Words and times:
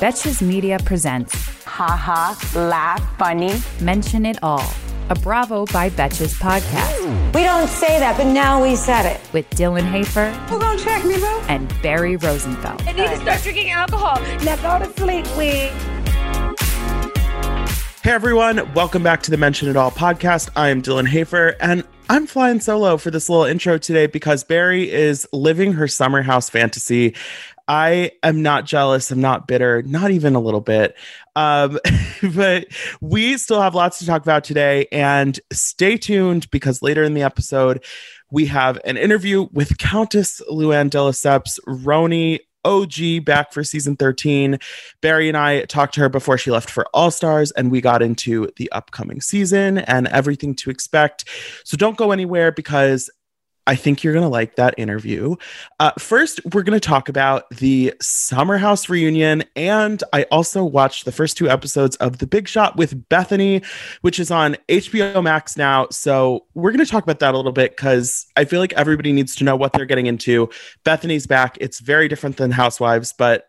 Betches 0.00 0.42
Media 0.42 0.78
presents 0.84 1.34
Ha 1.64 1.86
Ha, 1.96 2.50
laugh, 2.54 3.16
funny. 3.18 3.52
Mention 3.80 4.26
It 4.26 4.38
All, 4.42 4.64
a 5.10 5.14
Bravo 5.16 5.64
by 5.66 5.90
Betches 5.90 6.34
podcast 6.40 7.34
We 7.34 7.42
don't 7.42 7.68
say 7.68 7.98
that, 7.98 8.16
but 8.16 8.26
now 8.26 8.62
we 8.62 8.76
said 8.76 9.06
it. 9.06 9.20
with 9.32 9.48
Dylan 9.50 9.88
Hafer 9.90 10.30
Who 10.48 10.58
gonna 10.58 10.78
check 10.78 11.04
me, 11.04 11.18
bro? 11.18 11.40
and 11.48 11.72
Barry 11.82 12.16
Rosenfeld. 12.16 12.82
I 12.82 12.92
need 12.92 13.08
to 13.08 13.16
start 13.20 13.42
drinking 13.42 13.70
alcohol. 13.70 14.20
Now 14.44 14.56
go 14.78 14.84
to 14.84 14.92
sleep, 15.00 15.26
we. 15.36 15.70
Hey 18.02 18.10
everyone, 18.12 18.70
welcome 18.74 19.02
back 19.02 19.22
to 19.22 19.30
the 19.30 19.38
Mention 19.38 19.68
It 19.68 19.76
All 19.76 19.90
podcast. 19.90 20.50
I 20.56 20.68
am 20.68 20.82
Dylan 20.82 21.08
Hafer 21.08 21.56
and 21.60 21.84
I'm 22.10 22.26
flying 22.26 22.60
solo 22.60 22.98
for 22.98 23.10
this 23.10 23.30
little 23.30 23.46
intro 23.46 23.78
today 23.78 24.06
because 24.06 24.44
Barry 24.44 24.90
is 24.92 25.26
living 25.32 25.72
her 25.72 25.88
summer 25.88 26.20
house 26.20 26.50
fantasy. 26.50 27.14
I 27.66 28.12
am 28.22 28.42
not 28.42 28.66
jealous. 28.66 29.10
I'm 29.10 29.20
not 29.20 29.46
bitter, 29.46 29.82
not 29.82 30.10
even 30.10 30.34
a 30.34 30.40
little 30.40 30.60
bit. 30.60 30.96
Um, 31.34 31.78
but 32.34 32.66
we 33.00 33.36
still 33.38 33.60
have 33.60 33.74
lots 33.74 33.98
to 34.00 34.06
talk 34.06 34.22
about 34.22 34.44
today. 34.44 34.86
And 34.92 35.38
stay 35.52 35.96
tuned 35.96 36.50
because 36.50 36.82
later 36.82 37.02
in 37.02 37.14
the 37.14 37.22
episode, 37.22 37.84
we 38.30 38.46
have 38.46 38.78
an 38.84 38.96
interview 38.96 39.48
with 39.52 39.78
Countess 39.78 40.42
Luann 40.50 40.90
de 40.90 40.98
Lesseps, 40.98 41.58
RHONY 41.66 42.40
OG 42.64 43.24
back 43.24 43.52
for 43.52 43.62
season 43.62 43.96
13. 43.96 44.58
Barry 45.00 45.28
and 45.28 45.36
I 45.36 45.64
talked 45.66 45.94
to 45.94 46.00
her 46.00 46.08
before 46.08 46.38
she 46.38 46.50
left 46.50 46.70
for 46.70 46.86
All 46.94 47.10
Stars, 47.10 47.50
and 47.52 47.70
we 47.70 47.80
got 47.80 48.02
into 48.02 48.48
the 48.56 48.70
upcoming 48.72 49.20
season 49.20 49.78
and 49.78 50.08
everything 50.08 50.54
to 50.56 50.70
expect. 50.70 51.28
So 51.64 51.76
don't 51.76 51.96
go 51.96 52.10
anywhere 52.10 52.52
because 52.52 53.10
I 53.66 53.76
think 53.76 54.04
you're 54.04 54.12
going 54.12 54.24
to 54.24 54.28
like 54.28 54.56
that 54.56 54.74
interview. 54.76 55.36
Uh, 55.80 55.92
first, 55.98 56.40
we're 56.52 56.62
going 56.62 56.78
to 56.78 56.86
talk 56.86 57.08
about 57.08 57.48
the 57.50 57.94
Summer 58.00 58.58
House 58.58 58.88
reunion. 58.88 59.44
And 59.56 60.02
I 60.12 60.24
also 60.24 60.64
watched 60.64 61.06
the 61.06 61.12
first 61.12 61.36
two 61.36 61.48
episodes 61.48 61.96
of 61.96 62.18
The 62.18 62.26
Big 62.26 62.46
Shot 62.46 62.76
with 62.76 63.08
Bethany, 63.08 63.62
which 64.02 64.18
is 64.20 64.30
on 64.30 64.56
HBO 64.68 65.22
Max 65.22 65.56
now. 65.56 65.88
So 65.90 66.46
we're 66.54 66.72
going 66.72 66.84
to 66.84 66.90
talk 66.90 67.02
about 67.02 67.20
that 67.20 67.32
a 67.32 67.36
little 67.36 67.52
bit 67.52 67.74
because 67.74 68.26
I 68.36 68.44
feel 68.44 68.60
like 68.60 68.74
everybody 68.74 69.12
needs 69.12 69.34
to 69.36 69.44
know 69.44 69.56
what 69.56 69.72
they're 69.72 69.86
getting 69.86 70.06
into. 70.06 70.50
Bethany's 70.84 71.26
back. 71.26 71.56
It's 71.60 71.80
very 71.80 72.06
different 72.08 72.36
than 72.36 72.50
Housewives, 72.50 73.14
but 73.16 73.48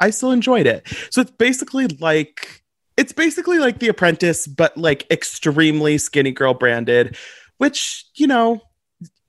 I 0.00 0.10
still 0.10 0.32
enjoyed 0.32 0.66
it. 0.66 0.86
So 1.10 1.20
it's 1.20 1.30
basically 1.30 1.88
like. 1.88 2.60
It's 2.98 3.12
basically 3.12 3.58
like 3.58 3.78
The 3.78 3.88
Apprentice, 3.88 4.46
but 4.46 4.76
like 4.76 5.10
extremely 5.10 5.96
skinny 5.96 6.30
girl 6.30 6.52
branded, 6.52 7.16
which, 7.56 8.04
you 8.16 8.26
know, 8.26 8.60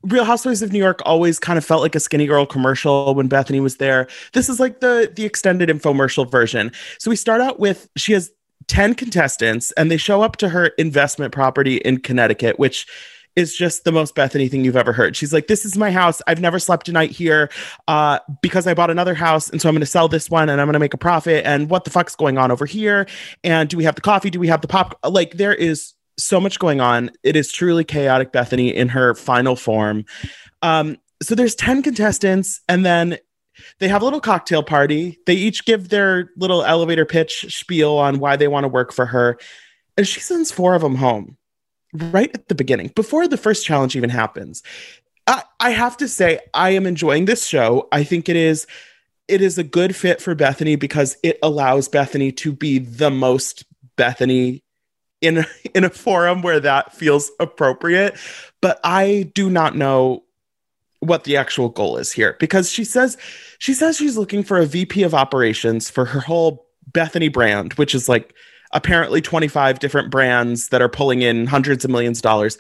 Real 0.04 0.26
Housewives 0.26 0.62
of 0.62 0.72
New 0.72 0.80
York 0.80 1.02
always 1.06 1.40
kind 1.40 1.58
of 1.58 1.66
felt 1.66 1.82
like 1.82 1.96
a 1.96 2.00
skinny 2.00 2.26
girl 2.26 2.46
commercial 2.46 3.16
when 3.16 3.28
Bethany 3.28 3.59
was 3.59 3.78
there. 3.78 4.08
This 4.34 4.50
is 4.50 4.60
like 4.60 4.80
the 4.82 5.12
the 5.14 5.26
extended 5.26 5.70
infomercial 5.70 6.30
version. 6.30 6.72
So 7.00 7.10
we 7.10 7.16
start 7.16 7.42
out 7.42 7.60
with 7.60 7.90
she 7.95 8.14
has 8.14 8.32
10 8.68 8.95
contestants 8.95 9.72
and 9.73 9.92
they 9.92 9.98
show 9.98 10.22
up 10.22 10.38
to 10.38 10.50
her 10.50 10.68
investment 10.78 11.34
property 11.34 11.78
in 11.78 12.00
Connecticut, 12.00 12.60
which 12.60 12.88
is 13.36 13.55
just 13.55 13.83
the 13.83 13.92
most 13.92 14.14
Bethany 14.14 14.48
thing 14.48 14.64
you've 14.64 14.76
ever 14.76 14.94
heard. 14.94 15.16
She's 15.16 15.33
like, 15.33 15.48
This 15.48 15.66
is 15.66 15.77
my 15.77 15.92
house. 15.92 16.22
I've 16.27 16.39
never 16.39 16.60
slept 16.60 16.88
a 16.89 16.92
night 16.92 17.11
here 17.11 17.50
uh, 17.88 18.20
because 18.42 18.67
I 18.67 18.73
bought 18.73 18.89
another 18.89 19.16
house. 19.16 19.50
And 19.50 19.61
so 19.61 19.70
I'm 19.70 19.73
going 19.73 19.82
to 19.82 19.86
sell 19.86 20.08
this 20.08 20.30
one 20.30 20.50
and 20.50 20.61
I'm 20.61 20.67
going 20.67 20.73
to 20.73 20.80
make 20.80 20.94
a 20.94 20.98
profit. 21.00 21.45
And 21.45 21.70
what 21.70 21.83
the 21.83 21.89
fuck's 21.89 22.16
going 22.16 22.38
on 22.38 22.52
over 22.52 22.66
here? 22.66 23.08
And 23.44 23.70
do 23.70 23.77
we 23.77 23.86
have 23.86 23.95
the 23.95 24.02
coffee? 24.02 24.30
Do 24.30 24.39
we 24.39 24.48
have 24.48 24.61
the 24.61 24.67
pop? 24.67 25.00
Like, 25.04 25.33
there 25.33 25.54
is 25.54 25.94
so 26.18 26.40
much 26.40 26.60
going 26.60 26.82
on. 26.82 27.12
It 27.24 27.36
is 27.36 27.52
truly 27.52 27.84
chaotic 27.84 28.32
Bethany 28.32 28.74
in 28.76 28.90
her 28.90 29.16
final 29.16 29.56
form. 29.56 30.06
Um, 30.62 30.98
so 31.22 31.36
there's 31.36 31.56
10 31.56 31.84
contestants, 31.84 32.62
and 32.68 32.86
then 32.86 33.18
they 33.80 33.88
have 33.88 34.02
a 34.02 34.06
little 34.06 34.22
cocktail 34.22 34.64
party. 34.64 35.20
They 35.26 35.36
each 35.36 35.66
give 35.66 35.90
their 35.90 36.30
little 36.38 36.64
elevator 36.64 37.06
pitch 37.06 37.46
spiel 37.56 37.94
on 37.94 38.20
why 38.20 38.36
they 38.36 38.48
want 38.48 38.64
to 38.64 38.70
work 38.70 38.92
for 38.92 39.06
her. 39.06 39.38
And 39.98 40.08
she 40.08 40.20
sends 40.20 40.52
four 40.52 40.76
of 40.76 40.82
them 40.82 40.96
home 40.96 41.38
right 41.94 42.32
at 42.34 42.48
the 42.48 42.56
beginning, 42.56 42.92
before 42.95 43.28
the 43.28 43.38
first 43.38 43.66
challenge 43.66 43.95
even 43.95 44.10
happens. 44.10 44.64
I, 45.28 45.44
I 45.60 45.70
have 45.70 45.95
to 45.98 46.08
say, 46.08 46.40
I 46.54 46.72
am 46.72 46.86
enjoying 46.86 47.26
this 47.26 47.45
show. 47.45 47.88
I 47.92 48.04
think 48.04 48.28
it 48.28 48.36
is 48.36 48.68
it 49.30 49.42
is 49.42 49.58
a 49.58 49.64
good 49.64 49.95
fit 49.95 50.22
for 50.22 50.36
Bethany 50.36 50.76
because 50.76 51.16
it 51.24 51.40
allows 51.42 51.88
Bethany 51.88 52.32
to 52.34 52.52
be 52.52 52.78
the 52.78 53.10
most 53.10 53.64
Bethany 53.95 54.64
in 55.23 55.45
in 55.73 55.84
a 55.84 55.89
forum 55.89 56.42
where 56.42 56.60
that 56.60 56.94
feels 56.94 57.32
appropriate 57.39 58.16
but 58.61 58.80
i 58.84 59.30
do 59.34 59.50
not 59.50 59.76
know 59.76 60.23
what 61.00 61.26
the 61.26 61.36
actual 61.36 61.67
goal 61.67 61.98
is 61.98 62.11
here 62.11 62.38
because 62.39 62.70
she 62.70 62.86
says 62.86 63.17
she 63.60 63.73
says 63.73 63.98
she's 63.98 64.17
looking 64.17 64.44
for 64.44 64.58
a 64.58 64.66
vp 64.66 65.04
of 65.04 65.14
operations 65.14 65.89
for 65.89 66.06
her 66.06 66.20
whole 66.20 66.67
bethany 66.94 67.28
brand 67.28 67.73
which 67.73 67.95
is 67.95 68.08
like 68.08 68.33
apparently 68.73 69.22
25 69.22 69.80
different 69.80 70.12
brands 70.12 70.70
that 70.70 70.82
are 70.82 70.89
pulling 70.89 71.22
in 71.22 71.48
hundreds 71.48 71.86
of 71.86 71.92
millions 71.92 72.17
of 72.17 72.23
dollars. 72.23 72.58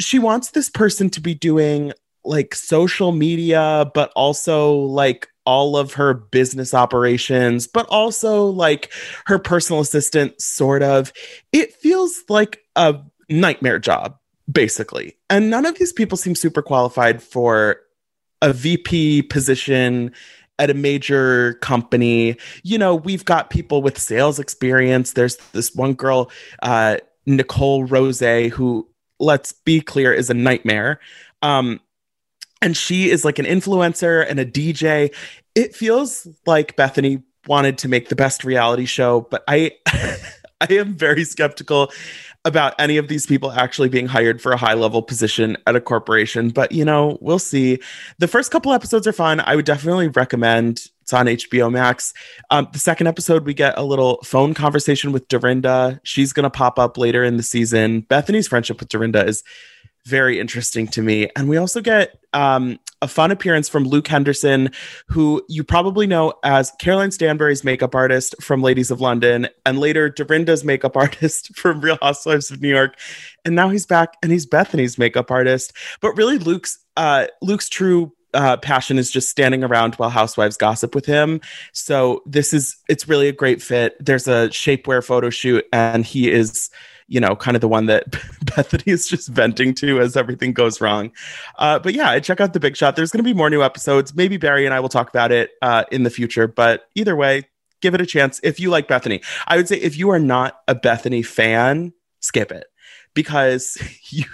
She 0.00 0.18
wants 0.18 0.52
this 0.52 0.70
person 0.70 1.10
to 1.10 1.20
be 1.20 1.34
doing 1.34 1.92
like 2.24 2.54
social 2.54 3.12
media 3.12 3.90
but 3.94 4.12
also 4.14 4.74
like 4.74 5.28
all 5.44 5.76
of 5.76 5.94
her 5.94 6.14
business 6.14 6.74
operations, 6.74 7.66
but 7.66 7.86
also 7.88 8.46
like 8.46 8.92
her 9.26 9.38
personal 9.38 9.80
assistant, 9.80 10.40
sort 10.40 10.82
of. 10.82 11.12
It 11.52 11.74
feels 11.74 12.22
like 12.28 12.64
a 12.76 12.98
nightmare 13.28 13.78
job, 13.78 14.18
basically. 14.50 15.16
And 15.30 15.50
none 15.50 15.66
of 15.66 15.78
these 15.78 15.92
people 15.92 16.16
seem 16.16 16.34
super 16.34 16.62
qualified 16.62 17.22
for 17.22 17.76
a 18.40 18.52
VP 18.52 19.22
position 19.22 20.12
at 20.58 20.70
a 20.70 20.74
major 20.74 21.54
company. 21.54 22.36
You 22.62 22.78
know, 22.78 22.94
we've 22.94 23.24
got 23.24 23.50
people 23.50 23.82
with 23.82 23.98
sales 23.98 24.38
experience. 24.38 25.12
There's 25.12 25.36
this 25.52 25.74
one 25.74 25.94
girl, 25.94 26.30
uh, 26.62 26.98
Nicole 27.26 27.84
Rose, 27.84 28.20
who, 28.20 28.88
let's 29.18 29.52
be 29.52 29.80
clear, 29.80 30.12
is 30.12 30.30
a 30.30 30.34
nightmare. 30.34 31.00
Um, 31.40 31.80
and 32.62 32.76
she 32.76 33.10
is 33.10 33.24
like 33.24 33.38
an 33.38 33.44
influencer 33.44 34.24
and 34.28 34.38
a 34.38 34.46
DJ. 34.46 35.14
It 35.54 35.74
feels 35.74 36.26
like 36.46 36.76
Bethany 36.76 37.22
wanted 37.46 37.76
to 37.78 37.88
make 37.88 38.08
the 38.08 38.16
best 38.16 38.44
reality 38.44 38.86
show, 38.86 39.22
but 39.30 39.44
I 39.48 39.72
I 40.60 40.72
am 40.74 40.94
very 40.94 41.24
skeptical 41.24 41.90
about 42.44 42.74
any 42.78 42.96
of 42.96 43.08
these 43.08 43.26
people 43.26 43.52
actually 43.52 43.88
being 43.88 44.06
hired 44.06 44.40
for 44.40 44.52
a 44.52 44.56
high 44.56 44.74
level 44.74 45.02
position 45.02 45.56
at 45.66 45.76
a 45.76 45.80
corporation, 45.80 46.50
but 46.50 46.72
you 46.72 46.84
know, 46.84 47.18
we'll 47.20 47.38
see. 47.38 47.78
The 48.18 48.28
first 48.28 48.50
couple 48.50 48.72
episodes 48.72 49.06
are 49.06 49.12
fun. 49.12 49.40
I 49.40 49.54
would 49.56 49.64
definitely 49.64 50.08
recommend 50.08 50.86
it's 51.02 51.12
on 51.12 51.26
HBO 51.26 51.70
Max. 51.70 52.14
Um, 52.50 52.68
the 52.72 52.78
second 52.78 53.08
episode, 53.08 53.44
we 53.44 53.54
get 53.54 53.76
a 53.76 53.82
little 53.82 54.20
phone 54.24 54.54
conversation 54.54 55.12
with 55.12 55.26
Dorinda. 55.28 56.00
She's 56.04 56.32
going 56.32 56.44
to 56.44 56.50
pop 56.50 56.78
up 56.78 56.96
later 56.96 57.24
in 57.24 57.36
the 57.36 57.42
season. 57.42 58.00
Bethany's 58.02 58.48
friendship 58.48 58.78
with 58.78 58.88
Dorinda 58.88 59.24
is 59.26 59.42
very 60.06 60.40
interesting 60.40 60.86
to 60.88 61.02
me. 61.02 61.28
And 61.36 61.48
we 61.48 61.56
also 61.56 61.80
get 61.80 62.18
um, 62.32 62.78
a 63.00 63.08
fun 63.08 63.30
appearance 63.30 63.68
from 63.68 63.84
Luke 63.84 64.08
Henderson, 64.08 64.70
who 65.08 65.44
you 65.48 65.64
probably 65.64 66.06
know 66.06 66.34
as 66.44 66.72
Caroline 66.80 67.10
Stanbury's 67.10 67.64
makeup 67.64 67.94
artist 67.94 68.34
from 68.40 68.62
Ladies 68.62 68.90
of 68.90 69.00
London, 69.00 69.48
and 69.66 69.78
later 69.78 70.08
Dorinda's 70.08 70.64
makeup 70.64 70.96
artist 70.96 71.54
from 71.56 71.80
Real 71.80 71.98
Housewives 72.00 72.50
of 72.50 72.60
New 72.60 72.68
York. 72.68 72.98
And 73.44 73.54
now 73.54 73.68
he's 73.68 73.86
back 73.86 74.16
and 74.22 74.32
he's 74.32 74.46
Bethany's 74.46 74.98
makeup 74.98 75.30
artist. 75.30 75.72
But 76.00 76.16
really, 76.16 76.38
Luke's 76.38 76.78
uh, 76.96 77.26
Luke's 77.40 77.68
true 77.68 78.12
uh, 78.34 78.56
passion 78.56 78.98
is 78.98 79.10
just 79.10 79.28
standing 79.28 79.62
around 79.62 79.94
while 79.96 80.10
housewives 80.10 80.56
gossip 80.56 80.94
with 80.94 81.06
him. 81.06 81.40
So 81.72 82.22
this 82.26 82.52
is 82.52 82.76
it's 82.88 83.08
really 83.08 83.28
a 83.28 83.32
great 83.32 83.62
fit. 83.62 83.96
There's 84.00 84.26
a 84.28 84.48
shapewear 84.48 85.04
photo 85.04 85.30
shoot, 85.30 85.64
and 85.72 86.04
he 86.04 86.30
is 86.30 86.70
you 87.08 87.20
know, 87.20 87.36
kind 87.36 87.56
of 87.56 87.60
the 87.60 87.68
one 87.68 87.86
that 87.86 88.10
Bethany 88.44 88.84
is 88.86 89.06
just 89.06 89.28
venting 89.28 89.74
to 89.74 90.00
as 90.00 90.16
everything 90.16 90.52
goes 90.52 90.80
wrong. 90.80 91.12
Uh, 91.58 91.78
but 91.78 91.94
yeah, 91.94 92.18
check 92.20 92.40
out 92.40 92.52
The 92.52 92.60
Big 92.60 92.76
Shot. 92.76 92.96
There's 92.96 93.10
going 93.10 93.24
to 93.24 93.28
be 93.28 93.34
more 93.34 93.50
new 93.50 93.62
episodes. 93.62 94.14
Maybe 94.14 94.36
Barry 94.36 94.64
and 94.64 94.74
I 94.74 94.80
will 94.80 94.88
talk 94.88 95.08
about 95.08 95.32
it 95.32 95.50
uh, 95.62 95.84
in 95.90 96.02
the 96.02 96.10
future. 96.10 96.46
But 96.46 96.88
either 96.94 97.16
way, 97.16 97.48
give 97.80 97.94
it 97.94 98.00
a 98.00 98.06
chance 98.06 98.40
if 98.42 98.58
you 98.60 98.70
like 98.70 98.88
Bethany. 98.88 99.20
I 99.46 99.56
would 99.56 99.68
say 99.68 99.76
if 99.76 99.96
you 99.96 100.10
are 100.10 100.18
not 100.18 100.60
a 100.68 100.74
Bethany 100.74 101.22
fan, 101.22 101.92
skip 102.20 102.52
it 102.52 102.66
because 103.14 103.76
you 104.10 104.24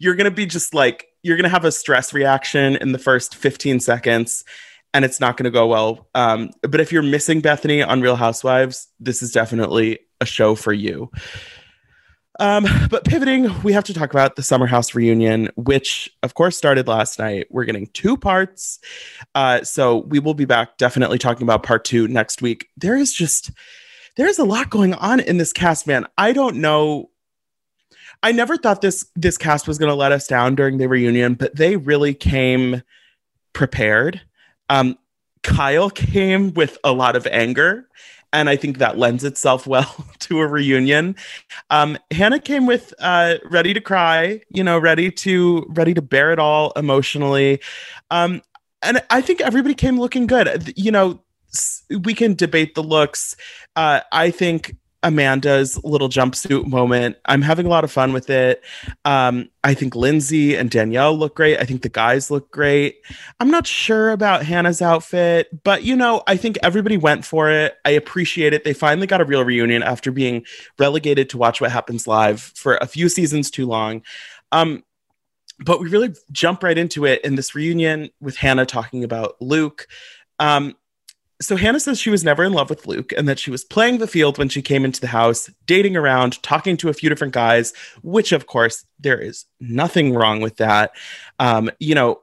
you're 0.00 0.16
going 0.16 0.26
to 0.26 0.30
be 0.30 0.44
just 0.44 0.74
like 0.74 1.06
you're 1.22 1.36
going 1.36 1.44
to 1.44 1.50
have 1.50 1.64
a 1.64 1.72
stress 1.72 2.12
reaction 2.12 2.76
in 2.76 2.92
the 2.92 2.98
first 2.98 3.34
15 3.34 3.80
seconds 3.80 4.44
and 4.94 5.04
it's 5.04 5.20
not 5.20 5.36
going 5.36 5.44
to 5.44 5.50
go 5.50 5.66
well. 5.66 6.08
Um, 6.14 6.50
but 6.62 6.80
if 6.80 6.92
you're 6.92 7.02
missing 7.02 7.40
Bethany 7.40 7.82
on 7.82 8.00
Real 8.00 8.16
Housewives, 8.16 8.88
this 8.98 9.22
is 9.22 9.32
definitely 9.32 10.00
a 10.20 10.26
show 10.26 10.54
for 10.54 10.72
you. 10.72 11.10
Um, 12.38 12.66
but 12.88 13.04
pivoting, 13.04 13.50
we 13.62 13.72
have 13.72 13.84
to 13.84 13.94
talk 13.94 14.12
about 14.12 14.36
the 14.36 14.42
Summer 14.42 14.66
House 14.66 14.94
reunion, 14.94 15.48
which 15.56 16.08
of 16.22 16.34
course 16.34 16.56
started 16.56 16.86
last 16.86 17.18
night. 17.18 17.48
We're 17.50 17.64
getting 17.64 17.88
two 17.88 18.16
parts. 18.16 18.78
Uh, 19.34 19.64
so 19.64 19.98
we 19.98 20.20
will 20.20 20.34
be 20.34 20.44
back 20.44 20.78
definitely 20.78 21.18
talking 21.18 21.42
about 21.42 21.64
part 21.64 21.84
two 21.84 22.06
next 22.06 22.40
week. 22.40 22.68
There 22.76 22.96
is 22.96 23.12
just, 23.12 23.50
there's 24.16 24.38
a 24.38 24.44
lot 24.44 24.70
going 24.70 24.94
on 24.94 25.18
in 25.20 25.38
this 25.38 25.52
cast, 25.52 25.86
man. 25.86 26.06
I 26.16 26.32
don't 26.32 26.56
know. 26.56 27.10
I 28.22 28.32
never 28.32 28.56
thought 28.56 28.80
this 28.80 29.06
this 29.14 29.38
cast 29.38 29.68
was 29.68 29.78
going 29.78 29.90
to 29.90 29.94
let 29.94 30.10
us 30.10 30.26
down 30.26 30.56
during 30.56 30.78
the 30.78 30.88
reunion, 30.88 31.34
but 31.34 31.54
they 31.54 31.76
really 31.76 32.14
came 32.14 32.82
prepared. 33.52 34.20
Um, 34.68 34.98
Kyle 35.42 35.90
came 35.94 36.52
with 36.54 36.78
a 36.82 36.92
lot 36.92 37.16
of 37.16 37.26
anger 37.28 37.88
and 38.32 38.48
I 38.48 38.56
think 38.56 38.78
that 38.78 38.98
lends 38.98 39.24
itself 39.24 39.66
well 39.66 40.06
to 40.20 40.40
a 40.40 40.46
reunion. 40.46 41.16
Um, 41.70 41.98
Hannah 42.10 42.40
came 42.40 42.66
with 42.66 42.94
uh, 42.98 43.36
ready 43.50 43.74
to 43.74 43.80
cry, 43.80 44.40
you 44.50 44.62
know, 44.64 44.78
ready 44.78 45.10
to 45.10 45.66
ready 45.70 45.94
to 45.94 46.02
bear 46.02 46.32
it 46.32 46.38
all 46.38 46.72
emotionally, 46.76 47.60
um, 48.10 48.42
and 48.82 49.02
I 49.10 49.20
think 49.20 49.40
everybody 49.40 49.74
came 49.74 49.98
looking 49.98 50.26
good. 50.26 50.72
You 50.76 50.92
know, 50.92 51.20
we 52.04 52.14
can 52.14 52.34
debate 52.34 52.74
the 52.74 52.82
looks. 52.82 53.34
Uh, 53.74 54.00
I 54.12 54.30
think 54.30 54.76
Amanda's 55.02 55.82
little 55.84 56.08
jumpsuit 56.08 56.66
moment. 56.66 57.16
I'm 57.26 57.42
having 57.42 57.66
a 57.66 57.68
lot 57.68 57.84
of 57.84 57.92
fun 57.92 58.12
with 58.12 58.30
it. 58.30 58.62
Um, 59.04 59.48
I 59.62 59.74
think 59.74 59.94
Lindsay 59.94 60.56
and 60.56 60.70
Danielle 60.70 61.16
look 61.16 61.36
great. 61.36 61.58
I 61.58 61.64
think 61.64 61.82
the 61.82 61.88
guys 61.88 62.30
look 62.30 62.50
great. 62.50 62.96
I'm 63.38 63.50
not 63.50 63.66
sure 63.66 64.10
about 64.10 64.44
Hannah's 64.44 64.82
outfit, 64.82 65.48
but 65.62 65.84
you 65.84 65.94
know, 65.94 66.22
I 66.26 66.36
think 66.36 66.58
everybody 66.62 66.96
went 66.96 67.24
for 67.24 67.50
it. 67.50 67.76
I 67.84 67.90
appreciate 67.90 68.52
it. 68.52 68.64
They 68.64 68.74
finally 68.74 69.06
got 69.06 69.20
a 69.20 69.24
real 69.24 69.44
reunion 69.44 69.82
after 69.82 70.10
being 70.10 70.44
relegated 70.78 71.30
to 71.30 71.38
watch 71.38 71.60
what 71.60 71.70
happens 71.70 72.06
live 72.06 72.40
for 72.40 72.76
a 72.76 72.86
few 72.86 73.08
seasons 73.08 73.50
too 73.50 73.66
long. 73.66 74.02
Um, 74.50 74.82
but 75.60 75.80
we 75.80 75.88
really 75.88 76.14
jump 76.32 76.62
right 76.62 76.78
into 76.78 77.04
it 77.04 77.24
in 77.24 77.34
this 77.34 77.54
reunion 77.54 78.10
with 78.20 78.36
Hannah 78.36 78.66
talking 78.66 79.04
about 79.04 79.36
Luke. 79.40 79.86
Um, 80.38 80.76
so 81.40 81.56
Hannah 81.56 81.80
says 81.80 82.00
she 82.00 82.10
was 82.10 82.24
never 82.24 82.42
in 82.42 82.52
love 82.52 82.68
with 82.68 82.86
Luke 82.86 83.12
and 83.16 83.28
that 83.28 83.38
she 83.38 83.50
was 83.50 83.64
playing 83.64 83.98
the 83.98 84.06
field 84.06 84.38
when 84.38 84.48
she 84.48 84.60
came 84.60 84.84
into 84.84 85.00
the 85.00 85.06
house, 85.06 85.48
dating 85.66 85.96
around, 85.96 86.42
talking 86.42 86.76
to 86.78 86.88
a 86.88 86.92
few 86.92 87.08
different 87.08 87.32
guys, 87.32 87.72
which 88.02 88.32
of 88.32 88.46
course 88.46 88.84
there 88.98 89.20
is 89.20 89.44
nothing 89.60 90.12
wrong 90.14 90.40
with 90.40 90.56
that. 90.56 90.92
Um, 91.38 91.70
you 91.78 91.94
know, 91.94 92.20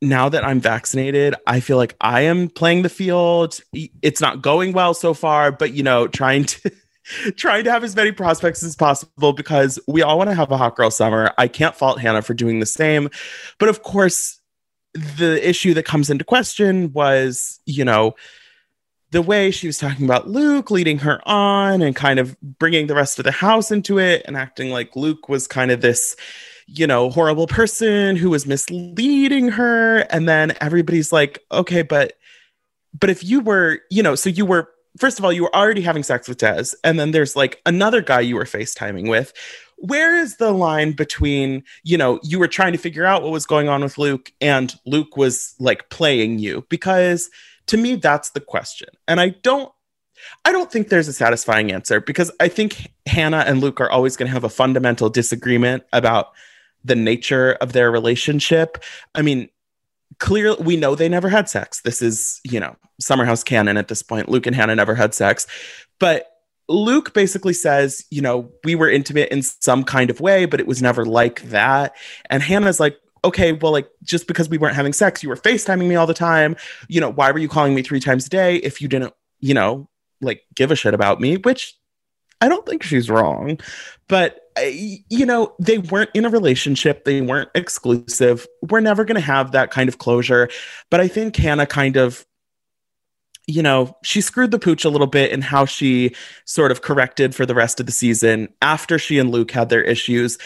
now 0.00 0.28
that 0.28 0.44
I'm 0.44 0.60
vaccinated, 0.60 1.34
I 1.46 1.60
feel 1.60 1.76
like 1.76 1.94
I 2.00 2.22
am 2.22 2.48
playing 2.48 2.82
the 2.82 2.88
field. 2.88 3.60
It's 4.02 4.20
not 4.20 4.42
going 4.42 4.72
well 4.72 4.94
so 4.94 5.14
far, 5.14 5.52
but 5.52 5.72
you 5.72 5.82
know, 5.82 6.08
trying 6.08 6.44
to 6.44 6.72
trying 7.36 7.64
to 7.64 7.70
have 7.70 7.84
as 7.84 7.94
many 7.94 8.12
prospects 8.12 8.62
as 8.62 8.76
possible 8.76 9.34
because 9.34 9.78
we 9.86 10.02
all 10.02 10.16
want 10.16 10.30
to 10.30 10.36
have 10.36 10.50
a 10.50 10.56
hot 10.56 10.76
girl 10.76 10.90
summer. 10.90 11.32
I 11.36 11.48
can't 11.48 11.76
fault 11.76 12.00
Hannah 12.00 12.22
for 12.22 12.34
doing 12.34 12.60
the 12.60 12.66
same. 12.66 13.10
But 13.58 13.68
of 13.68 13.82
course, 13.82 14.40
the 14.94 15.46
issue 15.46 15.74
that 15.74 15.84
comes 15.84 16.08
into 16.08 16.24
question 16.24 16.92
was, 16.92 17.60
you 17.66 17.84
know, 17.84 18.14
the 19.14 19.22
way 19.22 19.52
she 19.52 19.68
was 19.68 19.78
talking 19.78 20.04
about 20.04 20.28
Luke 20.28 20.72
leading 20.72 20.98
her 20.98 21.20
on 21.24 21.82
and 21.82 21.94
kind 21.94 22.18
of 22.18 22.36
bringing 22.40 22.88
the 22.88 22.96
rest 22.96 23.20
of 23.20 23.24
the 23.24 23.30
house 23.30 23.70
into 23.70 24.00
it 24.00 24.22
and 24.26 24.36
acting 24.36 24.70
like 24.70 24.96
Luke 24.96 25.28
was 25.28 25.46
kind 25.46 25.70
of 25.70 25.80
this, 25.80 26.16
you 26.66 26.84
know, 26.84 27.10
horrible 27.10 27.46
person 27.46 28.16
who 28.16 28.28
was 28.28 28.44
misleading 28.44 29.50
her. 29.50 29.98
And 30.10 30.28
then 30.28 30.56
everybody's 30.60 31.12
like, 31.12 31.38
okay, 31.52 31.82
but, 31.82 32.14
but 32.98 33.08
if 33.08 33.22
you 33.22 33.38
were, 33.38 33.78
you 33.88 34.02
know, 34.02 34.16
so 34.16 34.30
you 34.30 34.44
were, 34.44 34.68
first 34.98 35.20
of 35.20 35.24
all, 35.24 35.32
you 35.32 35.44
were 35.44 35.54
already 35.54 35.82
having 35.82 36.02
sex 36.02 36.26
with 36.26 36.38
Des, 36.38 36.74
and 36.82 36.98
then 36.98 37.12
there's 37.12 37.36
like 37.36 37.62
another 37.66 38.00
guy 38.00 38.18
you 38.18 38.34
were 38.34 38.44
FaceTiming 38.44 39.08
with. 39.08 39.32
Where 39.76 40.18
is 40.18 40.38
the 40.38 40.50
line 40.50 40.90
between, 40.90 41.62
you 41.84 41.96
know, 41.96 42.18
you 42.24 42.40
were 42.40 42.48
trying 42.48 42.72
to 42.72 42.78
figure 42.78 43.04
out 43.04 43.22
what 43.22 43.30
was 43.30 43.46
going 43.46 43.68
on 43.68 43.82
with 43.82 43.96
Luke 43.96 44.32
and 44.40 44.74
Luke 44.86 45.16
was 45.16 45.54
like 45.60 45.88
playing 45.88 46.40
you? 46.40 46.66
Because, 46.68 47.30
to 47.66 47.76
me, 47.76 47.96
that's 47.96 48.30
the 48.30 48.40
question. 48.40 48.88
And 49.08 49.20
I 49.20 49.30
don't 49.30 49.72
I 50.44 50.52
don't 50.52 50.70
think 50.70 50.88
there's 50.88 51.08
a 51.08 51.12
satisfying 51.12 51.72
answer 51.72 52.00
because 52.00 52.30
I 52.40 52.48
think 52.48 52.92
Hannah 53.06 53.44
and 53.46 53.60
Luke 53.60 53.80
are 53.80 53.90
always 53.90 54.16
going 54.16 54.28
to 54.28 54.32
have 54.32 54.44
a 54.44 54.48
fundamental 54.48 55.10
disagreement 55.10 55.84
about 55.92 56.32
the 56.84 56.94
nature 56.94 57.52
of 57.60 57.72
their 57.72 57.90
relationship. 57.90 58.82
I 59.14 59.22
mean, 59.22 59.48
clearly 60.18 60.62
we 60.62 60.76
know 60.76 60.94
they 60.94 61.08
never 61.08 61.28
had 61.28 61.48
sex. 61.48 61.80
This 61.80 62.02
is, 62.02 62.40
you 62.44 62.60
know, 62.60 62.76
Summerhouse 63.00 63.44
canon 63.44 63.76
at 63.76 63.88
this 63.88 64.02
point. 64.02 64.28
Luke 64.28 64.46
and 64.46 64.54
Hannah 64.54 64.76
never 64.76 64.94
had 64.94 65.14
sex. 65.14 65.46
But 65.98 66.30
Luke 66.68 67.12
basically 67.12 67.52
says, 67.52 68.04
you 68.10 68.22
know, 68.22 68.50
we 68.64 68.74
were 68.74 68.88
intimate 68.88 69.30
in 69.30 69.42
some 69.42 69.84
kind 69.84 70.10
of 70.10 70.20
way, 70.20 70.46
but 70.46 70.60
it 70.60 70.66
was 70.66 70.80
never 70.80 71.04
like 71.04 71.42
that. 71.42 71.94
And 72.30 72.42
Hannah's 72.42 72.80
like, 72.80 72.98
okay, 73.24 73.52
well, 73.52 73.72
like 73.72 73.88
just 74.02 74.26
because 74.28 74.48
we 74.48 74.58
weren't 74.58 74.76
having 74.76 74.92
sex, 74.92 75.22
you 75.22 75.28
were 75.28 75.36
FaceTiming 75.36 75.88
me 75.88 75.96
all 75.96 76.06
the 76.06 76.14
time. 76.14 76.56
You 76.88 77.00
know, 77.00 77.10
why 77.10 77.30
were 77.30 77.38
you 77.38 77.48
calling 77.48 77.74
me 77.74 77.82
three 77.82 78.00
times 78.00 78.26
a 78.26 78.30
day 78.30 78.56
if 78.56 78.80
you 78.80 78.88
didn't, 78.88 79.14
you 79.40 79.54
know, 79.54 79.88
like 80.20 80.42
give 80.54 80.70
a 80.70 80.76
shit 80.76 80.94
about 80.94 81.20
me? 81.20 81.38
Which 81.38 81.74
I 82.40 82.48
don't 82.48 82.66
think 82.66 82.82
she's 82.82 83.10
wrong. 83.10 83.58
But, 84.06 84.40
uh, 84.58 84.62
you 84.62 85.24
know, 85.24 85.54
they 85.58 85.78
weren't 85.78 86.10
in 86.14 86.26
a 86.26 86.30
relationship, 86.30 87.04
they 87.04 87.22
weren't 87.22 87.50
exclusive. 87.54 88.46
We're 88.62 88.80
never 88.80 89.04
going 89.04 89.16
to 89.16 89.20
have 89.20 89.52
that 89.52 89.70
kind 89.70 89.88
of 89.88 89.98
closure. 89.98 90.48
But 90.90 91.00
I 91.00 91.08
think 91.08 91.34
Hannah 91.36 91.66
kind 91.66 91.96
of 91.96 92.26
you 93.46 93.62
know, 93.62 93.94
she 94.02 94.22
screwed 94.22 94.50
the 94.50 94.58
pooch 94.58 94.86
a 94.86 94.88
little 94.88 95.06
bit 95.06 95.30
in 95.30 95.42
how 95.42 95.66
she 95.66 96.14
sort 96.46 96.70
of 96.70 96.80
corrected 96.80 97.34
for 97.34 97.44
the 97.44 97.54
rest 97.54 97.78
of 97.78 97.84
the 97.84 97.92
season 97.92 98.48
after 98.62 98.98
she 98.98 99.18
and 99.18 99.30
Luke 99.30 99.50
had 99.50 99.68
their 99.68 99.82
issues 99.82 100.38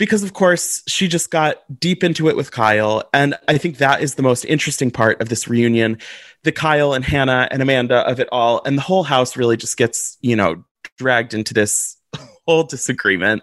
because 0.00 0.22
of 0.22 0.32
course 0.32 0.82
she 0.88 1.06
just 1.06 1.30
got 1.30 1.58
deep 1.78 2.02
into 2.02 2.30
it 2.30 2.34
with 2.34 2.50
Kyle. 2.50 3.02
And 3.12 3.34
I 3.48 3.58
think 3.58 3.76
that 3.76 4.00
is 4.00 4.14
the 4.14 4.22
most 4.22 4.46
interesting 4.46 4.90
part 4.90 5.20
of 5.20 5.28
this 5.28 5.46
reunion 5.46 5.98
the 6.42 6.52
Kyle 6.52 6.94
and 6.94 7.04
Hannah 7.04 7.46
and 7.50 7.60
Amanda 7.60 7.98
of 8.08 8.18
it 8.18 8.26
all. 8.32 8.62
And 8.64 8.78
the 8.78 8.82
whole 8.82 9.02
house 9.02 9.36
really 9.36 9.58
just 9.58 9.76
gets 9.76 10.16
you 10.22 10.34
know 10.34 10.64
dragged 10.96 11.34
into 11.34 11.52
this 11.52 11.98
whole 12.46 12.62
disagreement. 12.62 13.42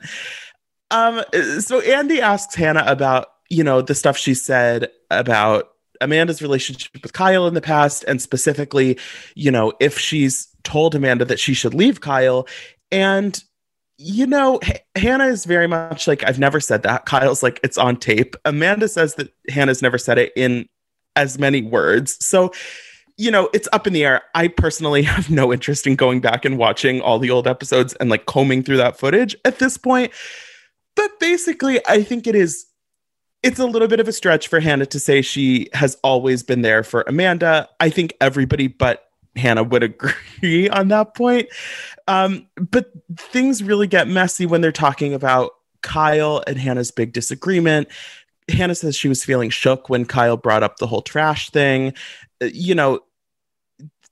Um 0.90 1.22
so 1.60 1.80
Andy 1.82 2.22
asks 2.22 2.56
Hannah 2.56 2.86
about 2.88 3.28
you 3.52 3.64
know 3.64 3.84
the 3.84 3.94
stuff 3.94 4.18
she 4.18 4.34
said 4.34 4.90
about 5.12 5.70
Amanda's 6.02 6.42
relationship 6.42 7.04
with 7.04 7.14
Kyle 7.14 7.46
in 7.46 7.54
the 7.54 7.62
past 7.62 8.04
and 8.08 8.20
specifically 8.20 8.98
you 9.36 9.52
know 9.52 9.74
if 9.80 10.00
she's 10.00 10.48
told 10.64 10.96
Amanda 10.96 11.24
that 11.26 11.40
she 11.40 11.54
should 11.54 11.76
leave 11.76 12.02
Kyle. 12.02 12.48
And 12.92 13.44
you 13.98 14.28
know, 14.28 14.60
H- 14.64 14.82
Hannah 14.96 15.28
is 15.28 15.46
very 15.46 15.68
much 15.68 16.08
like, 16.08 16.24
I've 16.24 16.40
never 16.40 16.60
said 16.60 16.84
that. 16.84 17.06
Kyle's 17.06 17.42
like, 17.42 17.60
it's 17.64 17.78
on 17.78 17.98
tape. 17.98 18.36
Amanda 18.46 18.88
says 18.88 19.16
that 19.16 19.34
Hannah's 19.50 19.82
never 19.82 19.98
said 19.98 20.18
it 20.18 20.32
in 20.36 20.68
as 21.16 21.40
many 21.40 21.64
words. 21.64 22.24
So, 22.24 22.54
you 23.18 23.32
know, 23.32 23.50
it's 23.54 23.68
up 23.74 23.88
in 23.88 23.94
the 23.94 24.06
air. 24.06 24.22
I 24.36 24.50
personally 24.50 25.02
have 25.04 25.30
no 25.30 25.52
interest 25.52 25.88
in 25.88 25.96
going 25.96 26.22
back 26.22 26.46
and 26.46 26.58
watching 26.58 27.02
all 27.02 27.20
the 27.20 27.32
old 27.32 27.48
episodes 27.48 27.94
and 27.96 28.10
like 28.10 28.26
combing 28.26 28.64
through 28.64 28.78
that 28.78 29.00
footage 29.00 29.36
at 29.44 29.60
this 29.60 29.78
point. 29.78 30.12
But 30.96 31.20
basically, 31.20 31.80
I 31.88 32.04
think 32.04 32.28
it 32.28 32.36
is 32.36 32.66
it's 33.44 33.60
a 33.60 33.66
little 33.66 33.88
bit 33.88 34.00
of 34.00 34.08
a 34.08 34.12
stretch 34.12 34.48
for 34.48 34.60
Hannah 34.60 34.88
to 34.88 35.00
say 35.00 35.22
she 35.22 35.70
has 35.74 35.96
always 36.04 36.42
been 36.42 36.64
there 36.64 36.84
for 36.84 37.04
Amanda. 37.08 37.70
I 37.80 37.92
think 37.92 38.14
everybody 38.20 38.68
but 38.68 39.07
Hannah 39.38 39.64
would 39.64 39.84
agree 39.84 40.70
on 40.70 40.90
that 40.90 41.16
point. 41.16 41.50
Um, 42.08 42.48
but 42.56 42.92
things 43.16 43.64
really 43.64 43.88
get 43.88 44.08
messy 44.08 44.46
when 44.46 44.62
they're 44.62 44.72
talking 44.72 45.14
about 45.14 45.52
Kyle 45.82 46.44
and 46.48 46.58
Hannah's 46.58 46.92
big 46.92 47.14
disagreement. 47.14 47.88
Hannah 48.50 48.76
says 48.76 48.96
she 48.96 49.10
was 49.10 49.24
feeling 49.24 49.50
shook 49.50 49.90
when 49.90 50.06
Kyle 50.06 50.38
brought 50.38 50.64
up 50.64 50.78
the 50.78 50.88
whole 50.88 51.02
trash 51.02 51.50
thing. 51.50 51.94
Uh, 52.42 52.46
you 52.46 52.76
know, 52.76 53.02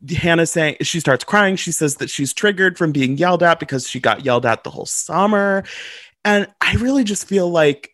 Hannah 0.09 0.45
saying 0.45 0.77
she 0.81 0.99
starts 0.99 1.23
crying. 1.23 1.55
She 1.55 1.71
says 1.71 1.95
that 1.95 2.09
she's 2.09 2.33
triggered 2.33 2.77
from 2.77 2.91
being 2.91 3.17
yelled 3.17 3.43
at 3.43 3.59
because 3.59 3.87
she 3.89 3.99
got 3.99 4.25
yelled 4.25 4.45
at 4.45 4.63
the 4.63 4.69
whole 4.69 4.85
summer. 4.85 5.63
And 6.23 6.47
I 6.61 6.73
really 6.75 7.03
just 7.03 7.27
feel 7.27 7.49
like 7.49 7.91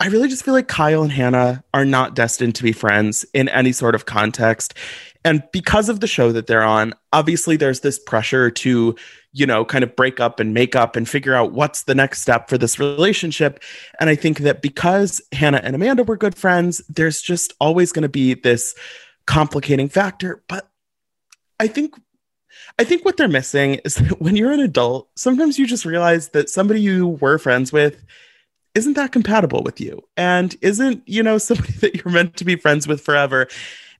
I 0.00 0.08
really 0.08 0.28
just 0.28 0.44
feel 0.44 0.54
like 0.54 0.68
Kyle 0.68 1.02
and 1.02 1.12
Hannah 1.12 1.62
are 1.72 1.84
not 1.84 2.14
destined 2.14 2.56
to 2.56 2.62
be 2.62 2.72
friends 2.72 3.24
in 3.32 3.48
any 3.48 3.72
sort 3.72 3.94
of 3.94 4.06
context. 4.06 4.74
And 5.24 5.42
because 5.52 5.88
of 5.88 6.00
the 6.00 6.06
show 6.06 6.32
that 6.32 6.46
they're 6.46 6.62
on, 6.62 6.94
obviously 7.12 7.56
there's 7.56 7.80
this 7.80 7.98
pressure 7.98 8.50
to, 8.50 8.94
you 9.32 9.46
know, 9.46 9.64
kind 9.64 9.82
of 9.82 9.96
break 9.96 10.20
up 10.20 10.38
and 10.38 10.52
make 10.52 10.76
up 10.76 10.96
and 10.96 11.08
figure 11.08 11.34
out 11.34 11.52
what's 11.52 11.84
the 11.84 11.94
next 11.94 12.20
step 12.20 12.48
for 12.48 12.58
this 12.58 12.78
relationship. 12.78 13.62
And 13.98 14.10
I 14.10 14.16
think 14.16 14.38
that 14.40 14.60
because 14.60 15.22
Hannah 15.32 15.60
and 15.64 15.74
Amanda 15.74 16.04
were 16.04 16.18
good 16.18 16.36
friends, 16.36 16.82
there's 16.88 17.22
just 17.22 17.54
always 17.58 17.90
going 17.90 18.02
to 18.02 18.08
be 18.08 18.34
this 18.34 18.74
complicating 19.26 19.88
factor. 19.88 20.42
But 20.46 20.68
I 21.58 21.68
think 21.68 21.94
I 22.78 22.84
think 22.84 23.04
what 23.04 23.16
they're 23.16 23.28
missing 23.28 23.76
is 23.84 23.96
that 23.96 24.20
when 24.20 24.36
you're 24.36 24.52
an 24.52 24.60
adult, 24.60 25.08
sometimes 25.16 25.58
you 25.58 25.66
just 25.66 25.84
realize 25.84 26.30
that 26.30 26.50
somebody 26.50 26.80
you 26.80 27.08
were 27.08 27.38
friends 27.38 27.72
with 27.72 28.04
isn't 28.74 28.94
that 28.94 29.12
compatible 29.12 29.62
with 29.62 29.80
you 29.80 30.02
and 30.16 30.56
isn't, 30.60 31.02
you 31.06 31.22
know, 31.22 31.38
somebody 31.38 31.72
that 31.74 31.94
you're 31.94 32.12
meant 32.12 32.36
to 32.36 32.44
be 32.44 32.56
friends 32.56 32.86
with 32.86 33.00
forever. 33.00 33.48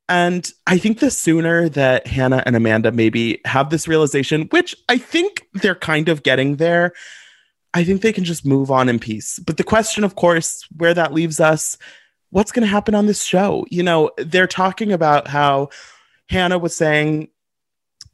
And 0.08 0.50
I 0.66 0.76
think 0.78 0.98
the 0.98 1.10
sooner 1.10 1.68
that 1.70 2.06
Hannah 2.06 2.42
and 2.44 2.56
Amanda 2.56 2.92
maybe 2.92 3.40
have 3.46 3.70
this 3.70 3.88
realization, 3.88 4.42
which 4.50 4.74
I 4.88 4.98
think 4.98 5.46
they're 5.54 5.74
kind 5.74 6.08
of 6.08 6.22
getting 6.22 6.56
there, 6.56 6.92
I 7.72 7.84
think 7.84 8.02
they 8.02 8.12
can 8.12 8.24
just 8.24 8.44
move 8.44 8.70
on 8.70 8.88
in 8.88 8.98
peace. 8.98 9.38
But 9.38 9.56
the 9.56 9.64
question, 9.64 10.04
of 10.04 10.14
course, 10.14 10.66
where 10.76 10.94
that 10.94 11.14
leaves 11.14 11.40
us, 11.40 11.78
what's 12.30 12.52
going 12.52 12.62
to 12.62 12.68
happen 12.68 12.94
on 12.94 13.06
this 13.06 13.24
show? 13.24 13.66
You 13.70 13.82
know, 13.82 14.10
they're 14.18 14.46
talking 14.46 14.92
about 14.92 15.26
how 15.26 15.70
Hannah 16.28 16.58
was 16.58 16.76
saying 16.76 17.28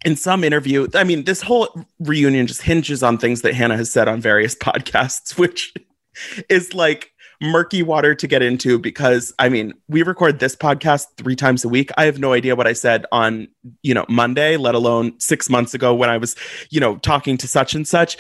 in 0.04 0.16
some 0.16 0.44
interview, 0.44 0.88
I 0.94 1.04
mean, 1.04 1.24
this 1.24 1.42
whole 1.42 1.84
reunion 1.98 2.46
just 2.46 2.62
hinges 2.62 3.02
on 3.02 3.18
things 3.18 3.42
that 3.42 3.54
Hannah 3.54 3.76
has 3.76 3.92
said 3.92 4.08
on 4.08 4.20
various 4.20 4.54
podcasts, 4.56 5.38
which 5.38 5.74
is 6.48 6.72
like 6.72 7.12
murky 7.40 7.82
water 7.82 8.14
to 8.14 8.26
get 8.26 8.42
into 8.42 8.78
because 8.78 9.32
I 9.38 9.48
mean, 9.48 9.72
we 9.88 10.02
record 10.02 10.38
this 10.38 10.54
podcast 10.54 11.06
three 11.16 11.36
times 11.36 11.64
a 11.64 11.68
week. 11.68 11.90
I 11.96 12.04
have 12.04 12.18
no 12.18 12.32
idea 12.32 12.54
what 12.54 12.66
I 12.66 12.74
said 12.74 13.06
on, 13.12 13.48
you 13.82 13.94
know, 13.94 14.04
Monday, 14.08 14.56
let 14.56 14.74
alone 14.74 15.18
six 15.18 15.48
months 15.48 15.72
ago 15.72 15.94
when 15.94 16.10
I 16.10 16.18
was, 16.18 16.36
you 16.70 16.80
know, 16.80 16.96
talking 16.98 17.36
to 17.38 17.48
such 17.48 17.74
and 17.74 17.88
such. 17.88 18.18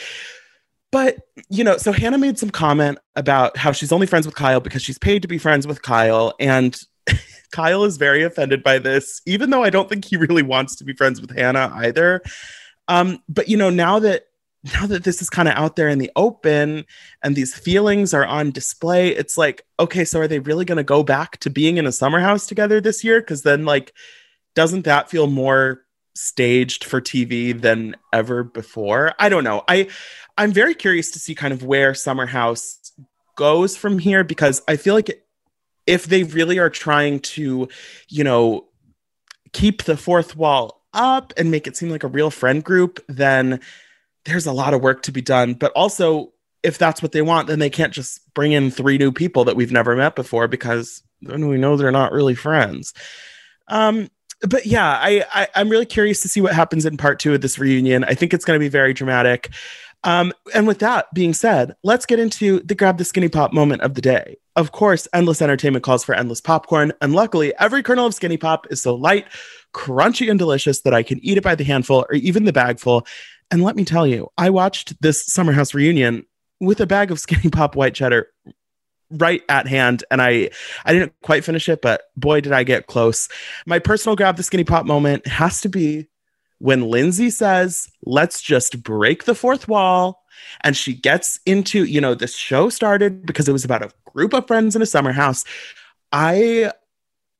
But, 0.92 1.18
you 1.48 1.62
know, 1.62 1.76
so 1.76 1.92
Hannah 1.92 2.18
made 2.18 2.38
some 2.38 2.50
comment 2.50 2.98
about 3.14 3.56
how 3.56 3.72
she's 3.72 3.92
only 3.92 4.06
friends 4.06 4.26
with 4.26 4.34
Kyle 4.34 4.60
because 4.60 4.82
she's 4.82 4.98
paid 4.98 5.22
to 5.22 5.28
be 5.28 5.38
friends 5.38 5.66
with 5.66 5.82
Kyle. 5.82 6.34
And 6.40 6.76
Kyle 7.52 7.84
is 7.84 7.96
very 7.96 8.24
offended 8.24 8.62
by 8.62 8.78
this, 8.78 9.20
even 9.26 9.50
though 9.50 9.62
I 9.62 9.70
don't 9.70 9.88
think 9.88 10.04
he 10.04 10.16
really 10.16 10.42
wants 10.42 10.76
to 10.76 10.84
be 10.84 10.94
friends 10.94 11.20
with 11.20 11.36
Hannah 11.36 11.70
either. 11.76 12.22
Um, 12.88 13.22
but 13.28 13.48
you 13.48 13.56
know, 13.56 13.70
now 13.70 14.00
that 14.00 14.24
now 14.62 14.86
that 14.86 15.04
this 15.04 15.22
is 15.22 15.30
kind 15.30 15.48
of 15.48 15.54
out 15.54 15.76
there 15.76 15.88
in 15.88 15.98
the 15.98 16.10
open 16.16 16.84
and 17.22 17.34
these 17.34 17.54
feelings 17.54 18.12
are 18.12 18.26
on 18.26 18.50
display, 18.50 19.08
it's 19.08 19.38
like, 19.38 19.64
okay, 19.78 20.04
so 20.04 20.20
are 20.20 20.28
they 20.28 20.38
really 20.38 20.64
going 20.64 20.76
to 20.76 20.84
go 20.84 21.02
back 21.02 21.38
to 21.38 21.50
being 21.50 21.78
in 21.78 21.86
a 21.86 21.92
summer 21.92 22.20
house 22.20 22.46
together 22.46 22.80
this 22.80 23.02
year? 23.02 23.20
Because 23.20 23.42
then, 23.42 23.64
like, 23.64 23.94
doesn't 24.54 24.84
that 24.84 25.08
feel 25.08 25.26
more 25.26 25.84
staged 26.14 26.84
for 26.84 27.00
TV 27.00 27.58
than 27.58 27.96
ever 28.12 28.44
before? 28.44 29.14
I 29.18 29.28
don't 29.28 29.44
know. 29.44 29.64
I 29.66 29.88
I'm 30.36 30.52
very 30.52 30.74
curious 30.74 31.10
to 31.12 31.18
see 31.18 31.34
kind 31.34 31.52
of 31.52 31.64
where 31.64 31.94
Summer 31.94 32.26
House 32.26 32.92
goes 33.36 33.76
from 33.76 33.98
here 33.98 34.24
because 34.24 34.62
I 34.68 34.76
feel 34.76 34.94
like 34.94 35.22
if 35.86 36.06
they 36.06 36.24
really 36.24 36.58
are 36.58 36.70
trying 36.70 37.20
to, 37.20 37.68
you 38.08 38.24
know, 38.24 38.68
keep 39.52 39.84
the 39.84 39.96
fourth 39.96 40.36
wall 40.36 40.84
up 40.92 41.32
and 41.36 41.50
make 41.50 41.66
it 41.66 41.76
seem 41.76 41.90
like 41.90 42.04
a 42.04 42.08
real 42.08 42.30
friend 42.30 42.62
group, 42.62 43.04
then 43.08 43.60
there's 44.24 44.46
a 44.46 44.52
lot 44.52 44.74
of 44.74 44.82
work 44.82 45.02
to 45.02 45.12
be 45.12 45.22
done. 45.22 45.54
But 45.54 45.72
also, 45.72 46.32
if 46.62 46.78
that's 46.78 47.02
what 47.02 47.12
they 47.12 47.22
want, 47.22 47.48
then 47.48 47.58
they 47.58 47.70
can't 47.70 47.92
just 47.92 48.32
bring 48.34 48.52
in 48.52 48.70
three 48.70 48.98
new 48.98 49.12
people 49.12 49.44
that 49.44 49.56
we've 49.56 49.72
never 49.72 49.96
met 49.96 50.14
before 50.14 50.48
because 50.48 51.02
then 51.22 51.48
we 51.48 51.58
know 51.58 51.76
they're 51.76 51.90
not 51.90 52.12
really 52.12 52.34
friends. 52.34 52.92
Um, 53.68 54.10
but 54.42 54.66
yeah, 54.66 54.88
I, 54.88 55.24
I 55.32 55.48
I'm 55.54 55.68
really 55.68 55.86
curious 55.86 56.22
to 56.22 56.28
see 56.28 56.40
what 56.40 56.54
happens 56.54 56.86
in 56.86 56.96
part 56.96 57.18
two 57.18 57.34
of 57.34 57.40
this 57.40 57.58
reunion. 57.58 58.04
I 58.04 58.14
think 58.14 58.32
it's 58.32 58.44
going 58.44 58.58
to 58.58 58.64
be 58.64 58.68
very 58.68 58.94
dramatic. 58.94 59.50
Um, 60.02 60.32
and 60.54 60.66
with 60.66 60.78
that 60.78 61.12
being 61.12 61.34
said, 61.34 61.76
let's 61.82 62.06
get 62.06 62.18
into 62.18 62.60
the 62.60 62.74
grab 62.74 62.96
the 62.96 63.04
skinny 63.04 63.28
pop 63.28 63.52
moment 63.52 63.82
of 63.82 63.94
the 63.94 64.00
day. 64.00 64.38
Of 64.56 64.72
course, 64.72 65.06
endless 65.12 65.42
entertainment 65.42 65.84
calls 65.84 66.04
for 66.04 66.14
endless 66.14 66.40
popcorn, 66.40 66.92
and 67.00 67.14
luckily, 67.14 67.52
every 67.58 67.82
kernel 67.82 68.06
of 68.06 68.14
skinny 68.14 68.36
pop 68.36 68.66
is 68.70 68.82
so 68.82 68.94
light, 68.94 69.26
crunchy, 69.74 70.30
and 70.30 70.38
delicious 70.38 70.80
that 70.82 70.94
I 70.94 71.02
can 71.02 71.22
eat 71.22 71.38
it 71.38 71.44
by 71.44 71.54
the 71.54 71.64
handful 71.64 72.06
or 72.08 72.14
even 72.14 72.44
the 72.44 72.52
bagful. 72.52 73.06
And 73.50 73.62
let 73.62 73.76
me 73.76 73.84
tell 73.84 74.06
you, 74.06 74.28
I 74.38 74.50
watched 74.50 75.00
this 75.02 75.24
summer 75.26 75.52
house 75.52 75.74
reunion 75.74 76.26
with 76.60 76.80
a 76.80 76.86
bag 76.86 77.10
of 77.10 77.20
skinny 77.20 77.50
pop 77.50 77.76
white 77.76 77.94
cheddar 77.94 78.28
right 79.14 79.42
at 79.48 79.66
hand 79.66 80.04
and 80.12 80.22
i 80.22 80.48
i 80.84 80.92
didn't 80.92 81.12
quite 81.24 81.42
finish 81.42 81.68
it 81.68 81.82
but 81.82 82.02
boy 82.16 82.40
did 82.40 82.52
i 82.52 82.62
get 82.62 82.86
close. 82.86 83.28
My 83.66 83.80
personal 83.80 84.14
grab 84.14 84.36
the 84.36 84.44
skinny 84.44 84.62
pop 84.62 84.86
moment 84.86 85.26
has 85.26 85.60
to 85.62 85.68
be 85.68 86.06
when 86.58 86.88
lindsay 86.88 87.28
says 87.28 87.88
let's 88.04 88.40
just 88.40 88.84
break 88.84 89.24
the 89.24 89.34
fourth 89.34 89.66
wall 89.66 90.20
and 90.62 90.76
she 90.76 90.94
gets 90.94 91.40
into 91.46 91.84
you 91.84 92.00
know 92.00 92.14
this 92.14 92.36
show 92.36 92.68
started 92.68 93.26
because 93.26 93.48
it 93.48 93.52
was 93.52 93.64
about 93.64 93.82
a 93.82 93.90
group 94.12 94.32
of 94.32 94.46
friends 94.46 94.76
in 94.76 94.82
a 94.82 94.86
summer 94.86 95.12
house. 95.12 95.44
I 96.12 96.72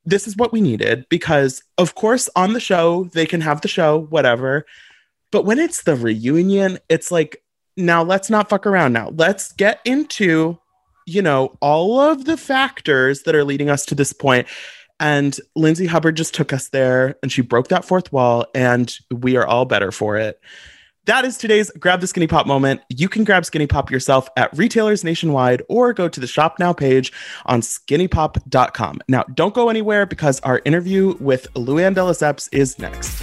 this 0.04 0.26
is 0.26 0.36
what 0.36 0.52
we 0.52 0.60
needed 0.60 1.06
because 1.08 1.62
of 1.78 1.94
course 1.94 2.28
on 2.36 2.52
the 2.52 2.60
show 2.60 3.04
they 3.12 3.26
can 3.26 3.40
have 3.40 3.60
the 3.60 3.68
show 3.68 4.00
whatever 4.10 4.66
but 5.30 5.44
when 5.44 5.58
it's 5.58 5.82
the 5.82 5.96
reunion, 5.96 6.78
it's 6.88 7.10
like, 7.10 7.42
now 7.76 8.02
let's 8.02 8.30
not 8.30 8.48
fuck 8.48 8.66
around 8.66 8.92
now. 8.92 9.10
Let's 9.10 9.52
get 9.52 9.80
into, 9.84 10.58
you 11.06 11.22
know, 11.22 11.56
all 11.60 12.00
of 12.00 12.24
the 12.24 12.36
factors 12.36 13.22
that 13.22 13.34
are 13.34 13.44
leading 13.44 13.70
us 13.70 13.86
to 13.86 13.94
this 13.94 14.12
point. 14.12 14.48
And 14.98 15.38
Lindsay 15.56 15.86
Hubbard 15.86 16.16
just 16.16 16.34
took 16.34 16.52
us 16.52 16.68
there 16.68 17.16
and 17.22 17.32
she 17.32 17.40
broke 17.40 17.68
that 17.68 17.84
fourth 17.84 18.12
wall, 18.12 18.46
and 18.54 18.94
we 19.10 19.36
are 19.36 19.46
all 19.46 19.64
better 19.64 19.90
for 19.92 20.16
it. 20.16 20.40
That 21.06 21.24
is 21.24 21.38
today's 21.38 21.70
Grab 21.72 22.00
the 22.00 22.06
Skinny 22.06 22.26
Pop 22.26 22.46
moment. 22.46 22.82
You 22.90 23.08
can 23.08 23.24
grab 23.24 23.46
Skinny 23.46 23.66
Pop 23.66 23.90
yourself 23.90 24.28
at 24.36 24.56
retailers 24.56 25.02
nationwide 25.02 25.62
or 25.68 25.94
go 25.94 26.08
to 26.08 26.20
the 26.20 26.26
Shop 26.26 26.58
Now 26.58 26.74
page 26.74 27.10
on 27.46 27.62
skinnypop.com. 27.62 29.00
Now, 29.08 29.24
don't 29.34 29.54
go 29.54 29.70
anywhere 29.70 30.04
because 30.04 30.40
our 30.40 30.60
interview 30.66 31.16
with 31.18 31.52
Luann 31.54 31.94
de 31.94 32.00
Lesseps 32.00 32.50
is 32.52 32.78
next. 32.78 33.22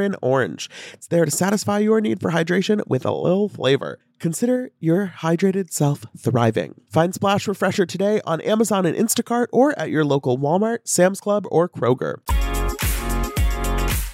Mandarin 0.01 0.15
Orange. 0.21 0.69
It's 0.93 1.07
there 1.07 1.25
to 1.25 1.31
satisfy 1.31 1.79
your 1.79 2.01
need 2.01 2.19
for 2.19 2.31
hydration 2.31 2.81
with 2.87 3.05
a 3.05 3.11
little 3.11 3.49
flavor. 3.49 3.99
Consider 4.19 4.71
your 4.79 5.13
hydrated 5.19 5.71
self 5.71 6.05
thriving. 6.17 6.75
Find 6.89 7.13
Splash 7.13 7.47
Refresher 7.47 7.85
today 7.85 8.21
on 8.25 8.41
Amazon 8.41 8.85
and 8.85 8.97
Instacart 8.97 9.47
or 9.51 9.77
at 9.77 9.89
your 9.89 10.05
local 10.05 10.37
Walmart, 10.37 10.79
Sam's 10.85 11.21
Club, 11.21 11.45
or 11.51 11.69
Kroger. 11.69 12.17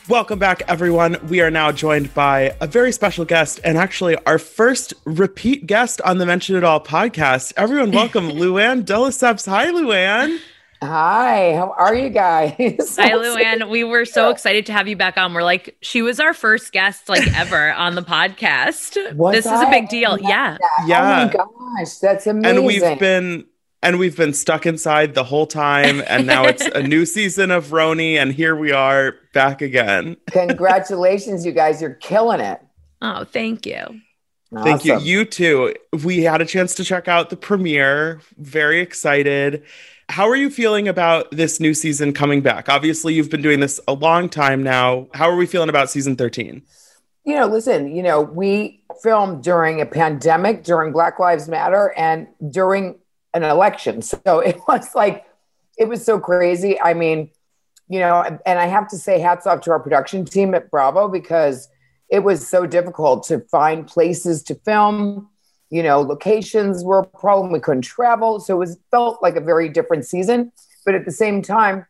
Welcome 0.09 0.39
back, 0.39 0.61
everyone. 0.69 1.17
We 1.27 1.41
are 1.41 1.51
now 1.51 1.73
joined 1.73 2.13
by 2.13 2.55
a 2.61 2.67
very 2.67 2.93
special 2.93 3.25
guest 3.25 3.59
and 3.65 3.77
actually 3.77 4.15
our 4.25 4.39
first 4.39 4.93
repeat 5.03 5.67
guest 5.67 5.99
on 6.01 6.17
the 6.17 6.25
Mention 6.25 6.55
It 6.55 6.63
All 6.63 6.81
podcast. 6.81 7.51
Everyone, 7.57 7.91
welcome 7.91 8.29
Luann 8.31 8.85
de 8.85 8.95
Hi, 8.95 9.67
Luann. 9.67 10.39
Hi, 10.81 11.55
how 11.55 11.73
are 11.77 11.95
you 11.95 12.09
guys? 12.09 12.53
Hi, 12.59 13.11
Luann. 13.11 13.67
We 13.69 13.83
were 13.83 14.05
so 14.05 14.29
excited 14.29 14.67
to 14.67 14.73
have 14.73 14.87
you 14.87 14.95
back 14.95 15.17
on. 15.17 15.33
We're 15.33 15.43
like, 15.43 15.75
she 15.81 16.03
was 16.03 16.19
our 16.19 16.35
first 16.35 16.71
guest, 16.71 17.09
like 17.09 17.27
ever, 17.35 17.73
on 17.73 17.95
the 17.95 18.03
podcast. 18.03 18.93
this 19.31 19.45
is 19.45 19.51
a 19.51 19.69
big 19.71 19.89
deal. 19.89 20.19
Yeah. 20.19 20.57
Yeah. 20.85 20.99
Oh 20.99 21.37
my 21.37 21.43
oh 21.43 21.75
gosh, 21.79 21.95
that's 21.97 22.27
amazing. 22.27 22.57
And 22.57 22.65
we've 22.65 22.99
been 22.99 23.45
and 23.81 23.97
we've 23.97 24.15
been 24.15 24.33
stuck 24.33 24.65
inside 24.65 25.15
the 25.15 25.23
whole 25.23 25.47
time, 25.47 26.03
and 26.07 26.27
now 26.27 26.45
it's 26.45 26.65
a 26.65 26.83
new 26.83 27.05
season 27.07 27.49
of 27.49 27.67
RHONY 27.67 28.15
and 28.15 28.31
here 28.31 28.55
we 28.55 28.71
are 28.71 29.15
back 29.33 29.61
again. 29.63 30.17
Congratulations, 30.27 31.43
you 31.43 31.53
guys! 31.53 31.81
You're 31.81 31.95
killing 31.95 32.39
it. 32.39 32.61
Oh, 33.01 33.23
thank 33.23 33.65
you. 33.65 33.81
Awesome. 34.55 34.63
Thank 34.63 34.85
you. 34.85 34.99
You 34.99 35.25
too. 35.25 35.73
We 36.03 36.23
had 36.23 36.41
a 36.41 36.45
chance 36.45 36.75
to 36.75 36.83
check 36.83 37.07
out 37.07 37.29
the 37.29 37.35
premiere. 37.35 38.21
Very 38.37 38.79
excited. 38.79 39.63
How 40.09 40.27
are 40.29 40.35
you 40.35 40.49
feeling 40.49 40.87
about 40.87 41.29
this 41.31 41.59
new 41.59 41.73
season 41.73 42.13
coming 42.13 42.41
back? 42.41 42.69
Obviously, 42.69 43.13
you've 43.13 43.29
been 43.29 43.41
doing 43.41 43.59
this 43.59 43.79
a 43.87 43.93
long 43.93 44.29
time 44.29 44.63
now. 44.63 45.07
How 45.13 45.29
are 45.29 45.35
we 45.35 45.45
feeling 45.45 45.69
about 45.69 45.89
season 45.89 46.15
13? 46.15 46.63
You 47.25 47.35
know, 47.35 47.47
listen, 47.47 47.93
you 47.93 48.01
know, 48.01 48.21
we 48.21 48.83
filmed 49.03 49.43
during 49.43 49.81
a 49.81 49.85
pandemic, 49.85 50.63
during 50.63 50.93
Black 50.93 51.19
Lives 51.19 51.49
Matter, 51.49 51.93
and 51.97 52.27
during 52.49 52.99
an 53.33 53.43
election. 53.43 54.01
So 54.25 54.39
it 54.39 54.59
was 54.67 54.95
like, 54.95 55.25
it 55.77 55.87
was 55.87 56.05
so 56.05 56.19
crazy. 56.19 56.79
I 56.79 56.93
mean, 56.93 57.29
you 57.89 57.99
know, 57.99 58.39
and 58.45 58.59
I 58.59 58.65
have 58.65 58.87
to 58.89 58.97
say 58.97 59.19
hats 59.19 59.45
off 59.45 59.61
to 59.61 59.71
our 59.71 59.79
production 59.79 60.25
team 60.25 60.55
at 60.55 60.71
Bravo 60.71 61.09
because 61.09 61.69
it 62.09 62.19
was 62.19 62.47
so 62.47 62.65
difficult 62.65 63.23
to 63.27 63.41
find 63.51 63.85
places 63.85 64.43
to 64.43 64.55
film. 64.55 65.29
You 65.69 65.83
know, 65.83 66.01
locations 66.01 66.83
were 66.83 66.99
a 66.99 67.05
problem. 67.05 67.51
We 67.51 67.59
couldn't 67.59 67.81
travel. 67.81 68.39
So 68.39 68.55
it 68.55 68.59
was 68.59 68.77
felt 68.91 69.21
like 69.21 69.35
a 69.35 69.41
very 69.41 69.69
different 69.69 70.05
season. 70.05 70.51
But 70.85 70.95
at 70.95 71.05
the 71.05 71.11
same 71.11 71.41
time, 71.41 71.85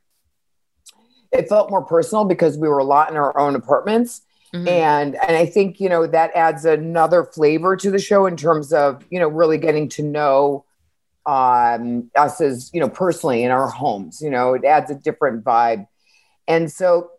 it 1.32 1.48
felt 1.48 1.70
more 1.70 1.84
personal 1.84 2.26
because 2.26 2.58
we 2.58 2.68
were 2.68 2.80
a 2.80 2.84
lot 2.84 3.12
in 3.12 3.18
our 3.18 3.38
own 3.38 3.56
apartments. 3.56 4.22
Mm-hmm. 4.54 4.68
And 4.68 5.16
and 5.16 5.36
I 5.36 5.46
think, 5.46 5.80
you 5.80 5.90
know, 5.90 6.08
that 6.08 6.32
adds 6.34 6.66
another 6.66 7.24
flavor 7.24 7.76
to 7.76 7.92
the 7.92 8.00
show 8.00 8.26
in 8.26 8.38
terms 8.38 8.72
of, 8.72 9.06
you 9.10 9.20
know, 9.20 9.28
really 9.28 9.58
getting 9.58 9.90
to 9.90 10.04
know 10.04 10.66
um, 11.26 12.10
us 12.16 12.40
as, 12.40 12.72
you 12.74 12.80
know, 12.80 12.90
personally 12.90 13.44
in 13.44 13.52
our 13.52 13.68
homes. 13.68 14.22
You 14.22 14.30
know, 14.30 14.54
it 14.54 14.64
adds 14.64 14.90
a 14.90 14.96
different 14.96 15.44
vibe. 15.44 15.86
And 16.48 16.72
so 16.72 17.12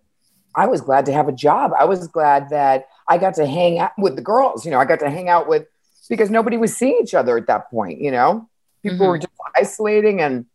I 0.55 0.67
was 0.67 0.81
glad 0.81 1.07
to 1.07 1.13
have 1.13 1.29
a 1.29 1.33
job. 1.33 1.73
I 1.79 1.85
was 1.85 2.09
glad 2.09 2.49
that 2.49 2.87
I 3.07 3.19
got 3.19 3.35
to 3.35 3.47
hang 3.47 3.79
out 3.79 3.93
with 3.99 4.17
the 4.17 4.23
girls. 4.23 4.65
You 4.65 4.71
know, 4.71 4.79
I 4.79 4.87
got 4.87 5.01
to 5.01 5.11
hang 5.11 5.29
out 5.29 5.49
with 5.49 5.67
because 6.09 6.31
nobody 6.31 6.57
was 6.57 6.77
seeing 6.77 6.99
each 7.03 7.15
other 7.15 7.37
at 7.37 7.47
that 7.47 7.71
point. 7.71 8.01
You 8.01 8.11
know, 8.11 8.49
people 8.83 8.99
mm-hmm. 8.99 9.07
were 9.07 9.19
just 9.19 9.33
isolating, 9.57 10.21
and 10.21 10.47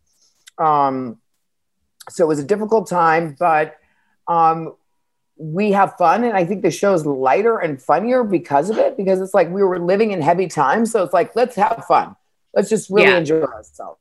um, 0.58 1.20
so 2.10 2.26
it 2.26 2.28
was 2.28 2.40
a 2.40 2.44
difficult 2.44 2.90
time. 2.90 3.36
But 3.40 3.78
um, 4.28 4.76
we 5.38 5.72
have 5.72 5.98
fun, 5.98 6.24
and 6.24 6.36
I 6.36 6.46
think 6.46 6.62
the 6.62 6.72
show's 6.72 7.06
lighter 7.06 7.58
and 7.60 7.82
funnier 7.82 8.24
because 8.24 8.70
of 8.70 8.78
it. 8.78 8.98
Because 8.98 9.22
it's 9.22 9.34
like 9.34 9.50
we 9.50 9.64
were 9.64 9.80
living 9.80 10.12
in 10.12 10.22
heavy 10.22 10.48
times, 10.48 10.92
so 10.92 11.04
it's 11.04 11.14
like 11.14 11.36
let's 11.36 11.56
have 11.56 11.86
fun. 11.88 12.16
Let's 12.54 12.70
just 12.70 12.90
really 12.90 13.10
yeah. 13.10 13.18
enjoy 13.18 13.42
ourselves. 13.42 14.00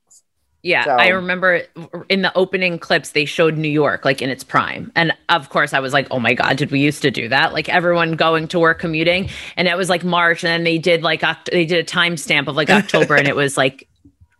Yeah, 0.63 0.85
so. 0.85 0.91
I 0.93 1.09
remember 1.09 1.63
in 2.09 2.23
the 2.23 2.33
opening 2.37 2.79
clips 2.79 3.11
they 3.11 3.25
showed 3.25 3.57
New 3.57 3.69
York 3.69 4.05
like 4.05 4.23
in 4.23 4.31
its 4.31 4.45
prime. 4.45 4.93
And 4.95 5.13
of 5.29 5.49
course 5.49 5.75
I 5.75 5.81
was 5.81 5.93
like, 5.93 6.07
"Oh 6.11 6.21
my 6.21 6.35
god, 6.35 6.57
did 6.57 6.71
we 6.71 6.81
used 6.81 7.03
to 7.03 7.11
do 7.11 7.29
that?" 7.29 7.53
Like 7.53 7.69
everyone 7.69 8.13
going 8.15 8.47
to 8.49 8.61
work 8.61 8.79
commuting 8.79 9.29
and 9.57 9.67
it 9.67 9.77
was 9.77 9.89
like 9.89 10.05
March 10.05 10.45
and 10.45 10.51
then 10.51 10.65
they 10.65 10.79
did 10.79 11.03
like 11.03 11.23
they 11.51 11.65
did 11.65 11.85
a 11.85 11.89
timestamp 11.89 12.47
of 12.47 12.55
like 12.55 12.71
October 12.83 13.17
and 13.17 13.27
it 13.27 13.35
was 13.35 13.57
like 13.57 13.89